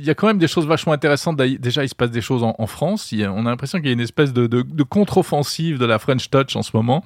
il 0.00 0.06
y 0.06 0.10
a 0.10 0.14
quand 0.14 0.26
même 0.26 0.38
des 0.38 0.48
choses 0.48 0.66
vachement 0.66 0.92
intéressantes. 0.92 1.36
Déjà, 1.36 1.84
il 1.84 1.88
se 1.88 1.94
passe 1.94 2.10
des 2.10 2.20
choses 2.22 2.42
en, 2.42 2.54
en 2.58 2.66
France. 2.66 3.12
Il 3.12 3.18
y 3.20 3.24
a- 3.24 3.32
on 3.32 3.46
a 3.46 3.50
l'impression 3.50 3.78
qu'il 3.78 3.86
y 3.88 3.90
a 3.90 3.92
une 3.92 4.00
espèce 4.00 4.32
de, 4.32 4.46
de, 4.46 4.62
de 4.62 4.82
contre-offensive 4.82 5.78
de 5.78 5.84
la 5.86 5.98
French 5.98 6.30
Touch 6.30 6.56
en 6.56 6.62
ce 6.62 6.70
moment. 6.74 7.04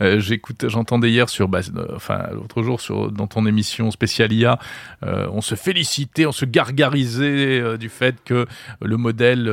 Euh, 0.00 0.20
J'écoutais, 0.20 0.68
j'entendais 0.68 1.10
hier 1.10 1.28
sur, 1.28 1.48
bah, 1.48 1.60
euh, 1.76 1.86
enfin, 1.96 2.20
l'autre 2.32 2.62
jour 2.62 2.80
sur 2.80 3.10
dans 3.10 3.26
ton 3.26 3.46
émission 3.46 3.90
spéciale 3.90 4.32
IA, 4.32 4.58
euh, 5.04 5.26
on 5.32 5.40
se 5.40 5.54
félicitait, 5.54 6.26
on 6.26 6.32
se 6.32 6.44
gargarisait 6.44 7.60
euh, 7.60 7.76
du 7.76 7.88
fait 7.88 8.16
que 8.24 8.46
le 8.82 8.96
modèle 8.96 9.44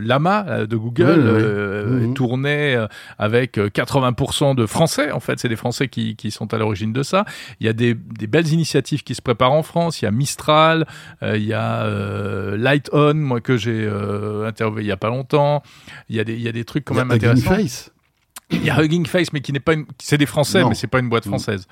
Lama 0.00 0.66
de 0.66 0.76
Google 0.76 1.20
Oui, 1.26 1.42
oui, 1.42 2.00
oui. 2.00 2.06
Mhm. 2.08 2.14
tournait 2.14 2.76
avec 3.18 3.58
euh, 3.58 3.68
80% 3.68 4.54
de 4.54 4.66
Français. 4.66 5.10
En 5.12 5.20
fait, 5.20 5.38
c'est 5.38 5.48
des 5.48 5.56
Français 5.56 5.88
qui, 5.88 6.16
qui 6.16 6.30
sont 6.30 6.52
à 6.54 6.58
l'origine 6.58 6.92
de 6.92 7.02
ça. 7.02 7.24
Il 7.60 7.66
y 7.66 7.68
a 7.68 7.72
des, 7.72 7.94
des 7.94 8.26
belles 8.26 8.48
initiatives 8.48 9.02
qui 9.02 9.14
se 9.14 9.22
préparent 9.22 9.52
en 9.52 9.62
France. 9.62 10.02
Il 10.02 10.04
y 10.04 10.08
a 10.08 10.10
Mistral, 10.10 10.86
il 11.22 11.44
y 11.44 11.52
a 11.52 11.84
euh, 12.06 12.56
Light 12.56 12.88
On, 12.92 13.14
moi 13.14 13.40
que 13.40 13.56
j'ai 13.56 13.84
euh, 13.84 14.46
interviewé 14.46 14.82
il 14.82 14.86
y 14.86 14.92
a 14.92 14.96
pas 14.96 15.08
longtemps. 15.08 15.62
Il 16.08 16.16
y 16.16 16.20
a 16.20 16.24
des, 16.24 16.34
il 16.34 16.40
y 16.42 16.48
a 16.48 16.52
des 16.52 16.64
trucs 16.64 16.84
quand 16.84 16.94
Il 16.94 16.98
y 16.98 17.00
a 17.00 17.04
même 17.04 17.16
Hugging 17.16 17.30
intéressants. 17.30 17.54
Face. 17.56 17.92
Il 18.50 18.64
y 18.64 18.70
a 18.70 18.80
Hugging 18.80 19.06
Face, 19.06 19.32
mais 19.32 19.40
qui 19.40 19.52
n'est 19.52 19.60
pas 19.60 19.72
une, 19.74 19.86
c'est 20.00 20.18
des 20.18 20.26
Français, 20.26 20.62
Non. 20.62 20.68
mais 20.68 20.74
c'est 20.76 20.86
pas 20.86 21.00
une 21.00 21.08
boîte 21.08 21.26
française. 21.26 21.66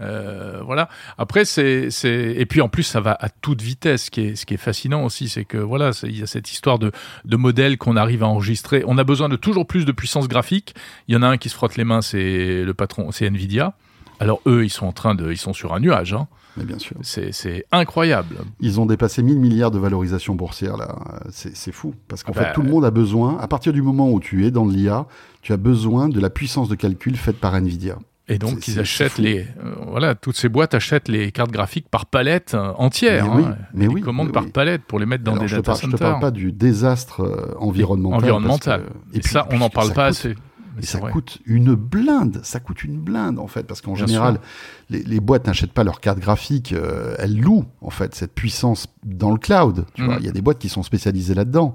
Euh, 0.00 0.60
voilà. 0.64 0.88
Après, 1.18 1.44
c'est, 1.44 1.88
et 2.04 2.46
puis 2.46 2.60
en 2.60 2.68
plus, 2.68 2.82
ça 2.84 3.00
va 3.00 3.16
à 3.18 3.28
toute 3.28 3.62
vitesse. 3.62 4.04
Ce 4.04 4.10
qui 4.10 4.20
est, 4.22 4.36
ce 4.36 4.46
qui 4.46 4.54
est 4.54 4.58
fascinant 4.58 5.04
aussi, 5.04 5.28
c'est 5.28 5.44
que 5.44 5.58
voilà, 5.58 5.92
il 6.02 6.18
y 6.18 6.22
a 6.22 6.26
cette 6.26 6.50
histoire 6.52 6.78
de, 6.78 6.92
de 7.24 7.36
modèles 7.36 7.78
qu'on 7.78 7.96
arrive 7.96 8.22
à 8.22 8.26
enregistrer. 8.26 8.82
On 8.86 8.98
a 8.98 9.04
besoin 9.04 9.28
de 9.28 9.36
toujours 9.36 9.66
plus 9.66 9.84
de 9.84 9.92
puissance 9.92 10.28
graphique. 10.28 10.74
Il 11.08 11.14
y 11.14 11.16
en 11.18 11.22
a 11.22 11.26
un 11.26 11.36
qui 11.38 11.48
se 11.48 11.54
frotte 11.54 11.76
les 11.76 11.84
mains, 11.84 12.02
c'est 12.02 12.62
le 12.64 12.74
patron, 12.74 13.12
c'est 13.12 13.26
Nvidia. 13.26 13.74
Alors 14.20 14.40
eux, 14.46 14.64
ils 14.64 14.70
sont 14.70 14.86
en 14.86 14.92
train 14.92 15.14
de, 15.14 15.30
ils 15.32 15.38
sont 15.38 15.52
sur 15.54 15.72
un 15.74 15.80
nuage. 15.80 16.12
Hein. 16.12 16.28
Mais 16.60 16.66
bien 16.66 16.78
sûr. 16.78 16.96
C'est, 17.02 17.64
incroyable. 17.72 18.36
Ils 18.60 18.80
ont 18.80 18.86
dépassé 18.86 19.22
1000 19.22 19.38
milliards 19.40 19.70
de 19.70 19.78
valorisation 19.78 20.34
boursière, 20.34 20.76
là. 20.76 20.96
C'est 21.30 21.72
fou. 21.72 21.94
Parce 22.08 22.22
qu'en 22.22 22.32
Bah, 22.32 22.44
fait, 22.46 22.52
tout 22.52 22.62
le 22.62 22.70
monde 22.70 22.84
a 22.84 22.90
besoin, 22.90 23.38
à 23.40 23.48
partir 23.48 23.72
du 23.72 23.82
moment 23.82 24.10
où 24.10 24.20
tu 24.20 24.46
es 24.46 24.50
dans 24.50 24.66
l'IA, 24.66 25.06
tu 25.42 25.52
as 25.52 25.56
besoin 25.56 26.08
de 26.08 26.20
la 26.20 26.30
puissance 26.30 26.68
de 26.68 26.74
calcul 26.74 27.16
faite 27.16 27.36
par 27.38 27.54
Nvidia. 27.54 27.96
Et 28.28 28.38
donc, 28.38 28.68
ils 28.68 28.78
achètent 28.78 29.18
les, 29.18 29.40
euh, 29.40 29.74
voilà, 29.88 30.14
toutes 30.14 30.36
ces 30.36 30.48
boîtes 30.48 30.72
achètent 30.74 31.08
les 31.08 31.32
cartes 31.32 31.50
graphiques 31.50 31.88
par 31.90 32.06
palette 32.06 32.54
euh, 32.54 32.72
entière. 32.76 33.24
Mais 33.26 33.42
oui, 33.42 33.44
hein. 33.48 33.56
mais 33.74 33.86
oui, 33.88 34.00
commandent 34.02 34.28
mais 34.28 34.32
par 34.32 34.44
oui. 34.44 34.50
palette 34.52 34.82
pour 34.84 35.00
les 35.00 35.06
mettre 35.06 35.24
dans 35.24 35.32
Alors, 35.32 35.42
des 35.42 35.48
je, 35.48 35.56
te 35.56 35.60
data 35.62 35.72
parle, 35.72 35.80
je 35.80 35.86
te 35.86 35.90
centers. 35.90 36.08
parle 36.10 36.20
pas 36.20 36.30
du 36.30 36.52
désastre 36.52 37.22
euh, 37.22 37.54
environnemental. 37.58 38.18
environnemental. 38.20 38.82
que- 39.12 39.18
Et, 39.18 39.22
ça, 39.22 39.48
on 39.50 39.58
n'en 39.58 39.68
parle 39.68 39.92
pas 39.94 40.10
coûte- 40.10 40.26
assez. 40.26 40.34
Et 40.78 40.86
ça 40.86 40.98
vrai. 40.98 41.10
coûte 41.12 41.38
une 41.46 41.74
blinde, 41.74 42.40
ça 42.44 42.60
coûte 42.60 42.84
une 42.84 42.98
blinde 42.98 43.38
en 43.38 43.46
fait, 43.48 43.64
parce 43.64 43.80
qu'en 43.80 43.94
général, 43.94 44.40
les, 44.88 45.02
les 45.02 45.20
boîtes 45.20 45.46
n'achètent 45.46 45.72
pas 45.72 45.84
leurs 45.84 46.00
cartes 46.00 46.20
graphiques, 46.20 46.72
euh, 46.72 47.14
elles 47.18 47.38
louent 47.38 47.66
en 47.80 47.90
fait 47.90 48.14
cette 48.14 48.32
puissance 48.34 48.86
dans 49.04 49.30
le 49.30 49.38
cloud. 49.38 49.84
Tu 49.94 50.04
vois, 50.04 50.16
il 50.20 50.26
y 50.26 50.28
a 50.28 50.32
des 50.32 50.42
boîtes 50.42 50.58
qui 50.58 50.68
sont 50.68 50.82
spécialisées 50.82 51.34
là-dedans. 51.34 51.74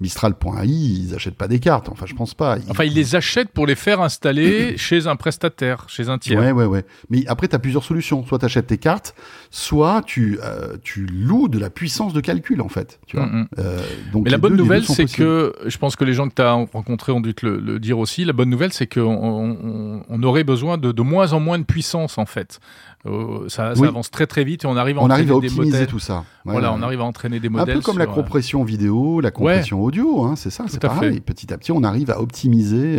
Mistral.ai, 0.00 0.66
ils 0.66 1.14
achètent 1.14 1.34
pas 1.36 1.48
des 1.48 1.58
cartes. 1.58 1.88
Enfin, 1.88 2.06
je 2.06 2.14
pense 2.14 2.32
pas. 2.34 2.56
Ils- 2.58 2.70
Enfin, 2.70 2.84
ils 2.84 2.94
les 2.94 3.16
achètent 3.16 3.48
pour 3.50 3.66
les 3.66 3.74
faire 3.74 4.00
installer 4.00 4.76
chez 4.76 5.06
un 5.08 5.16
prestataire, 5.16 5.86
chez 5.88 6.08
un 6.08 6.18
tiers. 6.18 6.38
Ouais, 6.40 6.52
ouais, 6.52 6.66
ouais. 6.66 6.84
Mais 7.10 7.26
après, 7.26 7.48
tu 7.48 7.56
as 7.56 7.58
plusieurs 7.58 7.82
solutions. 7.82 8.24
Soit 8.24 8.38
tu 8.38 8.44
achètes 8.44 8.68
tes 8.68 8.78
cartes, 8.78 9.14
soit 9.50 10.02
tu, 10.04 10.38
euh, 10.44 10.76
tu 10.82 11.06
loues 11.06 11.48
de 11.48 11.58
la 11.58 11.70
puissance 11.70 12.12
de 12.12 12.20
calcul, 12.20 12.60
en 12.60 12.68
fait. 12.68 13.00
Tu 13.06 13.16
vois 13.16 13.26
Mm, 13.26 13.40
mm. 13.40 13.46
Euh, 13.58 13.78
donc 14.12 14.24
Mais 14.24 14.30
la 14.30 14.38
bonne 14.38 14.52
deux- 14.52 14.58
nouvelle, 14.62 14.84
c'est 14.84 15.06
que, 15.10 15.54
je 15.66 15.78
pense 15.78 15.96
que 15.96 16.04
les 16.04 16.12
gens 16.12 16.28
que 16.28 16.34
tu 16.34 16.42
as 16.42 16.52
rencontrés 16.52 17.12
ont 17.12 17.20
dû 17.20 17.34
te 17.34 17.46
le, 17.46 17.58
le 17.58 17.78
dire 17.78 17.98
aussi, 17.98 18.24
la 18.26 18.32
bonne 18.34 18.50
nouvelle, 18.50 18.72
c'est 18.72 18.86
qu'on 18.86 19.00
on, 19.00 20.02
on 20.08 20.22
aurait 20.22 20.44
besoin 20.44 20.76
de, 20.76 20.92
de 20.92 21.02
moins 21.02 21.32
en 21.32 21.40
moins 21.40 21.58
de 21.58 21.64
puissance, 21.64 22.18
en 22.18 22.26
fait. 22.26 22.60
Euh, 23.06 23.48
ça, 23.48 23.74
ça 23.74 23.80
Oui. 23.80 23.88
avance 23.88 24.10
très 24.10 24.26
très 24.26 24.44
vite 24.44 24.64
et 24.64 24.66
on 24.66 24.76
arrive 24.76 24.98
à 24.98 25.02
On 25.02 25.08
arrive 25.08 25.30
à 25.30 25.34
entraîner 25.36 25.40
des 25.48 25.54
optimiser 25.54 25.72
modèles. 25.78 25.86
tout 25.88 25.98
ça. 26.00 26.24
Ouais, 26.44 26.52
Voilà, 26.52 26.72
on 26.74 26.82
arrive 26.82 27.00
à 27.00 27.04
entraîner 27.04 27.40
des 27.40 27.48
Un 27.48 27.52
modèles. 27.52 27.76
peu 27.76 27.80
comme 27.80 27.98
la 27.98 28.04
sur, 28.04 28.14
compression 28.14 28.64
vidéo, 28.64 29.20
la 29.20 29.30
compression 29.30 29.80
audio, 29.82 30.24
hein, 30.24 30.34
c'est 30.36 30.50
ça, 30.50 30.64
c'est 30.68 30.80
pareil. 30.82 31.14
fait. 31.14 31.20
Petit 31.20 31.52
à 31.54 31.58
petit, 31.58 31.72
on 31.72 31.84
arrive 31.84 32.10
à 32.10 32.20
optimiser. 32.20 32.98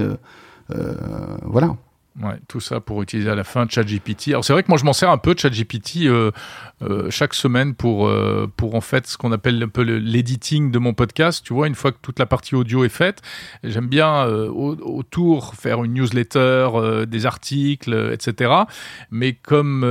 voilà. 1.44 1.76
Ouais, 2.22 2.36
tout 2.50 2.60
ça 2.60 2.82
pour 2.82 3.02
utiliser 3.02 3.30
à 3.30 3.36
la 3.36 3.46
fin 3.46 3.66
ChatGPT. 3.66 4.30
Alors 4.32 4.44
c'est 4.44 4.52
vrai 4.52 4.62
que 4.64 4.68
moi 4.68 4.78
je 4.78 4.84
m'en 4.84 4.92
sers 4.92 5.10
un 5.10 5.18
peu 5.18 5.36
ChatGPT 5.38 6.00
euh, 6.08 6.32
euh, 6.82 7.10
chaque 7.10 7.34
semaine 7.34 7.76
pour 7.76 8.10
euh, 8.10 8.46
pour 8.58 8.76
en 8.76 8.82
fait 8.82 9.08
ce 9.08 9.16
qu'on 9.18 9.32
appelle 9.32 9.64
un 9.64 9.70
peu 9.70 9.84
le- 9.84 10.00
l'editing 10.00 10.70
de 10.70 10.80
mon 10.80 10.94
podcast. 10.94 11.46
Tu 11.46 11.54
vois, 11.54 11.68
une 11.68 11.76
fois 11.76 11.94
que 11.94 11.98
toute 12.02 12.20
la 12.20 12.26
partie 12.26 12.56
audio 12.56 12.84
est 12.84 12.90
faite, 12.90 13.22
j'aime 13.64 13.88
bien 13.88 14.26
au- 14.26 14.76
autour 14.82 15.56
faire 15.56 15.82
une 15.86 15.94
newsletter, 15.94 17.06
des 17.08 17.26
articles, 17.26 18.10
etc. 18.12 18.52
Mais 19.12 19.32
comme 19.32 19.86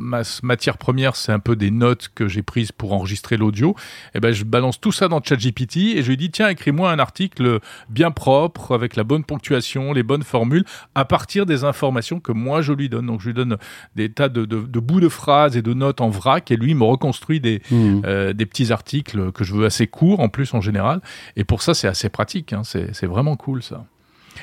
ma 0.00 0.22
matière 0.44 0.78
première 0.78 1.16
c'est 1.16 1.32
un 1.32 1.40
peu 1.40 1.56
des 1.56 1.72
notes 1.72 2.10
que 2.14 2.28
j'ai 2.28 2.42
prises 2.42 2.70
pour 2.70 2.92
enregistrer 2.92 3.36
l'audio, 3.36 3.74
eh 4.14 4.20
ben 4.20 4.30
je 4.32 4.44
balance 4.44 4.80
tout 4.80 4.92
ça 4.92 5.08
dans 5.08 5.20
ChatGPT 5.20 5.96
et 5.96 6.02
je 6.04 6.08
lui 6.10 6.16
dis 6.16 6.30
tiens 6.30 6.48
écris-moi 6.48 6.92
un 6.92 7.00
article 7.00 7.58
bien 7.88 8.12
propre 8.12 8.72
avec 8.72 8.94
la 8.94 9.02
bonne 9.02 9.24
ponctuation, 9.24 9.92
les 9.92 10.04
bonnes 10.04 10.22
formules 10.22 10.64
à 10.94 11.04
partir 11.04 11.39
des 11.46 11.64
informations 11.64 12.20
que 12.20 12.32
moi 12.32 12.62
je 12.62 12.72
lui 12.72 12.88
donne. 12.88 13.06
Donc 13.06 13.20
je 13.20 13.26
lui 13.28 13.34
donne 13.34 13.56
des 13.96 14.10
tas 14.10 14.28
de, 14.28 14.44
de- 14.44 14.62
de 14.62 14.80
bouts 14.80 15.00
de 15.00 15.08
phrases 15.08 15.56
et 15.56 15.62
de 15.62 15.74
notes 15.74 16.00
en 16.00 16.08
vrac 16.10 16.50
et 16.50 16.56
lui 16.56 16.74
me 16.74 16.84
reconstruit 16.84 17.40
des, 17.40 17.62
Mhm. 17.70 18.02
euh, 18.06 18.32
des 18.32 18.46
petits 18.46 18.72
articles 18.72 19.32
que 19.32 19.44
je 19.44 19.54
veux 19.54 19.66
assez 19.66 19.86
courts 19.86 20.20
en 20.20 20.28
plus 20.28 20.54
en 20.54 20.60
général. 20.60 21.00
Et 21.36 21.44
pour 21.44 21.62
ça 21.62 21.74
c'est 21.74 21.88
assez 21.88 22.08
pratique, 22.08 22.52
hein. 22.52 22.62
c'est 22.64 23.06
vraiment 23.06 23.36
cool 23.36 23.62
ça. 23.62 23.84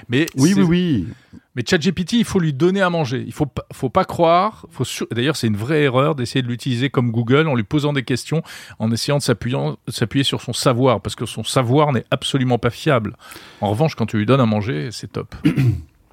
Mais 0.10 0.28
Oui, 0.36 0.54
oui, 0.56 0.62
oui. 0.64 1.08
mais 1.56 1.64
ChatGPT, 1.68 2.14
il 2.14 2.24
faut 2.26 2.40
lui 2.40 2.54
donner 2.54 2.82
à 2.82 2.90
manger. 2.90 3.24
Il 3.26 3.34
faut 3.34 3.48
faut 3.74 3.90
pas 3.90 4.06
croire. 4.06 4.68
Faut 4.70 4.84
sur- 4.84 5.08
D'ailleurs, 5.12 5.36
c'est 5.36 5.48
une 5.48 5.56
vraie 5.58 5.82
erreur 5.84 6.14
d'essayer 6.14 6.44
de 6.44 6.48
l'utiliser 6.48 6.92
comme 6.92 7.10
Google 7.10 7.48
en 7.48 7.56
lui 7.56 7.64
posant 7.64 7.94
des 7.94 8.04
questions, 8.04 8.44
en 8.78 8.92
essayant 8.92 9.18
de 9.18 9.24
s'appuyer 9.24 10.24
sur 10.24 10.42
son 10.42 10.54
savoir, 10.54 11.02
parce 11.02 11.16
que 11.16 11.26
son 11.26 11.44
savoir 11.44 11.94
n'est 11.94 12.06
absolument 12.12 12.60
pas 12.60 12.70
fiable. 12.70 13.16
En 13.62 13.72
revanche, 13.72 13.96
quand 13.96 14.06
tu 14.06 14.18
lui 14.18 14.28
donnes 14.28 14.42
à 14.42 14.46
manger, 14.46 14.90
c'est 14.92 15.12
top. 15.12 15.34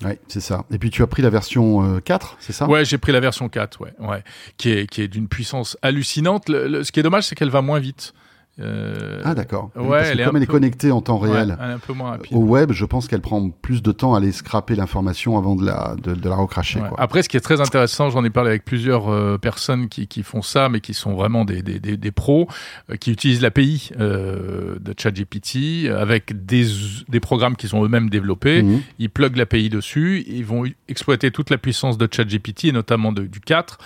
Ouais, 0.02 0.18
c'est 0.28 0.40
ça. 0.40 0.64
Et 0.72 0.78
puis 0.78 0.90
tu 0.90 1.02
as 1.02 1.07
pris 1.07 1.22
la 1.22 1.30
version 1.30 1.96
euh, 1.96 2.00
4, 2.00 2.37
c'est 2.40 2.52
ça? 2.52 2.66
Ouais, 2.68 2.85
j'ai 2.85 2.98
pris 2.98 3.12
la 3.12 3.20
version 3.20 3.48
4, 3.48 3.80
ouais, 3.80 3.94
ouais, 4.00 4.24
qui 4.57 4.70
est, 4.70 4.87
qui 4.87 5.02
est 5.02 5.09
d'une 5.09 5.28
puissance 5.28 5.76
hallucinante. 5.83 6.44
Ce 6.48 6.90
qui 6.90 7.00
est 7.00 7.02
dommage, 7.02 7.24
c'est 7.24 7.35
qu'elle 7.35 7.50
va 7.50 7.62
moins 7.62 7.78
vite. 7.78 8.12
Euh, 8.60 9.20
Ah 9.24 9.34
d'accord. 9.34 9.70
Ouais, 9.74 9.88
Parce 9.88 10.08
elle 10.10 10.16
que 10.18 10.22
est 10.22 10.24
comme 10.26 10.36
elle 10.36 10.42
est 10.44 10.46
connectée 10.46 10.92
en 10.92 11.00
temps 11.00 11.20
ouais, 11.20 11.28
réel 11.30 11.56
elle 11.60 11.70
est 11.70 11.72
un 11.74 11.78
peu 11.78 11.92
moins 11.92 12.10
rapide. 12.12 12.32
au 12.36 12.40
web, 12.40 12.70
je 12.72 12.84
pense 12.84 13.08
qu'elle 13.08 13.20
prend 13.20 13.50
plus 13.50 13.82
de 13.82 13.90
temps 13.90 14.14
à 14.14 14.18
aller 14.18 14.30
scraper 14.30 14.76
l'information 14.76 15.36
avant 15.36 15.56
de 15.56 15.66
la, 15.66 15.96
de, 16.00 16.14
de 16.14 16.28
la 16.28 16.36
recracher. 16.36 16.80
Ouais. 16.80 16.88
Quoi. 16.88 17.00
Après, 17.00 17.22
ce 17.24 17.28
qui 17.28 17.36
est 17.36 17.40
très 17.40 17.60
intéressant, 17.60 18.10
j'en 18.10 18.22
ai 18.24 18.30
parlé 18.30 18.50
avec 18.50 18.64
plusieurs 18.64 19.08
euh, 19.08 19.38
personnes 19.38 19.88
qui, 19.88 20.06
qui 20.06 20.22
font 20.22 20.40
ça, 20.42 20.68
mais 20.68 20.80
qui 20.80 20.94
sont 20.94 21.14
vraiment 21.14 21.44
des, 21.44 21.62
des, 21.62 21.80
des, 21.80 21.96
des 21.96 22.10
pros, 22.12 22.46
euh, 22.90 22.96
qui 22.96 23.10
utilisent 23.10 23.42
l'API 23.42 23.90
de 23.98 24.94
ChatGPT 24.96 25.88
avec 25.90 26.46
des, 26.46 26.64
des 27.08 27.20
programmes 27.20 27.56
qu'ils 27.56 27.74
ont 27.74 27.84
eux-mêmes 27.84 28.08
développés. 28.10 28.62
Mhm. 28.62 28.80
Ils 28.98 29.10
pluguent 29.10 29.36
l'API 29.36 29.68
dessus, 29.68 30.24
ils 30.28 30.44
vont 30.44 30.64
exploiter 30.88 31.30
toute 31.30 31.50
la 31.50 31.58
puissance 31.58 31.98
de 31.98 32.08
ChatGPT, 32.10 32.66
et 32.66 32.72
notamment 32.72 33.12
de- 33.12 33.24
du 33.26 33.40
4. 33.40 33.78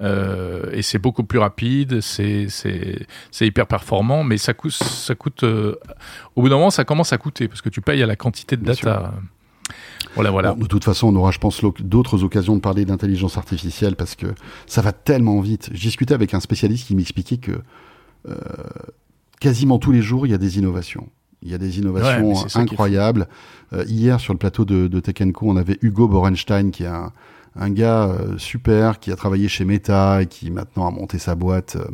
Euh, 0.00 0.70
et 0.72 0.82
c'est 0.82 0.98
beaucoup 0.98 1.24
plus 1.24 1.38
rapide, 1.38 2.00
c'est 2.00 2.48
hyper 3.40 3.66
performant, 3.66 4.24
mais 4.24 4.36
ça 4.38 4.52
coûte 4.54 4.72
ça 4.72 5.14
coûte 5.14 5.42
euh, 5.42 5.76
au 6.34 6.42
bout 6.42 6.48
d'un 6.48 6.56
moment 6.56 6.70
ça 6.70 6.84
commence 6.84 7.12
à 7.12 7.18
coûter 7.18 7.48
parce 7.48 7.62
que 7.62 7.70
tu 7.70 7.80
payes 7.80 8.02
à 8.02 8.06
la 8.06 8.16
quantité 8.16 8.56
de 8.56 8.62
Bien 8.62 8.74
data. 8.74 9.14
Voilà, 10.14 10.30
voilà. 10.30 10.54
Bon, 10.54 10.62
de 10.62 10.66
toute 10.66 10.84
façon, 10.84 11.08
on 11.08 11.16
aura, 11.16 11.30
je 11.30 11.38
pense, 11.38 11.62
d'autres 11.80 12.24
occasions 12.24 12.56
de 12.56 12.60
parler 12.60 12.86
d'intelligence 12.86 13.36
artificielle 13.36 13.96
parce 13.96 14.14
que 14.14 14.26
ça 14.66 14.80
va 14.80 14.92
tellement 14.92 15.40
vite. 15.40 15.68
Je 15.74 15.80
discutais 15.80 16.14
avec 16.14 16.32
un 16.32 16.40
spécialiste 16.40 16.86
qui 16.86 16.94
m'expliquait 16.96 17.36
que 17.36 17.52
euh, 18.26 18.34
quasiment 19.40 19.78
tous 19.78 19.92
les 19.92 20.00
jours, 20.00 20.26
il 20.26 20.30
y 20.30 20.34
a 20.34 20.38
des 20.38 20.58
innovations. 20.58 21.08
Il 21.42 21.50
y 21.50 21.54
a 21.54 21.58
des 21.58 21.78
innovations 21.78 22.34
incroyables. 22.54 23.28
Euh, 23.74 23.84
hier, 23.86 24.18
sur 24.18 24.32
le 24.32 24.38
plateau 24.38 24.64
de, 24.64 24.86
de 24.88 25.00
Tech 25.00 25.16
Co, 25.32 25.50
on 25.50 25.56
avait 25.56 25.78
Hugo 25.82 26.08
Borenstein, 26.08 26.70
qui 26.70 26.84
est 26.84 26.86
un, 26.86 27.12
un 27.58 27.70
gars 27.70 28.08
euh, 28.08 28.38
super, 28.38 28.98
qui 29.00 29.10
a 29.12 29.16
travaillé 29.16 29.48
chez 29.48 29.64
Meta 29.64 30.22
et 30.22 30.26
qui 30.26 30.50
maintenant 30.50 30.86
a 30.86 30.90
monté 30.90 31.18
sa 31.18 31.34
boîte 31.34 31.76
euh, 31.76 31.84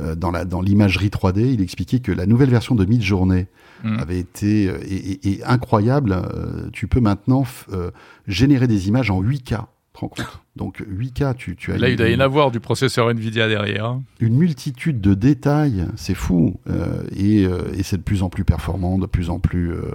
euh, 0.00 0.14
dans 0.14 0.30
la 0.30 0.44
dans 0.44 0.60
l'imagerie 0.62 1.08
3D. 1.08 1.52
Il 1.54 1.60
expliquait 1.60 2.00
que 2.00 2.12
la 2.12 2.26
nouvelle 2.26 2.50
version 2.50 2.74
de 2.74 2.84
Midjourney 2.84 3.46
Mm. 3.84 3.98
avait 4.00 4.18
été 4.18 4.68
euh, 4.68 4.78
et, 4.88 4.96
et- 4.96 5.28
et 5.34 5.44
incroyable. 5.44 6.10
Euh, 6.12 6.68
tu 6.72 6.88
peux 6.88 6.98
maintenant 6.98 7.44
euh, 7.72 7.92
générer 8.26 8.66
des 8.66 8.88
images 8.88 9.08
en 9.08 9.22
8K. 9.22 9.38
Tu 9.38 9.54
te 9.94 10.00
rends 10.00 10.08
compte 10.08 10.40
Donc 10.56 10.80
8K, 10.80 11.36
tu, 11.36 11.54
tu 11.54 11.72
as 11.72 11.78
Là, 11.78 11.88
il 11.88 11.96
doit 11.96 12.08
y 12.08 12.16
en 12.16 12.18
avoir 12.18 12.50
du 12.50 12.58
processeur 12.58 13.08
Nvidia 13.08 13.46
derrière. 13.46 13.84
hein. 13.84 14.02
une 14.18 14.36
multitude 14.36 15.00
de 15.00 15.14
détails, 15.14 15.86
c'est 15.94 16.14
fou. 16.16 16.58
Euh, 16.68 17.04
et 17.16 17.44
euh, 17.46 17.70
et 17.72 17.84
c'est 17.84 17.98
de 17.98 18.02
plus 18.02 18.24
en 18.24 18.30
plus 18.30 18.42
performant, 18.44 18.98
de 18.98 19.06
plus 19.06 19.30
en 19.30 19.38
plus 19.38 19.70
euh, 19.72 19.92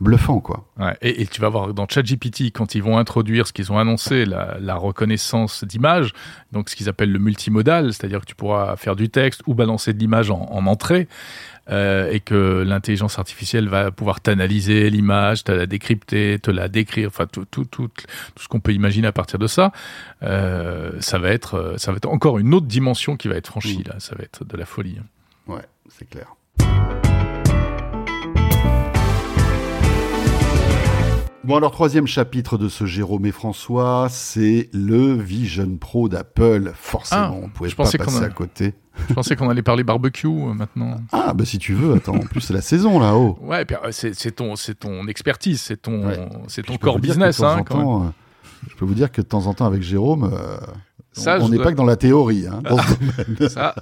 bluffant, 0.00 0.40
quoi. 0.40 0.66
Ouais, 0.78 0.96
et, 1.02 1.22
et 1.22 1.26
tu 1.26 1.40
vas 1.40 1.48
voir 1.48 1.74
dans 1.74 1.86
ChatGPT, 1.86 2.52
quand 2.52 2.74
ils 2.74 2.82
vont 2.82 2.98
introduire 2.98 3.46
ce 3.46 3.52
qu'ils 3.52 3.70
ont 3.70 3.78
annoncé, 3.78 4.24
la, 4.24 4.56
la 4.60 4.74
reconnaissance 4.74 5.64
d'image, 5.64 6.12
donc 6.52 6.70
ce 6.70 6.76
qu'ils 6.76 6.88
appellent 6.88 7.12
le 7.12 7.18
multimodal, 7.18 7.92
c'est-à-dire 7.92 8.20
que 8.20 8.26
tu 8.26 8.34
pourras 8.34 8.76
faire 8.76 8.96
du 8.96 9.10
texte 9.10 9.42
ou 9.46 9.54
balancer 9.54 9.92
de 9.92 9.98
l'image 9.98 10.30
en, 10.30 10.48
en 10.50 10.66
entrée, 10.66 11.06
euh, 11.68 12.10
et 12.10 12.20
que 12.20 12.64
l'intelligence 12.66 13.18
artificielle 13.18 13.68
va 13.68 13.90
pouvoir 13.90 14.20
t'analyser 14.20 14.90
l'image, 14.90 15.44
te 15.44 15.52
la 15.52 15.66
décrypter, 15.66 16.38
te 16.40 16.50
la 16.50 16.68
décrire, 16.68 17.08
enfin 17.08 17.26
tout, 17.26 17.44
tout, 17.44 17.66
tout, 17.66 17.88
tout 17.88 18.42
ce 18.42 18.48
qu'on 18.48 18.60
peut 18.60 18.72
imaginer 18.72 19.06
à 19.06 19.12
partir 19.12 19.38
de 19.38 19.46
ça, 19.46 19.70
euh, 20.22 20.92
ça 21.00 21.18
va 21.18 21.28
être, 21.30 21.54
euh, 21.54 21.76
ça 21.76 21.92
va 21.92 21.98
être 21.98 22.08
encore 22.08 22.38
une 22.38 22.54
autre 22.54 22.66
dimension 22.66 23.16
qui 23.16 23.28
va 23.28 23.36
être 23.36 23.48
franchie 23.48 23.84
là, 23.84 23.96
ça 23.98 24.16
va 24.16 24.24
être 24.24 24.44
de 24.44 24.56
la 24.56 24.64
folie. 24.64 24.98
Ouais, 25.46 25.66
c'est 25.88 26.08
clair. 26.08 26.34
Bon 31.42 31.56
alors 31.56 31.70
troisième 31.70 32.06
chapitre 32.06 32.58
de 32.58 32.68
ce 32.68 32.84
Jérôme 32.84 33.24
et 33.24 33.32
François, 33.32 34.08
c'est 34.10 34.68
le 34.74 35.14
Vision 35.14 35.76
Pro 35.78 36.08
d'Apple. 36.10 36.72
Forcément, 36.74 37.20
Ah, 37.22 37.32
on 37.32 37.48
pouvait 37.48 37.70
je 37.70 37.76
pas 37.76 37.84
passer 37.84 37.96
a- 37.98 38.26
à 38.26 38.28
côté. 38.28 38.74
Je 39.08 39.14
pensais 39.14 39.36
qu'on 39.36 39.48
allait 39.48 39.62
parler 39.62 39.82
barbecue 39.82 40.26
euh, 40.26 40.52
maintenant. 40.52 40.96
Ah 41.12 41.32
bah 41.32 41.46
si 41.46 41.58
tu 41.58 41.72
veux, 41.72 41.94
attends, 41.94 42.16
en 42.16 42.20
plus 42.20 42.42
c'est 42.42 42.52
la 42.52 42.60
saison 42.60 42.98
là-haut. 43.00 43.38
Ouais, 43.40 43.64
euh, 43.84 43.90
c'est 43.90 44.32
ton, 44.32 44.54
c'est 44.54 44.74
ton 44.80 45.06
expertise, 45.08 45.62
c'est 45.62 45.80
ton, 45.80 46.06
Ouais. 46.08 46.16
ton 46.16 46.46
que 46.96 47.00
business. 47.00 47.38
temps 47.38 47.48
Hein, 47.56 47.62
quand 47.62 47.78
même. 48.00 48.08
euh, 48.08 48.10
je 48.68 48.74
peux 48.76 48.84
vous 48.84 48.94
dire 48.94 49.10
que 49.10 49.22
de 49.22 49.26
temps 49.26 49.46
en 49.46 49.54
temps 49.54 49.66
avec 49.66 49.80
Jérôme, 49.82 50.30
euh, 50.30 50.58
Ça, 51.12 51.38
on 51.40 51.48
n'est 51.48 51.56
dois- 51.56 51.64
pas 51.64 51.72
que 51.72 51.76
dans 51.76 51.84
la 51.84 51.96
théorie. 51.96 52.44
Hein, 52.46 52.62
domaine. 52.68 53.48
Ça, 53.50 53.74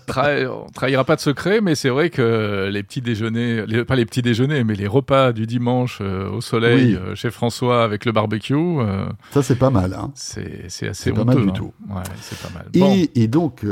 on 0.51 0.67
trahira 0.73 1.05
pas 1.05 1.15
de 1.17 1.21
secret, 1.21 1.61
mais 1.61 1.75
c'est 1.75 1.91
vrai 1.91 2.09
que 2.09 2.69
les 2.73 2.83
petits 2.83 3.03
déjeuners, 3.03 3.67
les- 3.67 3.85
pas 3.85 3.97
les 3.97 4.07
petits 4.07 4.23
déjeuners, 4.23 4.65
mais 4.65 4.75
les 4.75 4.87
repas 4.87 5.33
du 5.33 5.47
dimanche 5.47 5.99
euh, 6.01 6.31
au 6.31 6.41
soleil 6.41 6.93
Oui. 6.93 6.97
euh, 6.97 7.15
chez 7.15 7.31
François 7.31 7.85
avec 7.85 8.05
le 8.07 8.13
barbecue, 8.13 8.55
euh, 8.55 9.07
Ça 9.33 9.43
c'est 9.43 9.57
pas 9.57 9.69
mal. 9.71 9.93
Hein. 9.95 10.11
c'est 10.15 10.67
assez 10.67 10.91
C'est 10.95 11.13
pas 11.13 11.21
honteux. 11.21 11.35
mal 11.35 11.43
du 11.45 11.49
hein. 11.51 11.53
tout. 11.55 11.73
Ouais, 11.91 12.03
c'est 12.21 12.39
pas 12.39 12.49
mal. 12.55 12.67
Bon. 12.73 12.95
Et, 12.95 13.11
et 13.23 13.29
donc. 13.29 13.65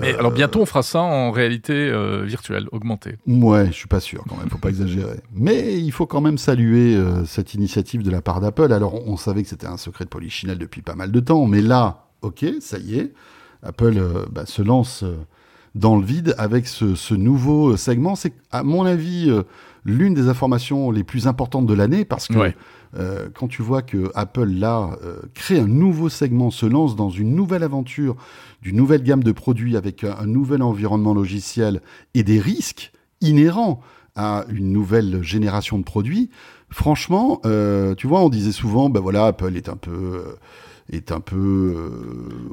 Mais 0.00 0.14
alors 0.16 0.32
bientôt 0.32 0.60
on 0.60 0.66
fera 0.66 0.82
ça 0.82 1.00
en 1.00 1.30
réalité 1.30 1.92
virtuelle, 2.24 2.66
augmentée. 2.72 3.16
Ouais, 3.26 3.66
je 3.66 3.72
suis 3.72 3.88
pas 3.88 4.00
sûr 4.00 4.24
quand 4.28 4.36
même, 4.36 4.48
faut 4.50 4.58
pas 4.58 4.68
exagérer. 4.70 5.20
Mais 5.32 5.74
il 5.78 5.92
faut 5.92 6.06
quand 6.06 6.20
même 6.20 6.38
saluer 6.38 6.98
cette 7.24 7.54
initiative 7.54 8.02
de 8.02 8.10
la 8.10 8.20
part 8.20 8.40
d'Apple. 8.40 8.72
Alors 8.72 8.94
on, 8.94 9.12
on 9.12 9.16
savait 9.16 9.42
que 9.44 9.48
c'était 9.48 9.66
un 9.68 9.76
secret 9.76 10.04
de 10.04 10.10
polichinelle 10.10 10.58
depuis 10.58 10.82
pas 10.82 10.94
mal 10.94 11.12
de 11.12 11.20
temps, 11.20 11.46
mais 11.46 11.60
là, 11.62 12.05
ok, 12.26 12.44
ça 12.60 12.78
y 12.78 12.98
est, 12.98 13.12
Apple 13.62 13.94
euh, 13.96 14.26
bah, 14.30 14.46
se 14.46 14.62
lance 14.62 15.02
euh, 15.02 15.16
dans 15.74 15.96
le 15.96 16.04
vide 16.04 16.34
avec 16.38 16.66
ce, 16.66 16.94
ce 16.94 17.14
nouveau 17.14 17.72
euh, 17.72 17.76
segment. 17.76 18.14
C'est 18.16 18.32
à 18.50 18.62
mon 18.62 18.84
avis 18.84 19.30
l'une 19.84 20.14
des 20.14 20.28
informations 20.28 20.90
les 20.90 21.04
plus 21.04 21.26
importantes 21.26 21.66
de 21.66 21.74
l'année 21.74 22.04
parce 22.04 22.28
que 22.28 22.38
Ouais. 22.38 22.56
euh, 22.98 23.28
quand 23.34 23.46
tu 23.48 23.62
vois 23.62 23.82
que 23.82 24.10
Apple 24.14 24.48
là 24.48 24.90
euh, 25.04 25.20
crée 25.34 25.58
un 25.60 25.66
nouveau 25.68 26.08
segment, 26.08 26.50
se 26.50 26.66
lance 26.66 26.96
dans 26.96 27.10
une 27.10 27.34
nouvelle 27.34 27.62
aventure, 27.62 28.16
d'une 28.62 28.76
nouvelle 28.76 29.02
gamme 29.02 29.22
de 29.22 29.32
produits 29.32 29.76
avec 29.76 30.02
un, 30.04 30.16
un 30.18 30.26
nouvel 30.26 30.62
environnement 30.62 31.14
logiciel 31.14 31.80
et 32.14 32.22
des 32.24 32.40
risques 32.40 32.92
inhérents 33.20 33.80
à 34.16 34.44
une 34.48 34.72
nouvelle 34.72 35.22
génération 35.22 35.78
de 35.78 35.84
produits. 35.84 36.30
Franchement, 36.70 37.40
euh, 37.44 37.94
tu 37.94 38.06
vois, 38.06 38.20
on 38.22 38.28
disait 38.28 38.50
souvent, 38.52 38.88
ben 38.90 39.00
voilà, 39.00 39.26
Apple 39.26 39.54
est 39.56 39.68
un 39.68 39.76
peu, 39.76 40.36
est 40.90 41.12
un 41.12 41.20
peu, 41.20 41.36
euh, 41.76 41.90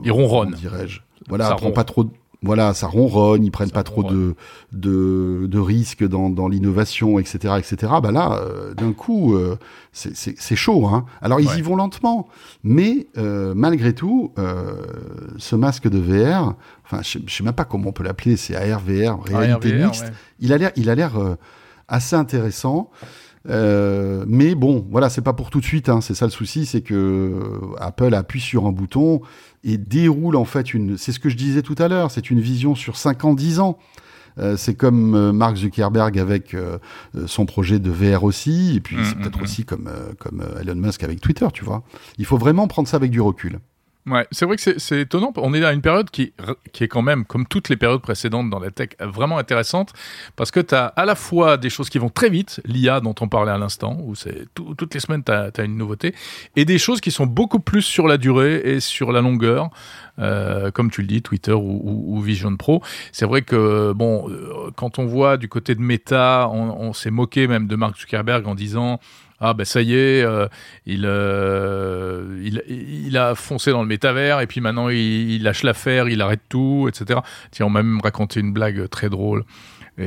Il 0.03 0.11
ronronne. 0.11 0.51
dirais-je? 0.51 1.01
Voilà, 1.29 1.45
Ça 1.45 1.49
prend 1.51 1.59
ronronne. 1.67 1.73
pas 1.75 1.83
trop. 1.83 2.03
de- 2.05 2.09
Voilà, 2.45 2.73
ça 2.73 2.87
ronronne, 2.87 3.45
ils 3.45 3.51
prennent 3.51 3.69
Ça 3.69 3.73
pas 3.73 3.83
trop 3.83 4.03
de, 4.03 4.35
de, 4.73 5.45
de 5.47 5.59
risques 5.59 6.05
dans, 6.05 6.29
dans 6.29 6.49
l'innovation, 6.49 7.17
etc., 7.17 7.53
etc. 7.57 7.93
Bah 8.03 8.11
là, 8.11 8.33
euh, 8.41 8.73
d'un 8.73 8.91
coup, 8.91 9.33
euh, 9.33 9.55
c'est- 9.93 10.13
c'est 10.13 10.35
c'est 10.37 10.57
chaud. 10.57 10.85
Hein. 10.87 11.05
Alors 11.21 11.39
ils 11.39 11.47
Ouais. 11.47 11.59
y 11.59 11.61
vont 11.61 11.77
lentement, 11.77 12.27
mais 12.65 13.07
euh, 13.17 13.53
malgré 13.55 13.93
tout, 13.93 14.33
euh, 14.37 14.73
ce 15.37 15.55
masque 15.55 15.87
de 15.87 15.99
VR, 15.99 16.55
enfin, 16.83 17.01
je, 17.01 17.19
je 17.25 17.33
sais 17.33 17.43
même 17.45 17.53
pas 17.53 17.63
comment 17.63 17.89
on 17.89 17.93
peut 17.93 18.03
l'appeler, 18.03 18.35
c'est 18.35 18.57
AR, 18.57 18.81
VR, 18.81 19.23
réalité 19.23 19.71
mixte. 19.81 20.03
ouais. 20.07 20.11
Il 20.41 20.51
a 20.51 20.57
l'air, 20.57 20.71
il 20.75 20.89
a 20.89 20.95
l'air 20.95 21.17
euh, 21.17 21.35
assez 21.87 22.17
intéressant. 22.17 22.89
Euh, 23.49 24.23
mais 24.27 24.55
bon, 24.55 24.85
voilà, 24.89 25.09
c'est 25.09 25.21
pas 25.21 25.33
pour 25.33 25.49
tout 25.49 25.59
de 25.59 25.65
suite. 25.65 25.89
Hein, 25.89 26.01
c'est 26.01 26.15
ça 26.15 26.25
le 26.25 26.31
souci, 26.31 26.65
c'est 26.65 26.81
que 26.81 26.93
euh, 26.93 27.75
Apple 27.79 28.13
appuie 28.13 28.39
sur 28.39 28.65
un 28.65 28.71
bouton 28.71 29.21
et 29.63 29.77
déroule 29.77 30.35
en 30.35 30.45
fait 30.45 30.73
une. 30.73 30.97
C'est 30.97 31.11
ce 31.11 31.19
que 31.19 31.29
je 31.29 31.37
disais 31.37 31.61
tout 31.61 31.75
à 31.77 31.87
l'heure. 31.87 32.11
C'est 32.11 32.29
une 32.29 32.39
vision 32.39 32.75
sur 32.75 32.95
5 32.97 33.25
ans, 33.25 33.33
10 33.33 33.59
ans. 33.59 33.77
Euh, 34.39 34.57
c'est 34.57 34.75
comme 34.75 35.15
euh, 35.15 35.31
Mark 35.31 35.57
Zuckerberg 35.57 36.17
avec 36.17 36.53
euh, 36.53 36.77
son 37.27 37.45
projet 37.45 37.79
de 37.79 37.91
VR 37.91 38.23
aussi, 38.23 38.75
et 38.75 38.79
puis 38.79 38.95
Mm, 38.95 39.03
c'est 39.03 39.15
mm, 39.15 39.21
peut-être 39.21 39.39
mm. 39.39 39.43
aussi 39.43 39.65
comme 39.65 39.89
comme 40.19 40.43
Elon 40.61 40.75
Musk 40.75 41.03
avec 41.03 41.21
Twitter, 41.21 41.47
tu 41.53 41.63
vois. 41.63 41.83
Il 42.17 42.25
faut 42.25 42.37
vraiment 42.37 42.67
prendre 42.67 42.87
ça 42.87 42.97
avec 42.97 43.11
du 43.11 43.21
recul. 43.21 43.59
Ouais, 44.05 44.27
c'est 44.31 44.45
vrai 44.45 44.57
que 44.57 44.61
c'est- 44.79 44.99
étonnant. 44.99 45.31
On 45.37 45.53
est 45.53 45.63
à 45.63 45.71
une 45.71 45.81
période 45.81 46.09
qui, 46.09 46.33
qui 46.73 46.83
est 46.83 46.89
quand 46.89 47.01
même, 47.01 47.23
comme 47.23 47.45
toutes 47.47 47.69
les 47.69 47.77
périodes 47.77 48.01
précédentes 48.01 48.49
dans 48.49 48.59
la 48.59 48.69
tech, 48.69 48.89
vraiment 48.99 49.37
intéressante 49.37 49.93
parce 50.35 50.51
que 50.51 50.59
tu 50.59 50.75
as 50.75 50.87
à 50.87 51.05
la 51.05 51.15
fois 51.15 51.55
des 51.55 51.69
choses 51.69 51.89
qui 51.89 51.99
vont 51.99 52.09
très 52.09 52.29
vite, 52.29 52.59
l'IA 52.65 52.99
dont 52.99 53.15
on 53.21 53.29
parlait 53.29 53.53
à 53.53 53.57
l'instant, 53.57 53.97
où 54.01 54.13
toutes 54.75 54.93
les 54.93 54.99
semaines 54.99 55.23
tu 55.23 55.31
as, 55.31 55.63
une 55.63 55.77
nouveauté, 55.77 56.13
et 56.57 56.65
des 56.65 56.77
choses 56.79 56.99
qui 56.99 57.11
sont 57.11 57.25
beaucoup 57.25 57.59
plus 57.61 57.81
sur 57.81 58.07
la 58.09 58.17
durée 58.17 58.55
et 58.65 58.81
sur 58.81 59.13
la 59.13 59.21
longueur, 59.21 59.69
euh, 60.19 60.69
comme 60.69 60.91
tu 60.91 60.99
le 61.01 61.07
dis, 61.07 61.21
Twitter 61.21 61.53
ou, 61.53 62.19
Vision 62.21 62.55
Pro. 62.57 62.81
C'est 63.13 63.25
vrai 63.25 63.41
que, 63.41 63.93
bon, 63.93 64.29
euh, 64.29 64.69
quand 64.75 64.99
on 64.99 65.05
voit 65.05 65.37
du 65.37 65.47
côté 65.47 65.75
de 65.75 65.81
Meta, 65.81 66.49
on 66.49 66.91
s'est 66.91 67.09
moqué 67.11 67.47
même 67.47 67.67
de 67.67 67.75
Mark 67.77 67.97
Zuckerberg 67.97 68.47
en 68.47 68.55
disant 68.55 68.99
ah 69.45 69.53
ben 69.53 69.65
ça 69.65 69.81
y 69.81 69.93
est, 69.93 70.23
euh, 70.23 70.47
il, 70.85 71.03
euh, 71.05 72.49
il, 72.69 73.17
a 73.17 73.35
foncé 73.35 73.71
dans 73.71 73.81
le 73.81 73.87
métavers 73.87 74.39
et 74.39 74.47
puis 74.47 74.61
maintenant 74.61 74.87
il, 74.87 75.43
lâche 75.43 75.63
l'affaire, 75.63 76.07
il 76.07 76.21
arrête 76.21 76.39
tout, 76.47 76.87
etc. 76.87 77.19
Tiens, 77.51 77.65
on 77.65 77.69
m'a 77.69 77.83
même 77.83 77.99
raconté 78.01 78.39
une 78.39 78.53
blague 78.53 78.87
très 78.87 79.09
drôle. 79.09 79.43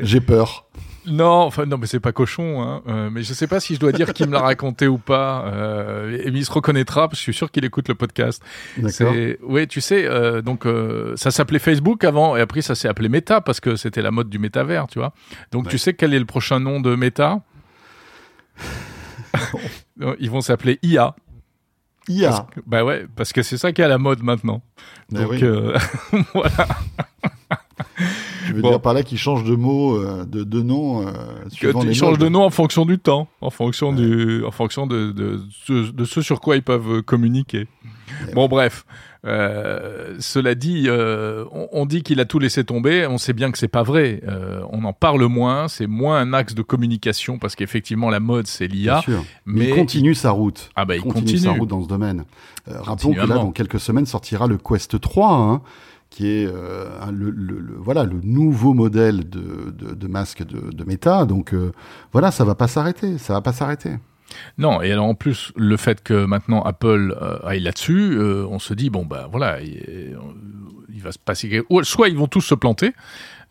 J'ai 0.00 0.20
peur. 0.20 0.68
Non, 1.06 1.26
enfin 1.42 1.66
non, 1.66 1.78
mais 1.78 1.86
c'est 1.86 2.00
pas 2.00 2.12
cochon. 2.12 2.62
Hein. 2.62 2.82
Euh, 2.88 3.10
mais 3.10 3.22
je 3.22 3.32
sais 3.34 3.46
pas 3.46 3.60
si 3.60 3.74
je 3.74 3.80
dois 3.80 3.92
dire 3.92 4.12
qui 4.12 4.26
me 4.26 4.32
l'a 4.32 4.40
raconté 4.40 4.86
ou 4.88 4.98
pas. 4.98 5.44
Euh, 5.46 6.18
et 6.18 6.28
il 6.28 6.44
se 6.44 6.50
reconnaîtra 6.52 7.02
parce 7.08 7.12
que 7.12 7.18
je 7.18 7.22
suis 7.22 7.34
sûr 7.34 7.50
qu'il 7.50 7.64
écoute 7.64 7.88
le 7.88 7.94
podcast. 7.94 8.42
D'accord. 8.76 9.14
Oui, 9.42 9.66
tu 9.68 9.80
sais, 9.80 10.06
euh, 10.06 10.42
donc 10.42 10.66
euh, 10.66 11.14
ça 11.16 11.30
s'appelait 11.30 11.58
Facebook 11.58 12.04
avant 12.04 12.36
et 12.36 12.40
après 12.40 12.62
ça 12.62 12.74
s'est 12.74 12.88
appelé 12.88 13.08
Meta 13.08 13.40
parce 13.40 13.60
que 13.60 13.76
c'était 13.76 14.02
la 14.02 14.10
mode 14.10 14.28
du 14.28 14.38
métavers, 14.38 14.86
tu 14.88 14.98
vois. 14.98 15.12
Donc 15.52 15.68
tu 15.68 15.78
sais 15.78 15.94
quel 15.94 16.12
est 16.14 16.18
le 16.18 16.24
prochain 16.26 16.60
nom 16.60 16.80
de 16.80 16.94
Meta? 16.94 17.40
Ils 20.18 20.30
vont 20.30 20.40
s'appeler 20.40 20.78
IA. 20.82 21.14
IA. 22.08 22.46
Que- 22.54 22.60
bah 22.66 22.84
ouais, 22.84 23.06
parce 23.16 23.32
que 23.32 23.42
c'est 23.42 23.58
ça 23.58 23.72
qui 23.72 23.80
est 23.80 23.84
à 23.84 23.88
la 23.88 23.98
mode 23.98 24.22
maintenant. 24.22 24.62
Ben 25.10 25.22
Donc 25.22 25.30
oui. 25.32 25.40
euh, 25.42 25.76
voilà. 26.34 26.66
Tu 28.46 28.52
veux 28.54 28.62
bon. 28.62 28.70
dire 28.70 28.80
par 28.80 28.94
là 28.94 29.02
qu'il 29.02 29.18
change 29.18 29.44
de 29.44 29.54
mot, 29.56 29.96
euh, 29.96 30.24
de, 30.24 30.44
de 30.44 30.62
nom, 30.62 31.06
euh, 31.06 31.10
suivant 31.48 31.82
les 31.82 31.94
changes 31.94 32.12
modes. 32.12 32.20
de 32.20 32.28
nom 32.28 32.42
en 32.44 32.50
fonction 32.50 32.86
du 32.86 32.98
temps, 32.98 33.28
en 33.40 33.50
fonction 33.50 33.92
du, 33.92 34.44
en 34.44 34.50
fonction 34.50 34.86
de, 34.86 35.10
de, 35.12 35.40
ce- 35.66 35.90
de 35.90 36.04
ce 36.04 36.22
sur 36.22 36.40
quoi 36.40 36.56
ils 36.56 36.62
peuvent 36.62 37.02
communiquer. 37.02 37.66
Bon, 38.34 38.46
bref. 38.48 38.84
Euh, 39.24 40.14
cela 40.20 40.54
dit, 40.54 40.84
euh, 40.86 41.44
on, 41.50 41.68
on 41.72 41.86
dit 41.86 42.02
qu'il 42.04 42.20
a 42.20 42.24
tout 42.24 42.38
laissé 42.38 42.62
tomber. 42.64 43.06
On 43.08 43.18
sait 43.18 43.32
bien 43.32 43.50
que 43.50 43.58
c'est 43.58 43.66
pas 43.68 43.82
vrai. 43.82 44.22
Euh, 44.28 44.60
on 44.70 44.84
en 44.84 44.92
parle 44.92 45.24
moins. 45.26 45.66
C'est 45.66 45.88
moins 45.88 46.20
un 46.20 46.32
axe 46.32 46.54
de 46.54 46.62
communication 46.62 47.38
parce 47.38 47.56
qu'effectivement 47.56 48.08
la 48.08 48.20
mode 48.20 48.46
c'est 48.46 48.68
l'IA. 48.68 49.02
mais 49.08 49.14
Mais 49.46 49.68
il 49.70 49.74
continue 49.74 50.14
sa 50.14 50.30
route. 50.30 50.70
Ah 50.76 50.84
bah 50.84 50.94
il 50.94 51.02
continue, 51.02 51.22
continue. 51.24 51.38
sa 51.40 51.50
route 51.52 51.68
dans 51.68 51.82
ce 51.82 51.88
domaine. 51.88 52.24
Euh, 52.68 52.80
rappelons 52.80 53.14
que 53.14 53.18
là, 53.20 53.26
dans 53.26 53.50
quelques 53.50 53.80
semaines, 53.80 54.06
sortira 54.06 54.46
le 54.46 54.58
Quest 54.58 55.00
3, 55.00 55.32
hein, 55.34 55.60
qui 56.10 56.28
est 56.28 56.46
euh, 56.46 56.88
le, 57.12 57.76
voilà 57.78 58.04
le 58.04 58.20
nouveau 58.22 58.74
modèle 58.74 59.28
de, 59.28 59.70
de, 59.70 60.06
masque 60.06 60.44
de, 60.44 60.70
de 60.70 60.84
Meta. 60.84 61.26
Donc 61.26 61.52
euh, 61.52 61.72
voilà, 62.12 62.30
ça 62.30 62.44
va 62.44 62.54
pas 62.54 62.68
s'arrêter, 62.68 63.18
ça 63.18 63.32
va 63.32 63.40
pas 63.40 63.52
s'arrêter. 63.52 63.96
Non, 64.58 64.82
et 64.82 64.90
alors 64.92 65.06
en 65.06 65.14
plus, 65.14 65.52
le 65.56 65.76
fait 65.76 66.02
que 66.02 66.24
maintenant 66.24 66.62
Apple 66.62 67.16
euh, 67.20 67.38
aille 67.44 67.60
là-dessus, 67.60 68.18
on 68.18 68.58
se 68.58 68.74
dit, 68.74 68.90
bon, 68.90 69.04
ben 69.04 69.28
voilà, 69.30 69.60
il, 69.60 70.16
il 70.92 71.02
va 71.02 71.12
se 71.12 71.18
passer 71.18 71.62
Soit 71.82 72.08
ils 72.08 72.16
vont 72.16 72.26
tous 72.26 72.40
se 72.40 72.54
planter, 72.54 72.92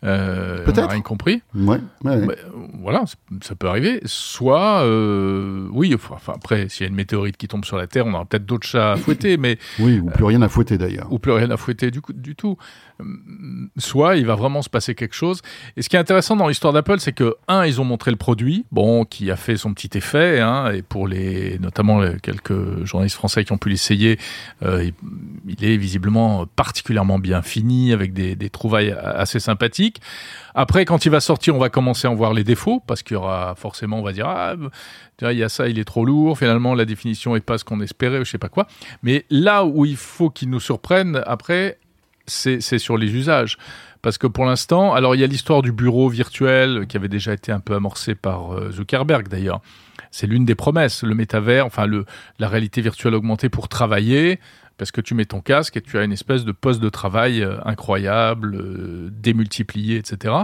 euh, 0.06 0.64
Peut-être. 0.64 0.88
rien 0.90 1.00
compris, 1.00 1.42
Ouais, 1.54 1.78
ouais, 2.04 2.16
ouais. 2.16 2.26
Bah, 2.26 2.34
voilà, 2.80 3.04
ça 3.42 3.54
peut 3.54 3.68
arriver. 3.68 4.00
Soit, 4.04 4.82
euh, 4.84 5.66
oui, 5.72 5.94
enfin, 5.94 6.32
après, 6.34 6.68
s'il 6.68 6.82
y 6.82 6.86
a 6.86 6.88
une 6.88 6.94
météorite 6.94 7.36
qui 7.36 7.48
tombe 7.48 7.64
sur 7.64 7.76
la 7.76 7.86
Terre, 7.86 8.06
on 8.06 8.14
aura 8.14 8.24
peut-être 8.24 8.46
d'autres 8.46 8.66
chats 8.66 8.92
à 8.92 8.96
fouetter, 8.96 9.36
mais 9.36 9.58
oui, 9.78 9.98
ou 9.98 10.06
plus 10.06 10.24
rien 10.24 10.42
à 10.42 10.48
fouetter 10.48 10.78
d'ailleurs. 10.78 11.12
ou 11.12 11.18
plus 11.18 11.32
rien 11.32 11.50
à 11.50 11.56
fouetter 11.56 11.90
du, 11.90 12.00
coup, 12.00 12.12
du 12.12 12.36
tout. 12.36 12.56
Hum, 13.00 13.68
Soit 13.78 14.16
il 14.16 14.26
va 14.26 14.36
vraiment 14.36 14.62
se 14.62 14.70
passer 14.70 14.94
quelque 14.94 15.14
chose. 15.14 15.42
Et 15.76 15.82
ce 15.82 15.88
qui 15.88 15.96
est 15.96 15.98
intéressant 15.98 16.36
dans 16.36 16.48
l'histoire 16.48 16.72
d'Apple, 16.72 16.98
c'est 17.00 17.12
que 17.12 17.34
un, 17.48 17.66
ils 17.66 17.80
ont 17.80 17.84
montré 17.84 18.10
le 18.10 18.16
produit, 18.16 18.64
bon, 18.72 19.04
qui 19.04 19.30
a 19.30 19.36
fait 19.36 19.56
son 19.56 19.74
petit 19.74 19.96
effet, 19.98 20.40
hein, 20.40 20.70
et 20.72 20.82
pour 20.82 21.08
les, 21.08 21.58
notamment 21.58 22.00
les 22.00 22.18
quelques 22.20 22.84
journalistes 22.84 23.16
français 23.16 23.44
qui 23.44 23.52
ont 23.52 23.58
pu 23.58 23.68
l'essayer, 23.68 24.18
euh, 24.62 24.84
il, 24.84 24.94
il 25.58 25.64
est 25.64 25.76
visiblement 25.76 26.46
particulièrement 26.46 27.18
bien 27.18 27.42
fini, 27.42 27.92
avec 27.92 28.12
des, 28.12 28.36
des 28.36 28.50
trouvailles 28.50 28.92
assez 28.92 29.40
sympathiques. 29.40 29.95
Après, 30.54 30.84
quand 30.84 31.04
il 31.04 31.10
va 31.10 31.20
sortir, 31.20 31.54
on 31.54 31.58
va 31.58 31.68
commencer 31.68 32.08
à 32.08 32.10
en 32.10 32.14
voir 32.14 32.32
les 32.32 32.44
défauts, 32.44 32.82
parce 32.86 33.02
qu'il 33.02 33.14
y 33.14 33.16
aura 33.16 33.54
forcément, 33.56 33.98
on 33.98 34.02
va 34.02 34.12
dire, 34.12 34.26
ah, 34.26 34.54
il 35.20 35.38
y 35.38 35.42
a 35.42 35.48
ça, 35.48 35.68
il 35.68 35.78
est 35.78 35.84
trop 35.84 36.04
lourd, 36.04 36.38
finalement, 36.38 36.74
la 36.74 36.84
définition 36.84 37.36
est 37.36 37.40
pas 37.40 37.58
ce 37.58 37.64
qu'on 37.64 37.80
espérait, 37.80 38.24
je 38.24 38.30
sais 38.30 38.38
pas 38.38 38.48
quoi. 38.48 38.66
Mais 39.02 39.24
là 39.30 39.64
où 39.64 39.84
il 39.84 39.96
faut 39.96 40.30
qu'il 40.30 40.50
nous 40.50 40.60
surprenne, 40.60 41.22
après, 41.26 41.78
c'est 42.26 42.78
sur 42.78 42.96
les 42.96 43.14
usages. 43.14 43.56
Parce 44.02 44.18
que 44.18 44.26
pour 44.26 44.44
l'instant, 44.44 44.94
alors 44.94 45.14
il 45.14 45.20
y 45.20 45.24
a 45.24 45.26
l'histoire 45.26 45.62
du 45.62 45.72
bureau 45.72 46.08
virtuel 46.08 46.86
qui 46.86 46.96
avait 46.96 47.08
déjà 47.08 47.32
été 47.32 47.50
un 47.50 47.60
peu 47.60 47.74
amorcée 47.74 48.14
par 48.14 48.54
euh, 48.54 48.70
Zuckerberg 48.70 49.26
d'ailleurs. 49.28 49.60
C'est 50.12 50.26
l'une 50.26 50.44
des 50.44 50.54
promesses, 50.54 51.02
le 51.02 51.14
métavers, 51.14 51.66
enfin 51.66 51.86
la 52.38 52.48
réalité 52.48 52.80
virtuelle 52.80 53.14
augmentée 53.14 53.48
pour 53.48 53.68
travailler, 53.68 54.38
parce 54.78 54.90
que 54.90 55.00
tu 55.00 55.14
mets 55.14 55.24
ton 55.24 55.40
casque 55.40 55.76
et 55.76 55.80
tu 55.80 55.98
as 55.98 56.04
une 56.04 56.12
espèce 56.12 56.44
de 56.44 56.52
poste 56.52 56.80
de 56.80 56.88
travail 56.88 57.42
euh, 57.42 57.58
incroyable, 57.64 58.54
euh, 58.54 59.08
démultiplié, 59.10 59.96
etc. 59.96 60.34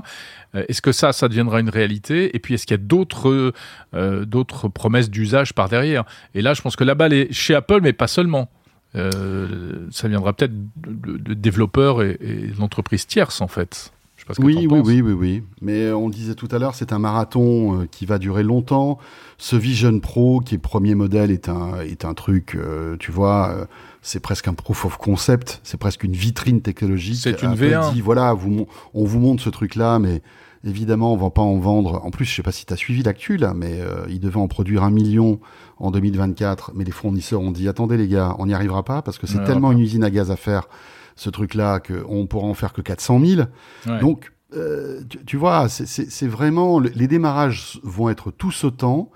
Euh, 0.54 0.64
est-ce 0.68 0.80
que 0.82 0.92
ça, 0.92 1.12
ça 1.12 1.28
deviendra 1.28 1.60
une 1.60 1.68
réalité? 1.68 2.34
Et 2.34 2.38
puis 2.38 2.54
est-ce 2.54 2.66
qu'il 2.66 2.76
y 2.76 2.80
a 2.80 2.82
d'autres 2.82 3.52
d'autres 3.92 4.68
promesses 4.68 5.10
d'usage 5.10 5.52
par 5.52 5.68
derrière? 5.68 6.04
Et 6.34 6.42
là, 6.42 6.54
je 6.54 6.62
pense 6.62 6.76
que 6.76 6.84
la 6.84 6.94
balle 6.94 7.12
est 7.12 7.32
chez 7.32 7.54
Apple, 7.54 7.80
mais 7.82 7.92
pas 7.92 8.06
seulement. 8.06 8.50
Ça 8.94 10.08
viendra 10.08 10.32
peut-être 10.32 10.52
de, 10.76 11.34
développeurs 11.34 12.02
et 12.02 12.52
d'entreprises 12.58 13.06
tierces, 13.06 13.40
en 13.40 13.48
fait. 13.48 13.92
Je 14.22 14.24
sais 14.24 14.26
pas 14.28 14.34
ce 14.34 14.40
que 14.40 14.44
Oui, 14.46 14.56
oui, 14.56 14.66
penses. 14.68 14.86
oui, 14.86 15.00
oui, 15.02 15.12
oui. 15.12 15.42
Mais 15.60 15.90
on 15.92 16.06
le 16.06 16.12
disait 16.14 16.34
tout 16.34 16.48
à 16.52 16.58
l'heure, 16.58 16.74
c'est 16.74 16.92
un 16.92 16.98
marathon 16.98 17.80
euh, 17.80 17.86
qui 17.90 18.06
va 18.06 18.18
durer 18.18 18.42
longtemps. 18.44 18.98
Ce 19.38 19.56
Vision 19.56 19.98
Pro, 19.98 20.40
qui 20.40 20.54
est 20.54 20.58
premier 20.58 20.94
modèle, 20.94 21.30
est 21.30 21.48
un, 21.48 21.80
est 21.80 22.04
un 22.04 22.14
truc, 22.14 22.54
euh, 22.54 22.96
tu 22.98 23.10
vois, 23.10 23.50
euh, 23.50 23.64
c'est 24.00 24.20
presque 24.20 24.46
un 24.48 24.54
proof 24.54 24.84
of 24.84 24.96
concept, 24.96 25.60
c'est 25.64 25.76
presque 25.78 26.04
une 26.04 26.12
vitrine 26.12 26.60
technologique. 26.62 27.16
C'est 27.20 27.42
une 27.42 27.50
Apple 27.50 27.64
V1. 27.64 27.92
dit, 27.94 28.00
voilà, 28.00 28.32
vous, 28.32 28.66
on 28.94 29.04
vous 29.04 29.18
montre 29.18 29.42
ce 29.42 29.50
truc-là, 29.50 29.98
mais 29.98 30.22
évidemment, 30.64 31.12
on 31.12 31.16
va 31.16 31.30
pas 31.30 31.42
en 31.42 31.58
vendre. 31.58 32.00
En 32.04 32.10
plus, 32.10 32.24
je 32.24 32.32
sais 32.36 32.42
pas 32.42 32.52
si 32.52 32.64
tu 32.64 32.72
as 32.72 32.76
suivi 32.76 33.02
l'actu, 33.02 33.36
là, 33.36 33.52
mais 33.54 33.80
euh, 33.80 34.04
ils 34.08 34.20
devaient 34.20 34.36
en 34.38 34.46
produire 34.46 34.84
un 34.84 34.90
million 34.90 35.40
en 35.78 35.90
2024. 35.90 36.70
Mais 36.76 36.84
les 36.84 36.92
fournisseurs 36.92 37.40
ont 37.40 37.50
dit, 37.50 37.66
attendez 37.68 37.96
les 37.96 38.06
gars, 38.06 38.36
on 38.38 38.46
n'y 38.46 38.54
arrivera 38.54 38.84
pas 38.84 39.02
parce 39.02 39.18
que 39.18 39.26
c'est 39.26 39.42
tellement 39.42 39.72
une 39.72 39.80
usine 39.80 40.04
à 40.04 40.10
gaz 40.10 40.30
à 40.30 40.36
faire, 40.36 40.68
ce 41.16 41.30
truc-là, 41.30 41.80
qu'on 41.80 42.26
pourra 42.26 42.46
en 42.46 42.54
faire 42.54 42.72
que 42.72 42.80
400 42.82 43.20
000. 43.24 43.42
Ouais. 43.86 43.98
Donc, 44.00 44.32
euh, 44.54 45.00
tu, 45.08 45.24
tu 45.24 45.36
vois, 45.36 45.68
c'est- 45.68 46.26
vraiment 46.26 46.78
le- 46.78 46.90
les 46.94 47.08
démarrages 47.08 47.80
vont 47.82 48.08
être 48.10 48.30
tous 48.30 48.64
autant 48.64 49.10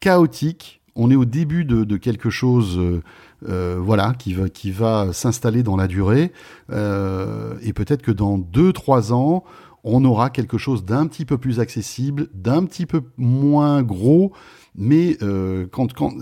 chaotiques. 0.00 0.80
On 0.94 1.10
est 1.10 1.16
au 1.16 1.24
début 1.24 1.64
de, 1.64 1.84
de 1.84 1.96
quelque 1.96 2.30
chose, 2.30 2.76
euh, 2.78 3.02
euh, 3.48 3.78
voilà, 3.80 4.14
qui 4.18 4.34
va 4.34 4.48
qui 4.48 4.70
va 4.72 5.12
s'installer 5.12 5.62
dans 5.62 5.76
la 5.76 5.86
durée. 5.86 6.32
Euh, 6.70 7.54
et 7.62 7.72
peut-être 7.72 8.02
que 8.02 8.10
dans 8.10 8.38
deux 8.38 8.72
trois 8.72 9.12
ans, 9.12 9.44
on 9.84 10.04
aura 10.04 10.30
quelque 10.30 10.58
chose 10.58 10.84
d'un 10.84 11.06
petit 11.06 11.24
peu 11.24 11.38
plus 11.38 11.60
accessible, 11.60 12.28
d'un 12.34 12.64
petit 12.64 12.84
peu 12.86 13.02
moins 13.16 13.82
gros. 13.82 14.32
Mais 14.80 15.18
euh, 15.22 15.66
quand, 15.72 15.92
quand, 15.92 16.12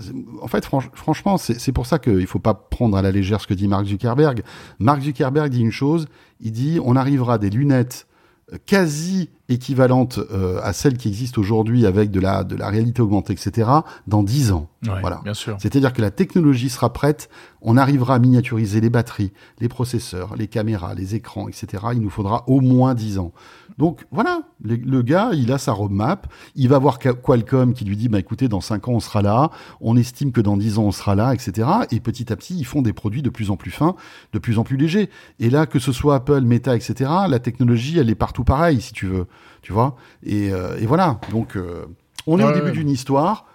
en 0.41 0.47
fait, 0.47 0.65
franch- 0.65 0.89
franchement, 0.93 1.37
c'est 1.37 1.71
pour 1.71 1.85
ça 1.85 1.99
qu'il 1.99 2.25
faut 2.25 2.39
pas 2.39 2.55
prendre 2.55 2.97
à 2.97 3.03
la 3.03 3.11
légère 3.11 3.39
ce 3.39 3.45
que 3.45 3.53
dit 3.53 3.67
Mark 3.67 3.85
Zuckerberg. 3.85 4.41
Mark 4.79 5.01
Zuckerberg 5.03 5.49
dit 5.51 5.61
une 5.61 5.71
chose. 5.71 6.07
Il 6.41 6.51
dit 6.51 6.79
on 6.83 6.95
arrivera 6.95 7.37
des 7.37 7.51
lunettes 7.51 8.07
euh, 8.51 8.57
quasi 8.65 9.29
équivalentes 9.49 10.19
euh, 10.31 10.59
à 10.63 10.73
celles 10.73 10.97
qui 10.97 11.07
existent 11.07 11.39
aujourd'hui 11.41 11.85
avec 11.85 12.11
de 12.11 12.19
la 12.19 12.43
de 12.43 12.55
la 12.55 12.69
réalité 12.69 13.01
augmentée, 13.01 13.33
etc. 13.33 13.69
Dans 14.07 14.23
10 14.23 14.51
ans. 14.51 14.67
Ouais, 14.85 15.01
voilà. 15.01 15.21
Bien 15.23 15.33
sûr. 15.33 15.57
C'est-à-dire 15.59 15.93
que 15.93 16.01
la 16.01 16.11
technologie 16.11 16.69
sera 16.69 16.93
prête, 16.93 17.29
on 17.61 17.77
arrivera 17.77 18.15
à 18.15 18.19
miniaturiser 18.19 18.79
les 18.81 18.89
batteries, 18.89 19.31
les 19.59 19.67
processeurs, 19.69 20.35
les 20.35 20.47
caméras, 20.47 20.93
les 20.93 21.15
écrans, 21.15 21.47
etc. 21.47 21.83
Il 21.93 22.01
nous 22.01 22.09
faudra 22.09 22.43
au 22.47 22.61
moins 22.61 22.93
10 22.93 23.17
ans. 23.19 23.31
Donc 23.77 24.05
voilà, 24.11 24.41
le, 24.61 24.75
le 24.75 25.01
gars, 25.03 25.31
il 25.33 25.51
a 25.51 25.57
sa 25.59 25.71
roadmap, 25.71 26.27
il 26.55 26.67
va 26.67 26.79
voir 26.79 26.97
Qua- 26.99 27.13
Qualcomm 27.13 27.73
qui 27.73 27.85
lui 27.85 27.95
dit, 27.95 28.09
bah 28.09 28.17
écoutez, 28.19 28.47
dans 28.47 28.61
5 28.61 28.87
ans 28.87 28.93
on 28.93 28.99
sera 28.99 29.21
là, 29.21 29.51
on 29.81 29.95
estime 29.97 30.31
que 30.31 30.41
dans 30.41 30.57
10 30.57 30.79
ans 30.79 30.83
on 30.83 30.91
sera 30.91 31.13
là, 31.15 31.33
etc. 31.33 31.67
Et 31.91 31.99
petit 31.99 32.31
à 32.33 32.35
petit, 32.35 32.57
ils 32.57 32.65
font 32.65 32.81
des 32.81 32.93
produits 32.93 33.21
de 33.21 33.29
plus 33.29 33.51
en 33.51 33.55
plus 33.57 33.71
fins, 33.71 33.95
de 34.33 34.39
plus 34.39 34.57
en 34.57 34.63
plus 34.63 34.77
légers. 34.77 35.09
Et 35.39 35.49
là, 35.49 35.65
que 35.67 35.79
ce 35.79 35.91
soit 35.91 36.15
Apple, 36.15 36.41
Meta, 36.41 36.75
etc., 36.75 37.09
la 37.29 37.39
technologie, 37.39 37.99
elle 37.99 38.09
est 38.09 38.15
partout 38.15 38.43
pareille, 38.43 38.81
si 38.81 38.93
tu 38.93 39.05
veux. 39.05 39.27
Tu 39.61 39.73
vois 39.73 39.95
et, 40.23 40.51
euh, 40.51 40.77
et 40.79 40.85
voilà, 40.85 41.19
donc 41.31 41.55
euh, 41.55 41.85
on 42.25 42.39
est 42.39 42.43
au 42.43 42.51
début 42.51 42.67
ouais. 42.67 42.71
d'une 42.71 42.89
histoire 42.89 43.45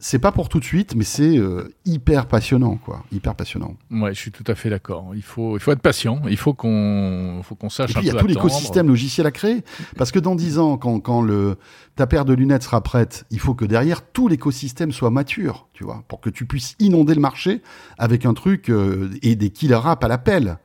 c'est 0.00 0.20
pas 0.20 0.30
pour 0.30 0.48
tout 0.48 0.60
de 0.60 0.64
suite, 0.64 0.94
mais 0.94 1.02
c'est 1.02 1.36
euh, 1.36 1.74
hyper 1.84 2.26
passionnant, 2.26 2.76
quoi. 2.76 3.02
Hyper 3.10 3.34
passionnant. 3.34 3.76
Ouais, 3.90 4.14
je 4.14 4.20
suis 4.20 4.30
tout 4.30 4.44
à 4.46 4.54
fait 4.54 4.70
d'accord. 4.70 5.10
Il 5.14 5.22
faut, 5.22 5.56
il 5.56 5.60
faut 5.60 5.72
être 5.72 5.82
patient. 5.82 6.22
Il 6.28 6.36
faut 6.36 6.54
qu'on, 6.54 7.40
faut 7.42 7.56
qu'on 7.56 7.68
sache 7.68 7.90
Et 7.90 7.94
puis, 7.94 8.02
il 8.04 8.06
y 8.06 8.16
a 8.16 8.20
tout 8.20 8.28
l'écosystème 8.28 8.86
logiciel 8.86 9.26
à 9.26 9.32
créer. 9.32 9.64
Parce 9.96 10.12
que 10.12 10.20
dans 10.20 10.36
10 10.36 10.58
ans, 10.60 10.76
quand, 10.76 11.00
quand 11.00 11.20
le, 11.20 11.56
ta 11.96 12.06
paire 12.06 12.24
de 12.24 12.32
lunettes 12.32 12.62
sera 12.62 12.80
prête, 12.80 13.26
il 13.30 13.40
faut 13.40 13.54
que 13.54 13.64
derrière, 13.64 14.02
tout 14.02 14.28
l'écosystème 14.28 14.92
soit 14.92 15.10
mature, 15.10 15.66
tu 15.72 15.82
vois, 15.82 16.04
pour 16.06 16.20
que 16.20 16.30
tu 16.30 16.46
puisses 16.46 16.76
inonder 16.78 17.14
le 17.14 17.20
marché 17.20 17.62
avec 17.98 18.24
un 18.24 18.34
truc 18.34 18.70
euh, 18.70 19.10
et 19.22 19.34
des 19.34 19.50
killer 19.50 19.80
apps 19.84 20.04
à 20.04 20.08
l'appel. 20.08 20.58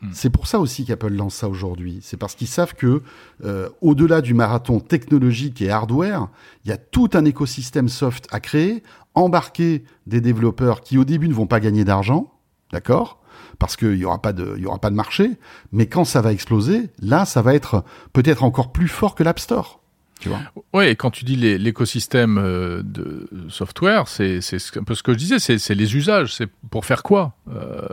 Hmm. 0.00 0.10
C'est 0.12 0.30
pour 0.30 0.46
ça 0.46 0.60
aussi 0.60 0.84
qu'Apple 0.84 1.08
lance 1.12 1.34
ça 1.34 1.48
aujourd'hui. 1.48 1.98
C'est 2.02 2.16
parce 2.16 2.34
qu'ils 2.36 2.46
savent 2.46 2.74
que, 2.74 3.02
euh, 3.44 3.68
au-delà 3.80 4.20
du 4.20 4.32
marathon 4.32 4.78
technologique 4.78 5.60
et 5.60 5.70
hardware, 5.70 6.28
il 6.64 6.68
y 6.68 6.72
a 6.72 6.76
tout 6.76 7.10
un 7.14 7.24
écosystème 7.24 7.88
soft 7.88 8.26
à 8.30 8.38
créer, 8.40 8.82
embarquer 9.14 9.82
des 10.06 10.20
développeurs 10.20 10.80
qui 10.82 10.98
au 10.98 11.04
début 11.04 11.28
ne 11.28 11.34
vont 11.34 11.46
pas 11.48 11.58
gagner 11.58 11.84
d'argent, 11.84 12.32
d'accord? 12.72 13.20
Parce 13.58 13.76
qu'il 13.76 13.94
n'y 13.94 14.04
aura, 14.04 14.18
de- 14.32 14.56
y 14.58 14.66
aura 14.66 14.78
pas 14.78 14.90
de 14.90 14.94
marché. 14.94 15.32
Mais 15.72 15.86
quand 15.86 16.04
ça 16.04 16.20
va 16.20 16.32
exploser, 16.32 16.90
là, 17.02 17.24
ça 17.24 17.42
va 17.42 17.54
être 17.54 17.82
peut-être 18.12 18.44
encore 18.44 18.70
plus 18.70 18.88
fort 18.88 19.16
que 19.16 19.24
l'App 19.24 19.40
Store. 19.40 19.77
Tu 20.20 20.30
Ouais, 20.72 20.90
et 20.90 20.96
quand 20.96 21.10
tu 21.10 21.24
dis 21.24 21.36
l'écosystème 21.36 22.38
euh, 22.38 22.82
de 22.82 23.28
software, 23.48 24.08
c'est 24.08 24.40
un 24.76 24.82
peu 24.82 24.94
ce 24.94 25.02
que 25.02 25.12
je 25.12 25.18
disais, 25.18 25.38
c'est 25.38 25.74
les 25.74 25.96
usages, 25.96 26.34
c'est 26.34 26.48
pour 26.70 26.84
faire 26.84 27.02
quoi 27.02 27.34
Euh, 27.54 27.86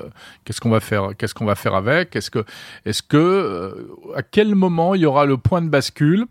Qu'est-ce 0.44 0.60
qu'on 0.60 0.70
va 0.70 0.80
faire 0.80 1.12
Qu'est-ce 1.18 1.34
qu'on 1.34 1.46
va 1.46 1.56
faire 1.56 1.76
avec 1.76 2.16
Est-ce 2.16 2.32
que, 2.32 2.44
est-ce 2.86 3.04
que, 3.04 3.18
euh, 3.18 3.88
à 4.16 4.24
quel 4.24 4.56
moment 4.56 4.96
il 4.96 5.02
y 5.02 5.06
aura 5.06 5.26
le 5.26 5.38
point 5.38 5.62
de 5.62 5.70
bascule 5.70 6.26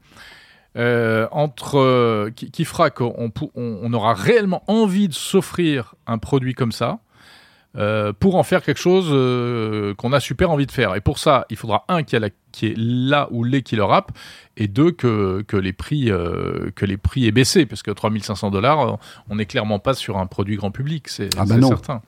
entre 0.76 2.30
qui, 2.30 2.64
fera 2.64 2.90
qu'on 2.90 3.92
aura 3.92 4.14
réellement 4.14 4.64
envie 4.66 5.06
de 5.06 5.14
s'offrir 5.14 5.94
un 6.08 6.18
produit 6.18 6.54
comme 6.54 6.72
ça 6.72 6.98
euh, 7.76 8.12
pour 8.12 8.36
en 8.36 8.44
faire 8.44 8.62
quelque 8.62 8.78
chose 8.78 9.08
euh, 9.10 9.94
qu'on 9.94 10.12
a 10.12 10.20
super 10.20 10.50
envie 10.50 10.66
de 10.66 10.70
faire. 10.70 10.94
Et 10.94 11.00
pour 11.00 11.18
ça, 11.18 11.44
il 11.50 11.56
faudra 11.56 11.84
un 11.88 12.04
qui, 12.04 12.14
a 12.14 12.20
la, 12.20 12.30
qui 12.52 12.66
est 12.66 12.74
là 12.76 13.26
où 13.32 13.42
les 13.42 13.62
killer 13.62 13.86
app, 13.90 14.12
et 14.56 14.68
deux 14.68 14.92
que, 14.92 15.42
que 15.42 15.56
les 15.56 15.72
prix 15.72 16.10
euh, 16.10 16.70
que 16.76 16.86
les 16.86 16.96
prix 16.96 17.26
aient 17.26 17.32
baissé, 17.32 17.66
parce 17.66 17.82
que 17.82 17.90
3500 17.90 18.50
dollars, 18.50 18.98
on 19.28 19.36
n'est 19.36 19.46
clairement 19.46 19.80
pas 19.80 19.94
sur 19.94 20.18
un 20.18 20.26
produit 20.26 20.56
grand 20.56 20.70
public, 20.70 21.08
c'est 21.08 21.30
Ah 21.36 21.44
bah 21.46 21.60
certain. 21.60 22.00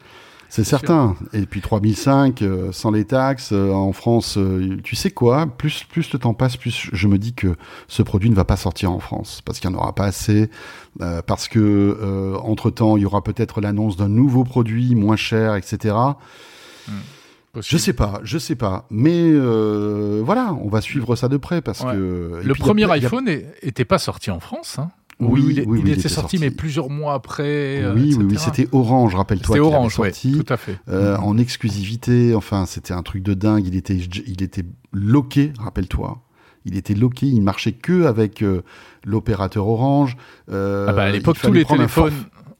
C'est 0.48 0.64
certain. 0.64 1.16
Et 1.32 1.44
puis 1.46 1.60
3005, 1.60 2.40
euh, 2.42 2.72
sans 2.72 2.90
les 2.90 3.04
taxes, 3.04 3.50
euh, 3.52 3.72
en 3.72 3.92
France, 3.92 4.38
euh, 4.38 4.78
tu 4.84 4.96
sais 4.96 5.10
quoi? 5.10 5.46
Plus 5.46 5.84
plus 5.84 6.12
le 6.12 6.18
temps 6.18 6.34
passe, 6.34 6.56
plus 6.56 6.88
je 6.92 7.08
me 7.08 7.18
dis 7.18 7.34
que 7.34 7.56
ce 7.88 8.02
produit 8.02 8.30
ne 8.30 8.34
va 8.34 8.44
pas 8.44 8.56
sortir 8.56 8.90
en 8.92 8.98
France 9.00 9.42
parce 9.44 9.58
qu'il 9.60 9.68
n'y 9.70 9.76
en 9.76 9.78
aura 9.80 9.94
pas 9.94 10.04
assez, 10.06 10.48
parce 11.26 11.48
que 11.48 12.36
entre 12.42 12.70
temps 12.70 12.96
il 12.96 13.02
y 13.02 13.06
aura 13.06 13.22
peut-être 13.22 13.60
l'annonce 13.60 13.96
d'un 13.96 14.08
nouveau 14.08 14.44
produit 14.44 14.94
moins 14.94 15.16
cher, 15.16 15.56
etc. 15.56 15.94
Je 16.88 16.92
Possible. 17.60 17.80
sais 17.80 17.92
pas, 17.94 18.20
je 18.22 18.36
sais 18.38 18.54
pas, 18.54 18.86
mais 18.90 19.32
voilà, 20.20 20.56
on 20.62 20.68
va 20.68 20.80
suivre 20.80 21.16
ça 21.16 21.28
de 21.28 21.36
près 21.36 21.60
parce 21.60 21.80
Ouais. 21.80 21.92
que 21.92 22.40
Le 22.44 22.52
puis, 22.54 22.62
premier 22.62 22.84
a- 22.84 22.92
iPhone 22.92 23.24
n'était 23.24 23.84
pas 23.84 23.98
sorti 23.98 24.30
en 24.30 24.40
France. 24.40 24.78
Hein. 24.78 24.90
Oui, 25.18 25.40
Oui, 25.46 25.54
il, 25.56 25.66
oui, 25.66 25.90
était 25.92 26.08
sorti, 26.10 26.38
mais 26.38 26.50
plusieurs 26.50 26.90
mois 26.90 27.14
après. 27.14 27.82
euh, 27.82 27.94
oui, 27.94 28.14
oui, 28.18 28.24
oui, 28.32 28.36
c'était 28.38 28.68
Orange, 28.72 29.14
rappelle-toi. 29.14 29.56
C'était 29.56 29.66
Orange, 29.66 29.94
sorti. 29.94 30.32
tout 30.44 30.52
à 30.52 30.58
fait. 30.58 30.78
Euh, 30.90 31.16
en 31.16 31.38
exclusivité, 31.38 32.34
enfin, 32.34 32.66
c'était 32.66 32.92
un 32.92 33.02
truc 33.02 33.22
de 33.22 33.32
dingue. 33.32 33.66
Il 33.66 33.76
était, 33.76 33.96
il 33.96 34.42
était 34.42 34.64
loqué, 34.92 35.52
rappelle-toi. 35.58 36.20
Il 36.66 36.76
était 36.76 36.94
loqué, 36.94 37.26
il 37.26 37.40
marchait 37.40 37.72
que 37.72 38.04
avec 38.04 38.42
euh, 38.42 38.62
l'opérateur 39.04 39.66
Orange. 39.68 40.16
Euh, 40.50 40.86
Ah 40.88 40.92
bah, 40.92 41.04
à 41.04 41.10
l'époque, 41.10 41.38
tous 41.40 41.52
les 41.52 41.64
téléphones 41.64 42.12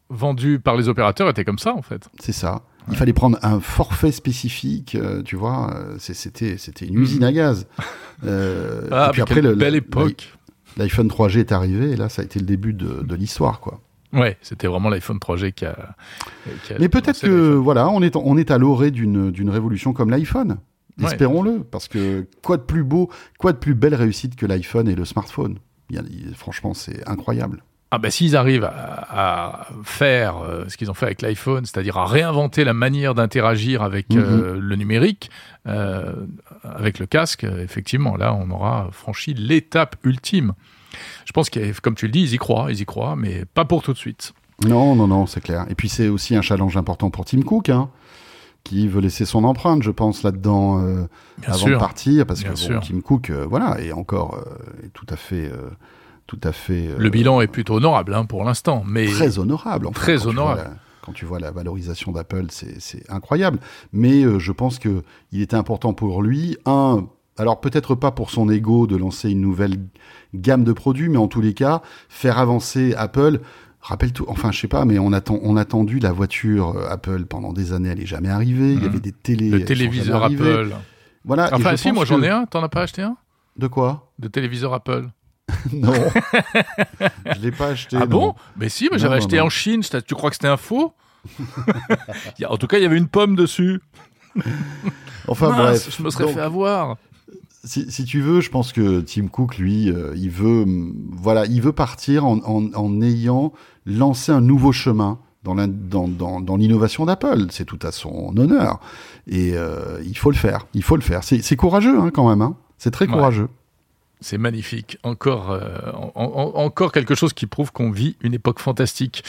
vendus 0.09 0.59
par 0.61 0.77
les 0.77 0.89
opérateurs 0.89 1.29
étaient 1.29 1.45
comme 1.45 1.59
ça, 1.59 1.75
en 1.75 1.83
fait. 1.83 2.09
C'est 2.21 2.33
ça. 2.33 2.63
Il 2.89 2.97
fallait 2.97 3.13
prendre 3.13 3.37
un 3.43 3.59
forfait 3.59 4.13
spécifique, 4.13 4.95
euh, 4.95 5.21
tu 5.25 5.35
vois. 5.35 5.75
euh, 5.75 5.97
C'était, 5.99 6.57
c'était 6.57 6.87
une 6.87 7.01
usine 7.01 7.25
à 7.25 7.33
gaz. 7.33 7.67
Euh. 8.25 8.89
Ah, 8.91 9.09
et 9.09 9.13
puis 9.13 9.21
après, 9.21 9.43
le- 9.43 9.55
belle 9.55 9.73
le- 9.75 9.79
époque. 9.81 10.36
L'iPhone 10.77 11.09
3G 11.09 11.39
est 11.39 11.53
arrivé, 11.53 11.93
et 11.93 11.97
là, 11.97 12.09
ça 12.09 12.23
a 12.23 12.25
été 12.25 12.39
le 12.39 12.47
début 12.47 12.73
de, 12.73 13.03
de 13.03 13.15
l'histoire, 13.15 13.61
quoi. 13.61 13.81
Ouais, 14.13 14.37
c'était 14.41 14.67
vraiment 14.67 14.89
l'iPhone 14.89 15.19
3G 15.19 15.53
qui 15.53 15.65
a. 15.67 15.97
qui 16.65 16.73
a 16.75 16.79
Mais 16.79 16.89
peut-être 16.89 17.21
que, 17.21 17.53
voilà, 17.55 17.89
on 17.89 18.03
est, 18.03 18.15
on 18.17 18.37
est 18.37 18.51
à 18.51 18.59
l'orée 18.59 18.91
d'une, 18.91 19.31
d'une 19.31 19.51
révolution 19.51 19.93
comme 19.93 20.11
l'iPhone. 20.11 20.59
Ouais. 20.99 21.07
Espérons-le, 21.07 21.63
parce 21.65 21.89
que 21.89 22.27
quoi 22.43 22.57
de 22.57 22.63
plus 22.63 22.85
beau, 22.85 23.11
quoi 23.39 23.53
de 23.53 23.59
plus 23.59 23.75
belle 23.75 23.95
réussite 23.95 24.37
que 24.37 24.47
l'iPhone 24.47 24.89
et 24.89 24.95
le 24.95 25.05
smartphone? 25.05 25.59
Il 25.91 25.97
y 25.97 25.99
a- 25.99 26.03
il- 26.09 26.35
Franchement, 26.35 26.73
c'est 26.73 27.07
incroyable. 27.09 27.63
Ah 27.93 27.99
bah 27.99 28.11
s'ils 28.11 28.37
arrivent 28.37 28.65
à, 28.65 28.71
à 29.11 29.67
faire 29.85 30.39
euh, 30.39 30.65
ce 30.69 30.77
qu'ils 30.77 30.91
ont 30.91 30.95
fait 30.95 31.07
avec 31.07 31.23
l'iPhone, 31.23 31.65
c'est-à-dire 31.65 31.97
à 31.99 32.05
réinventer 32.07 32.65
la 32.65 32.73
manière 32.75 33.15
d'interagir 33.15 33.83
avec 33.83 34.11
Mhm. 34.13 34.19
euh, 34.19 34.59
le 34.61 34.77
numérique, 34.77 35.31
euh, 35.69 36.13
avec 36.65 36.99
le 36.99 37.07
casque, 37.07 37.45
effectivement, 37.45 38.17
là 38.17 38.35
on 38.35 38.51
aura 38.51 38.89
franchi 38.91 39.35
l'étape 39.35 39.95
ultime. 40.03 40.53
Je 41.27 41.33
pense 41.33 41.49
que, 41.49 41.79
comme 41.81 41.95
tu 41.95 42.07
le 42.07 42.13
dis, 42.13 42.23
ils 42.23 42.35
y 42.35 42.39
croient, 42.39 42.67
ils 42.71 42.81
y 42.81 42.85
croient, 42.87 43.15
mais 43.17 43.45
pas 43.45 43.65
pour 43.65 43.83
tout 43.83 43.93
de 43.93 43.99
suite. 43.99 44.33
Non, 44.67 44.97
non, 44.97 45.07
non, 45.07 45.27
c'est 45.27 45.41
clair. 45.43 45.67
Et 45.71 45.75
puis 45.77 45.89
c'est 45.89 46.09
aussi 46.09 46.35
un 46.35 46.43
challenge 46.43 46.77
important 46.77 47.11
pour 47.11 47.25
Tim 47.25 47.43
Cook, 47.43 47.69
hein, 47.69 47.89
qui 48.65 48.89
veut 48.89 49.01
laisser 49.01 49.27
son 49.27 49.45
empreinte, 49.45 49.83
je 49.85 49.91
pense, 49.93 50.23
là-dedans, 50.25 50.83
avant 51.47 51.57
sûr. 51.57 51.69
de 51.75 51.77
partir, 51.79 52.27
parce 52.27 52.43
Bien 52.43 52.53
que 52.55 52.73
bon. 52.73 52.81
Tim 52.81 53.01
Cook, 53.01 53.31
voilà, 53.31 53.81
est 53.81 53.93
encore 53.93 54.43
est 54.83 54.89
tout 54.95 55.07
à 55.11 55.17
fait, 55.17 55.53
tout 56.27 56.41
à 56.43 56.53
fait 56.53 56.89
euh, 56.89 56.97
Le 56.99 57.11
bilan 57.11 57.41
est 57.41 57.47
plutôt 57.47 57.75
honorable 57.75 58.15
hein, 58.15 58.25
pour 58.25 58.45
l'instant, 58.45 58.83
mais 58.87 59.07
très 59.07 59.39
honorable. 59.39 59.87
enfin, 59.87 60.01
Très 60.01 60.15
quand 60.17 60.19
tu 60.21 60.25
vois 60.25 60.33
honorable. 60.33 60.61
la- 60.65 60.77
quand 61.03 61.13
tu 61.13 61.25
vois 61.25 61.39
la 61.39 61.53
valorisation 61.53 62.11
d'Apple, 62.11 62.47
c'est 62.51 63.09
incroyable. 63.11 63.61
Mais 63.93 64.25
euh, 64.25 64.41
je 64.41 64.51
pense 64.51 64.81
que 64.81 65.03
il 65.31 65.41
était 65.41 65.55
important 65.55 65.93
pour 65.93 66.21
lui, 66.21 66.57
un, 66.67 67.07
alors 67.39 67.61
peut-être 67.61 67.95
pas 67.95 68.11
pour 68.11 68.31
son 68.31 68.51
ego 68.51 68.89
de 68.89 68.97
lancer 68.97 69.31
une 69.31 69.41
nouvelle 69.41 69.77
gamme 70.35 70.65
de 70.65 70.73
produits, 70.73 71.09
mais 71.09 71.19
en 71.19 71.29
tous 71.29 71.41
les 71.41 71.55
cas, 71.55 71.81
faire 72.09 72.39
avancer 72.39 72.93
Apple. 72.97 73.39
Rappelle-toi, 73.83 74.27
enfin 74.29 74.51
je 74.51 74.59
sais 74.59 74.67
pas, 74.67 74.85
mais 74.85 74.99
on, 74.99 75.13
attend, 75.13 75.39
on 75.45 75.57
a 75.57 75.61
attendu 75.61 76.01
la 76.01 76.11
voiture 76.11 76.71
euh, 76.77 76.89
Apple 76.91 77.27
pendant 77.27 77.53
des 77.53 77.73
années, 77.73 77.91
elle 77.91 78.01
est 78.01 78.07
jamais 78.07 78.31
arrivée. 78.31 78.73
Il 78.73 78.79
y 78.81 78.83
Mhm. 78.83 78.89
avait 78.89 79.01
des 79.01 79.13
télés. 79.13 79.51
le 79.51 79.65
téléviseur 79.65 80.25
Apple. 80.25 80.71
Voilà. 81.25 81.51
Enfin 81.53 81.77
si, 81.77 81.93
moi 81.93 82.05
j'en 82.05 82.21
ai 82.21 82.29
un, 82.31 82.47
t'en 82.47 82.65
as 82.65 82.69
pas 82.69 82.83
acheté 82.83 83.03
un? 83.03 83.17
De 83.57 83.69
quoi? 83.69 84.13
De 84.19 84.27
téléviseur 84.27 84.75
Apple 84.75 85.07
Non. 85.73 85.93
je 87.35 87.41
l'ai 87.41 87.53
pas 87.53 87.69
acheté. 87.69 87.97
Ah 87.97 88.01
non. 88.01 88.07
bon? 88.07 88.35
Mais 88.57 88.69
si, 88.69 88.89
mais 88.91 88.99
j'avais 88.99 89.17
acheté 89.17 89.39
non. 89.39 89.45
en 89.45 89.49
Chine, 89.51 89.83
tu 90.07 90.15
crois 90.15 90.31
que 90.31 90.37
c'était 90.37 90.49
un 90.49 90.57
faux? 90.57 90.93
En 92.49 92.57
tout 92.57 92.67
cas, 92.67 92.79
il 92.79 92.83
y 92.83 92.87
avait 92.87 92.99
une 92.99 93.09
pomme 93.09 93.37
dessus. 93.37 93.81
Enfin 95.29 95.49
Mince, 95.51 95.83
bref. 95.87 95.97
je 95.99 96.03
me 96.05 96.11
serais 96.11 96.25
Donc, 96.25 96.35
fait 96.35 96.41
avoir. 96.41 96.97
Si, 97.65 97.91
si 97.91 98.05
tu 98.05 98.21
veux, 98.21 98.41
je 98.41 98.49
pense 98.51 98.73
que 98.73 99.01
Tim 99.01 99.27
Cook, 99.27 99.59
lui, 99.59 99.91
euh, 99.91 100.13
il 100.15 100.31
veut, 100.31 100.63
hum, 100.63 100.95
voilà, 101.11 101.47
il 101.47 101.61
veut 101.63 101.73
partir 101.73 102.25
en, 102.25 102.39
en, 102.45 102.73
en 102.73 103.03
ayant 103.03 103.53
lancé 103.87 104.31
un 104.31 104.41
nouveau 104.41 104.71
chemin 104.71 105.19
dans 105.43 105.55
l'in- 105.55 105.67
dans, 105.67 106.07
dans, 106.07 106.41
dans 106.41 106.57
l'innovation 106.57 107.07
d'Apple. 107.07 107.47
C'est 107.51 107.65
tout 107.65 107.79
à 107.83 107.91
son 107.91 108.37
honneur. 108.37 108.79
Et 109.27 109.55
euh, 109.57 110.01
il 110.05 110.17
faut 110.17 110.31
le 110.31 110.37
faire. 110.37 110.67
Il 110.75 110.85
faut 110.85 110.97
le 110.97 111.03
faire. 111.03 111.25
C'est 111.25 111.57
courageux, 111.57 111.99
hein, 111.99 112.11
quand 112.15 112.29
même. 112.29 112.43
Hein. 112.43 112.57
C'est 112.79 112.93
très 112.93 113.07
Ouais. 113.07 113.13
C'est 114.21 114.39
magnifique. 114.39 114.99
Encore, 115.03 115.51
euh, 115.51 115.69
en- 115.95 116.13
en- 116.15 116.59
encore 116.65 116.91
quelque 116.93 117.15
chose 117.15 117.33
qui 117.33 117.47
prouve 117.47 117.71
qu'on 117.73 117.91
vit 117.91 118.17
une 118.23 118.33
époque 118.35 118.61
fantastique. 118.61 119.23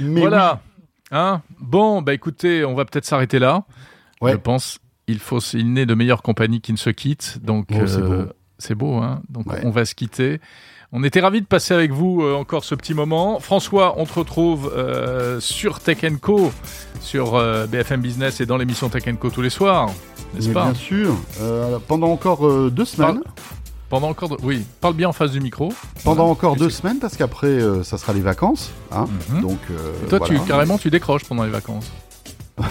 Mais 0.00 0.20
voilà. 0.20 0.60
Hein? 1.12 1.42
Bon, 1.60 2.02
bah 2.02 2.14
écoutez, 2.14 2.64
on 2.64 2.74
va 2.74 2.84
peut-être 2.84 3.04
s'arrêter 3.04 3.38
là. 3.38 3.64
Ouais. 4.20 4.32
Je 4.32 4.36
pense 4.36 4.78
il 5.08 5.18
faut 5.18 5.38
il 5.40 5.72
n'est 5.72 5.84
de 5.86 5.94
meilleure 5.94 6.22
compagnie 6.22 6.60
qui 6.60 6.72
ne 6.72 6.76
se 6.78 6.90
quitte. 6.90 7.38
Donc 7.42 7.68
Oh, 7.72 7.86
c'est 7.86 7.98
euh, 8.00 8.24
beau. 8.24 8.32
c'est 8.58 8.74
beau, 8.74 8.94
hein. 8.96 9.22
Donc 9.28 9.46
Ouais. 9.52 9.60
on 9.64 9.70
va 9.70 9.84
se 9.84 9.94
quitter. 9.94 10.40
On 10.94 11.02
était 11.04 11.20
ravis 11.20 11.40
de 11.40 11.46
passer 11.46 11.72
avec 11.74 11.90
vous 11.92 12.22
euh, 12.22 12.34
encore 12.34 12.64
ce 12.64 12.74
petit 12.74 12.94
moment. 12.94 13.40
François, 13.40 13.94
on 13.98 14.04
te 14.04 14.12
retrouve 14.14 14.72
euh, 14.76 15.38
sur 15.40 15.80
Tech 15.80 15.98
Co, 16.20 16.52
sur 17.00 17.34
euh, 17.36 17.66
BFM 17.66 18.00
Business 18.00 18.40
et 18.40 18.46
dans 18.46 18.56
l'émission 18.56 18.88
Tech 18.88 19.04
Co 19.18 19.30
tous 19.30 19.40
les 19.42 19.50
soirs, 19.50 19.90
n'est-ce 20.34 20.50
pas? 20.50 20.64
bien 20.64 20.74
sûr. 20.74 21.16
Pendant 21.88 22.08
encore 22.10 22.70
deux 22.70 22.84
semaines. 22.84 23.22
Pendant 23.92 24.08
encore, 24.08 24.30
de- 24.30 24.38
oui, 24.42 24.64
parle 24.80 24.94
bien 24.94 25.10
en 25.10 25.12
face 25.12 25.32
du 25.32 25.40
micro. 25.42 25.68
Pendant 26.02 26.14
Voilà. 26.22 26.30
encore 26.30 26.56
deux 26.56 26.70
semaines, 26.70 26.98
parce 26.98 27.14
qu'après, 27.14 27.48
euh, 27.48 27.84
ça 27.84 27.98
sera 27.98 28.14
les 28.14 28.22
vacances. 28.22 28.70
Hein. 28.90 29.06
Mhm. 29.28 29.42
Donc, 29.42 29.58
euh, 29.70 29.92
Toi, 30.08 30.18
voilà. 30.18 30.38
tu 30.40 30.46
carrément, 30.46 30.78
tu 30.78 30.88
décroches 30.88 31.26
pendant 31.26 31.44
les 31.44 31.50
vacances. 31.50 31.92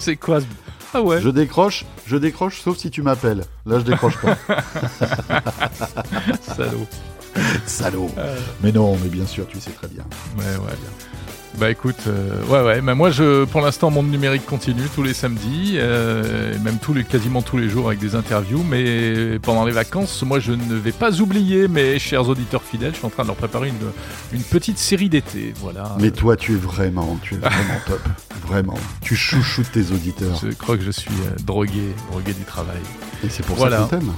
C'est 0.00 0.16
quoi 0.16 0.40
ce- 0.40 0.46
Ah 0.92 1.02
ouais. 1.02 1.20
Je 1.20 1.28
décroche, 1.28 1.84
je 2.04 2.16
décroche, 2.16 2.60
sauf 2.62 2.78
si 2.78 2.90
tu 2.90 3.02
m'appelles. 3.02 3.44
Là, 3.64 3.78
je 3.78 3.84
décroche 3.84 4.18
pas. 4.20 4.36
Salaud. 6.56 6.86
Salaud. 7.64 8.10
Euh, 8.18 8.36
Mais 8.62 8.72
non, 8.72 8.96
mais 9.00 9.08
bien 9.08 9.24
sûr, 9.26 9.46
tu 9.46 9.60
sais 9.60 9.70
très 9.70 9.86
bien. 9.86 10.02
Ouais, 10.36 10.56
ouais. 10.56 10.72
Bah 11.58 11.70
écoute, 11.70 11.96
euh, 12.06 12.42
ouais, 12.46 12.62
ouais. 12.64 12.80
Mais 12.80 12.94
moi, 12.94 13.10
je, 13.10 13.44
pour 13.44 13.60
l'instant, 13.60 13.90
mon 13.90 14.02
numérique 14.02 14.46
continue 14.46 14.84
tous 14.94 15.02
les 15.02 15.12
samedis, 15.12 15.74
euh, 15.76 16.54
et 16.54 16.58
même 16.60 16.78
tous 16.78 16.94
les, 16.94 17.04
quasiment 17.04 17.42
tous 17.42 17.58
les 17.58 17.68
jours 17.68 17.88
avec 17.88 17.98
des 17.98 18.14
interviews. 18.14 18.62
Mais 18.62 19.38
pendant 19.40 19.64
les 19.64 19.72
vacances, 19.72 20.22
moi, 20.22 20.38
je 20.38 20.52
ne 20.52 20.74
vais 20.76 20.92
pas 20.92 21.20
oublier 21.20 21.66
mes 21.68 21.98
chers 21.98 22.28
auditeurs 22.28 22.62
fidèles. 22.62 22.92
Je 22.92 22.98
suis 22.98 23.06
en 23.06 23.10
train 23.10 23.24
de 23.24 23.28
leur 23.28 23.36
préparer 23.36 23.68
une, 23.68 23.74
une 24.38 24.42
petite 24.44 24.78
série 24.78 25.08
d'été. 25.08 25.52
Voilà. 25.60 25.96
Mais 26.00 26.12
toi, 26.12 26.36
tu 26.36 26.52
es 26.52 26.56
vraiment, 26.56 27.18
tu 27.22 27.34
es 27.34 27.38
vraiment 27.38 27.80
top. 27.86 28.00
Vraiment. 28.46 28.78
Tu 29.02 29.14
chouchoutes 29.16 29.70
tes 29.72 29.90
auditeurs. 29.92 30.40
Je 30.42 30.52
crois 30.54 30.76
que 30.78 30.84
je 30.84 30.90
suis 30.92 31.10
euh, 31.10 31.36
drogué, 31.44 31.94
drogué 32.10 32.32
du 32.32 32.44
travail. 32.44 32.80
Et 33.24 33.28
c'est 33.28 33.44
pour 33.44 33.56
Voilà. 33.56 33.78
ça 33.78 33.82
qu'on 33.82 33.88
t'aime. 33.98 34.12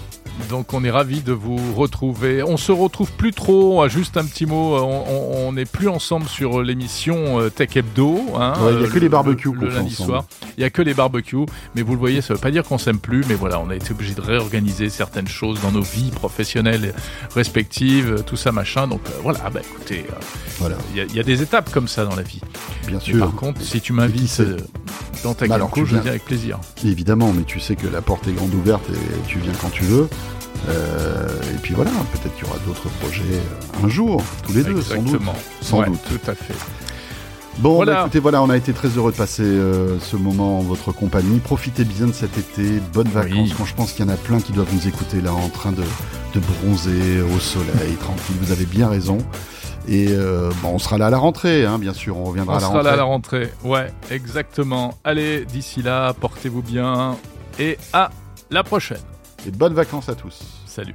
Donc 0.49 0.73
on 0.75 0.83
est 0.85 0.91
ravis 0.91 1.21
de 1.21 1.33
vous 1.33 1.59
retrouver. 1.75 2.43
On 2.43 2.57
se 2.57 2.73
retrouve 2.73 3.11
plus 3.13 3.33
trop, 3.33 3.87
juste 3.89 4.17
un 4.17 4.25
petit 4.25 4.47
mot, 4.47 4.77
on- 4.77 5.53
n'est 5.53 5.67
plus 5.67 5.89
ensemble 5.89 6.27
sur 6.29 6.63
l'émission 6.63 7.39
euh, 7.41 7.51
Tech 7.51 7.77
Hebdo. 7.77 8.19
hein, 8.37 8.55
Ouais, 8.61 8.73
il 8.73 8.81
y 8.81 8.85
a 8.85 8.87
euh, 8.87 8.91
que 8.91 8.99
les 8.99 9.09
barbecues 9.11 9.53
le, 9.53 9.69
lundi 9.69 9.93
ensemble. 9.93 10.09
soir. 10.11 10.25
Il 10.57 10.61
n'y 10.61 10.65
a 10.65 10.71
que 10.71 10.81
les 10.81 10.95
barbecues, 10.95 11.45
mais 11.75 11.83
vous 11.83 11.93
le 11.93 11.99
voyez, 11.99 12.23
ça 12.23 12.33
ne 12.33 12.39
veut 12.39 12.43
pas 12.43 12.51
dire 12.51 12.63
qu'on 12.65 12.79
s'aime 12.79 12.99
plus, 12.99 13.23
mais 13.29 13.35
voilà, 13.35 13.61
on 13.61 13.69
a 13.69 13.75
été 13.77 13.91
obligé 13.93 14.15
de 14.15 14.23
réorganiser 14.23 14.89
certaines 14.89 15.29
choses 15.29 15.61
dans 15.61 15.73
nos 15.73 15.83
vies 15.83 16.11
professionnelles 16.11 16.95
respectives, 17.35 18.15
euh, 18.19 18.23
tout 18.23 18.37
ça 18.37 18.51
machin. 18.53 18.87
Donc 18.87 19.01
euh, 19.09 19.11
voilà, 19.23 19.51
bah 19.51 19.61
écoutez, 19.63 20.07
euh, 20.11 20.15
Voilà, 20.59 20.77
il 20.93 20.97
y, 20.97 21.01
a- 21.01 21.05
il 21.05 21.15
y 21.17 21.21
a 21.21 21.23
des 21.25 21.43
étapes 21.43 21.71
comme 21.71 21.89
ça 21.89 22.05
dans 22.05 22.17
la 22.17 22.23
vie. 22.23 22.41
bien 22.87 22.99
Mais 22.99 23.05
sûr. 23.05 23.19
par 23.19 23.35
contre, 23.35 23.61
si 23.63 23.81
tu 23.81 23.93
m'invites 23.93 24.41
dans 25.23 25.35
ta 25.35 25.47
Bah 25.47 25.57
alors, 25.57 25.71
je 25.75 25.83
viens. 25.85 25.99
avec 26.01 26.25
plaisir. 26.25 26.59
Évidemment, 26.85 27.33
mais 27.37 27.43
tu 27.45 27.61
sais 27.61 27.77
que 27.77 27.87
la 27.87 28.01
porte 28.01 28.27
est 28.29 28.33
grande 28.33 28.55
ouverte 28.55 28.85
et 28.91 29.29
tu 29.29 29.39
viens 29.39 29.53
quand 29.61 29.71
tu 29.71 29.85
veux. 29.85 30.09
Euh, 30.69 31.29
et 31.55 31.59
puis 31.61 31.75
voilà, 31.75 31.91
peut-être 32.13 32.35
qu'il 32.37 32.47
y 32.47 32.49
aura 32.49 32.59
d'autres 32.67 32.89
projets 33.01 33.23
euh, 33.35 33.85
un 33.85 33.89
jour, 33.89 34.23
tous 34.47 34.53
les 34.53 34.63
deux, 34.63 34.81
sans 34.81 34.97
doute. 34.97 35.07
Exactement. 35.07 35.35
Sans 35.61 35.81
Ouais, 35.81 35.87
doute. 35.87 35.99
Tout 36.09 36.31
à 36.31 36.35
fait. 36.35 36.55
Bon, 37.59 37.75
Voilà. 37.75 37.93
bah, 37.95 38.01
écoutez, 38.03 38.19
voilà, 38.21 38.43
on 38.43 38.49
a 38.49 38.57
été 38.57 38.73
très 38.73 38.89
heureux 38.89 39.13
de 39.13 39.17
passer 39.17 39.43
euh, 39.43 39.99
ce 40.01 40.17
moment 40.17 40.61
en 40.61 40.63
votre 40.63 40.91
compagnie. 40.93 41.39
Profitez 41.41 41.85
bien 41.85 42.07
de 42.07 42.13
cet 42.13 42.39
été, 42.39 42.81
bonnes 42.95 43.09
vacances. 43.09 43.33
Oui. 43.35 43.55
Quand 43.59 43.65
je 43.67 43.75
pense 43.75 43.93
qu'il 43.93 44.07
y 44.07 44.09
en 44.09 44.13
a 44.13 44.17
plein 44.17 44.41
qui 44.41 44.53
doivent 44.53 44.73
nous 44.73 44.89
écouter 44.89 45.21
là, 45.21 45.35
en 45.35 45.49
train 45.49 45.73
de, 45.73 45.83
de 46.35 46.41
bronzer 46.41 47.21
au 47.35 47.39
soleil, 47.41 47.95
tranquille. 48.01 48.37
Vous 48.41 48.53
avez 48.53 48.65
bien 48.65 48.89
raison. 48.89 49.19
Et 49.89 50.07
euh, 50.11 50.51
bon, 50.63 50.71
on 50.75 50.79
sera 50.79 50.97
là 50.97 51.09
à 51.09 51.11
la 51.11 51.19
rentrée, 51.19 51.67
hein, 51.67 51.79
bien 51.81 51.93
sûr. 51.93 52.17
On 52.17 52.25
reviendra 52.25 52.55
On 52.55 52.57
à 52.57 52.61
la 52.61 52.67
sera 52.67 52.73
rentrée. 52.75 52.85
là 52.89 52.93
à 52.93 52.97
la 52.97 53.03
rentrée. 53.03 53.53
Ouais, 53.65 53.93
exactement. 54.11 54.95
Allez, 55.05 55.45
d'ici 55.45 55.83
là, 55.83 56.15
portez-vous 56.15 56.63
bien 56.63 57.17
et 57.59 57.77
à 57.93 58.11
la 58.51 58.63
prochaine 58.63 58.97
et 59.47 59.51
bonnes 59.51 59.75
vacances 59.75 60.09
à 60.09 60.15
tous. 60.15 60.43
Salut. 60.67 60.95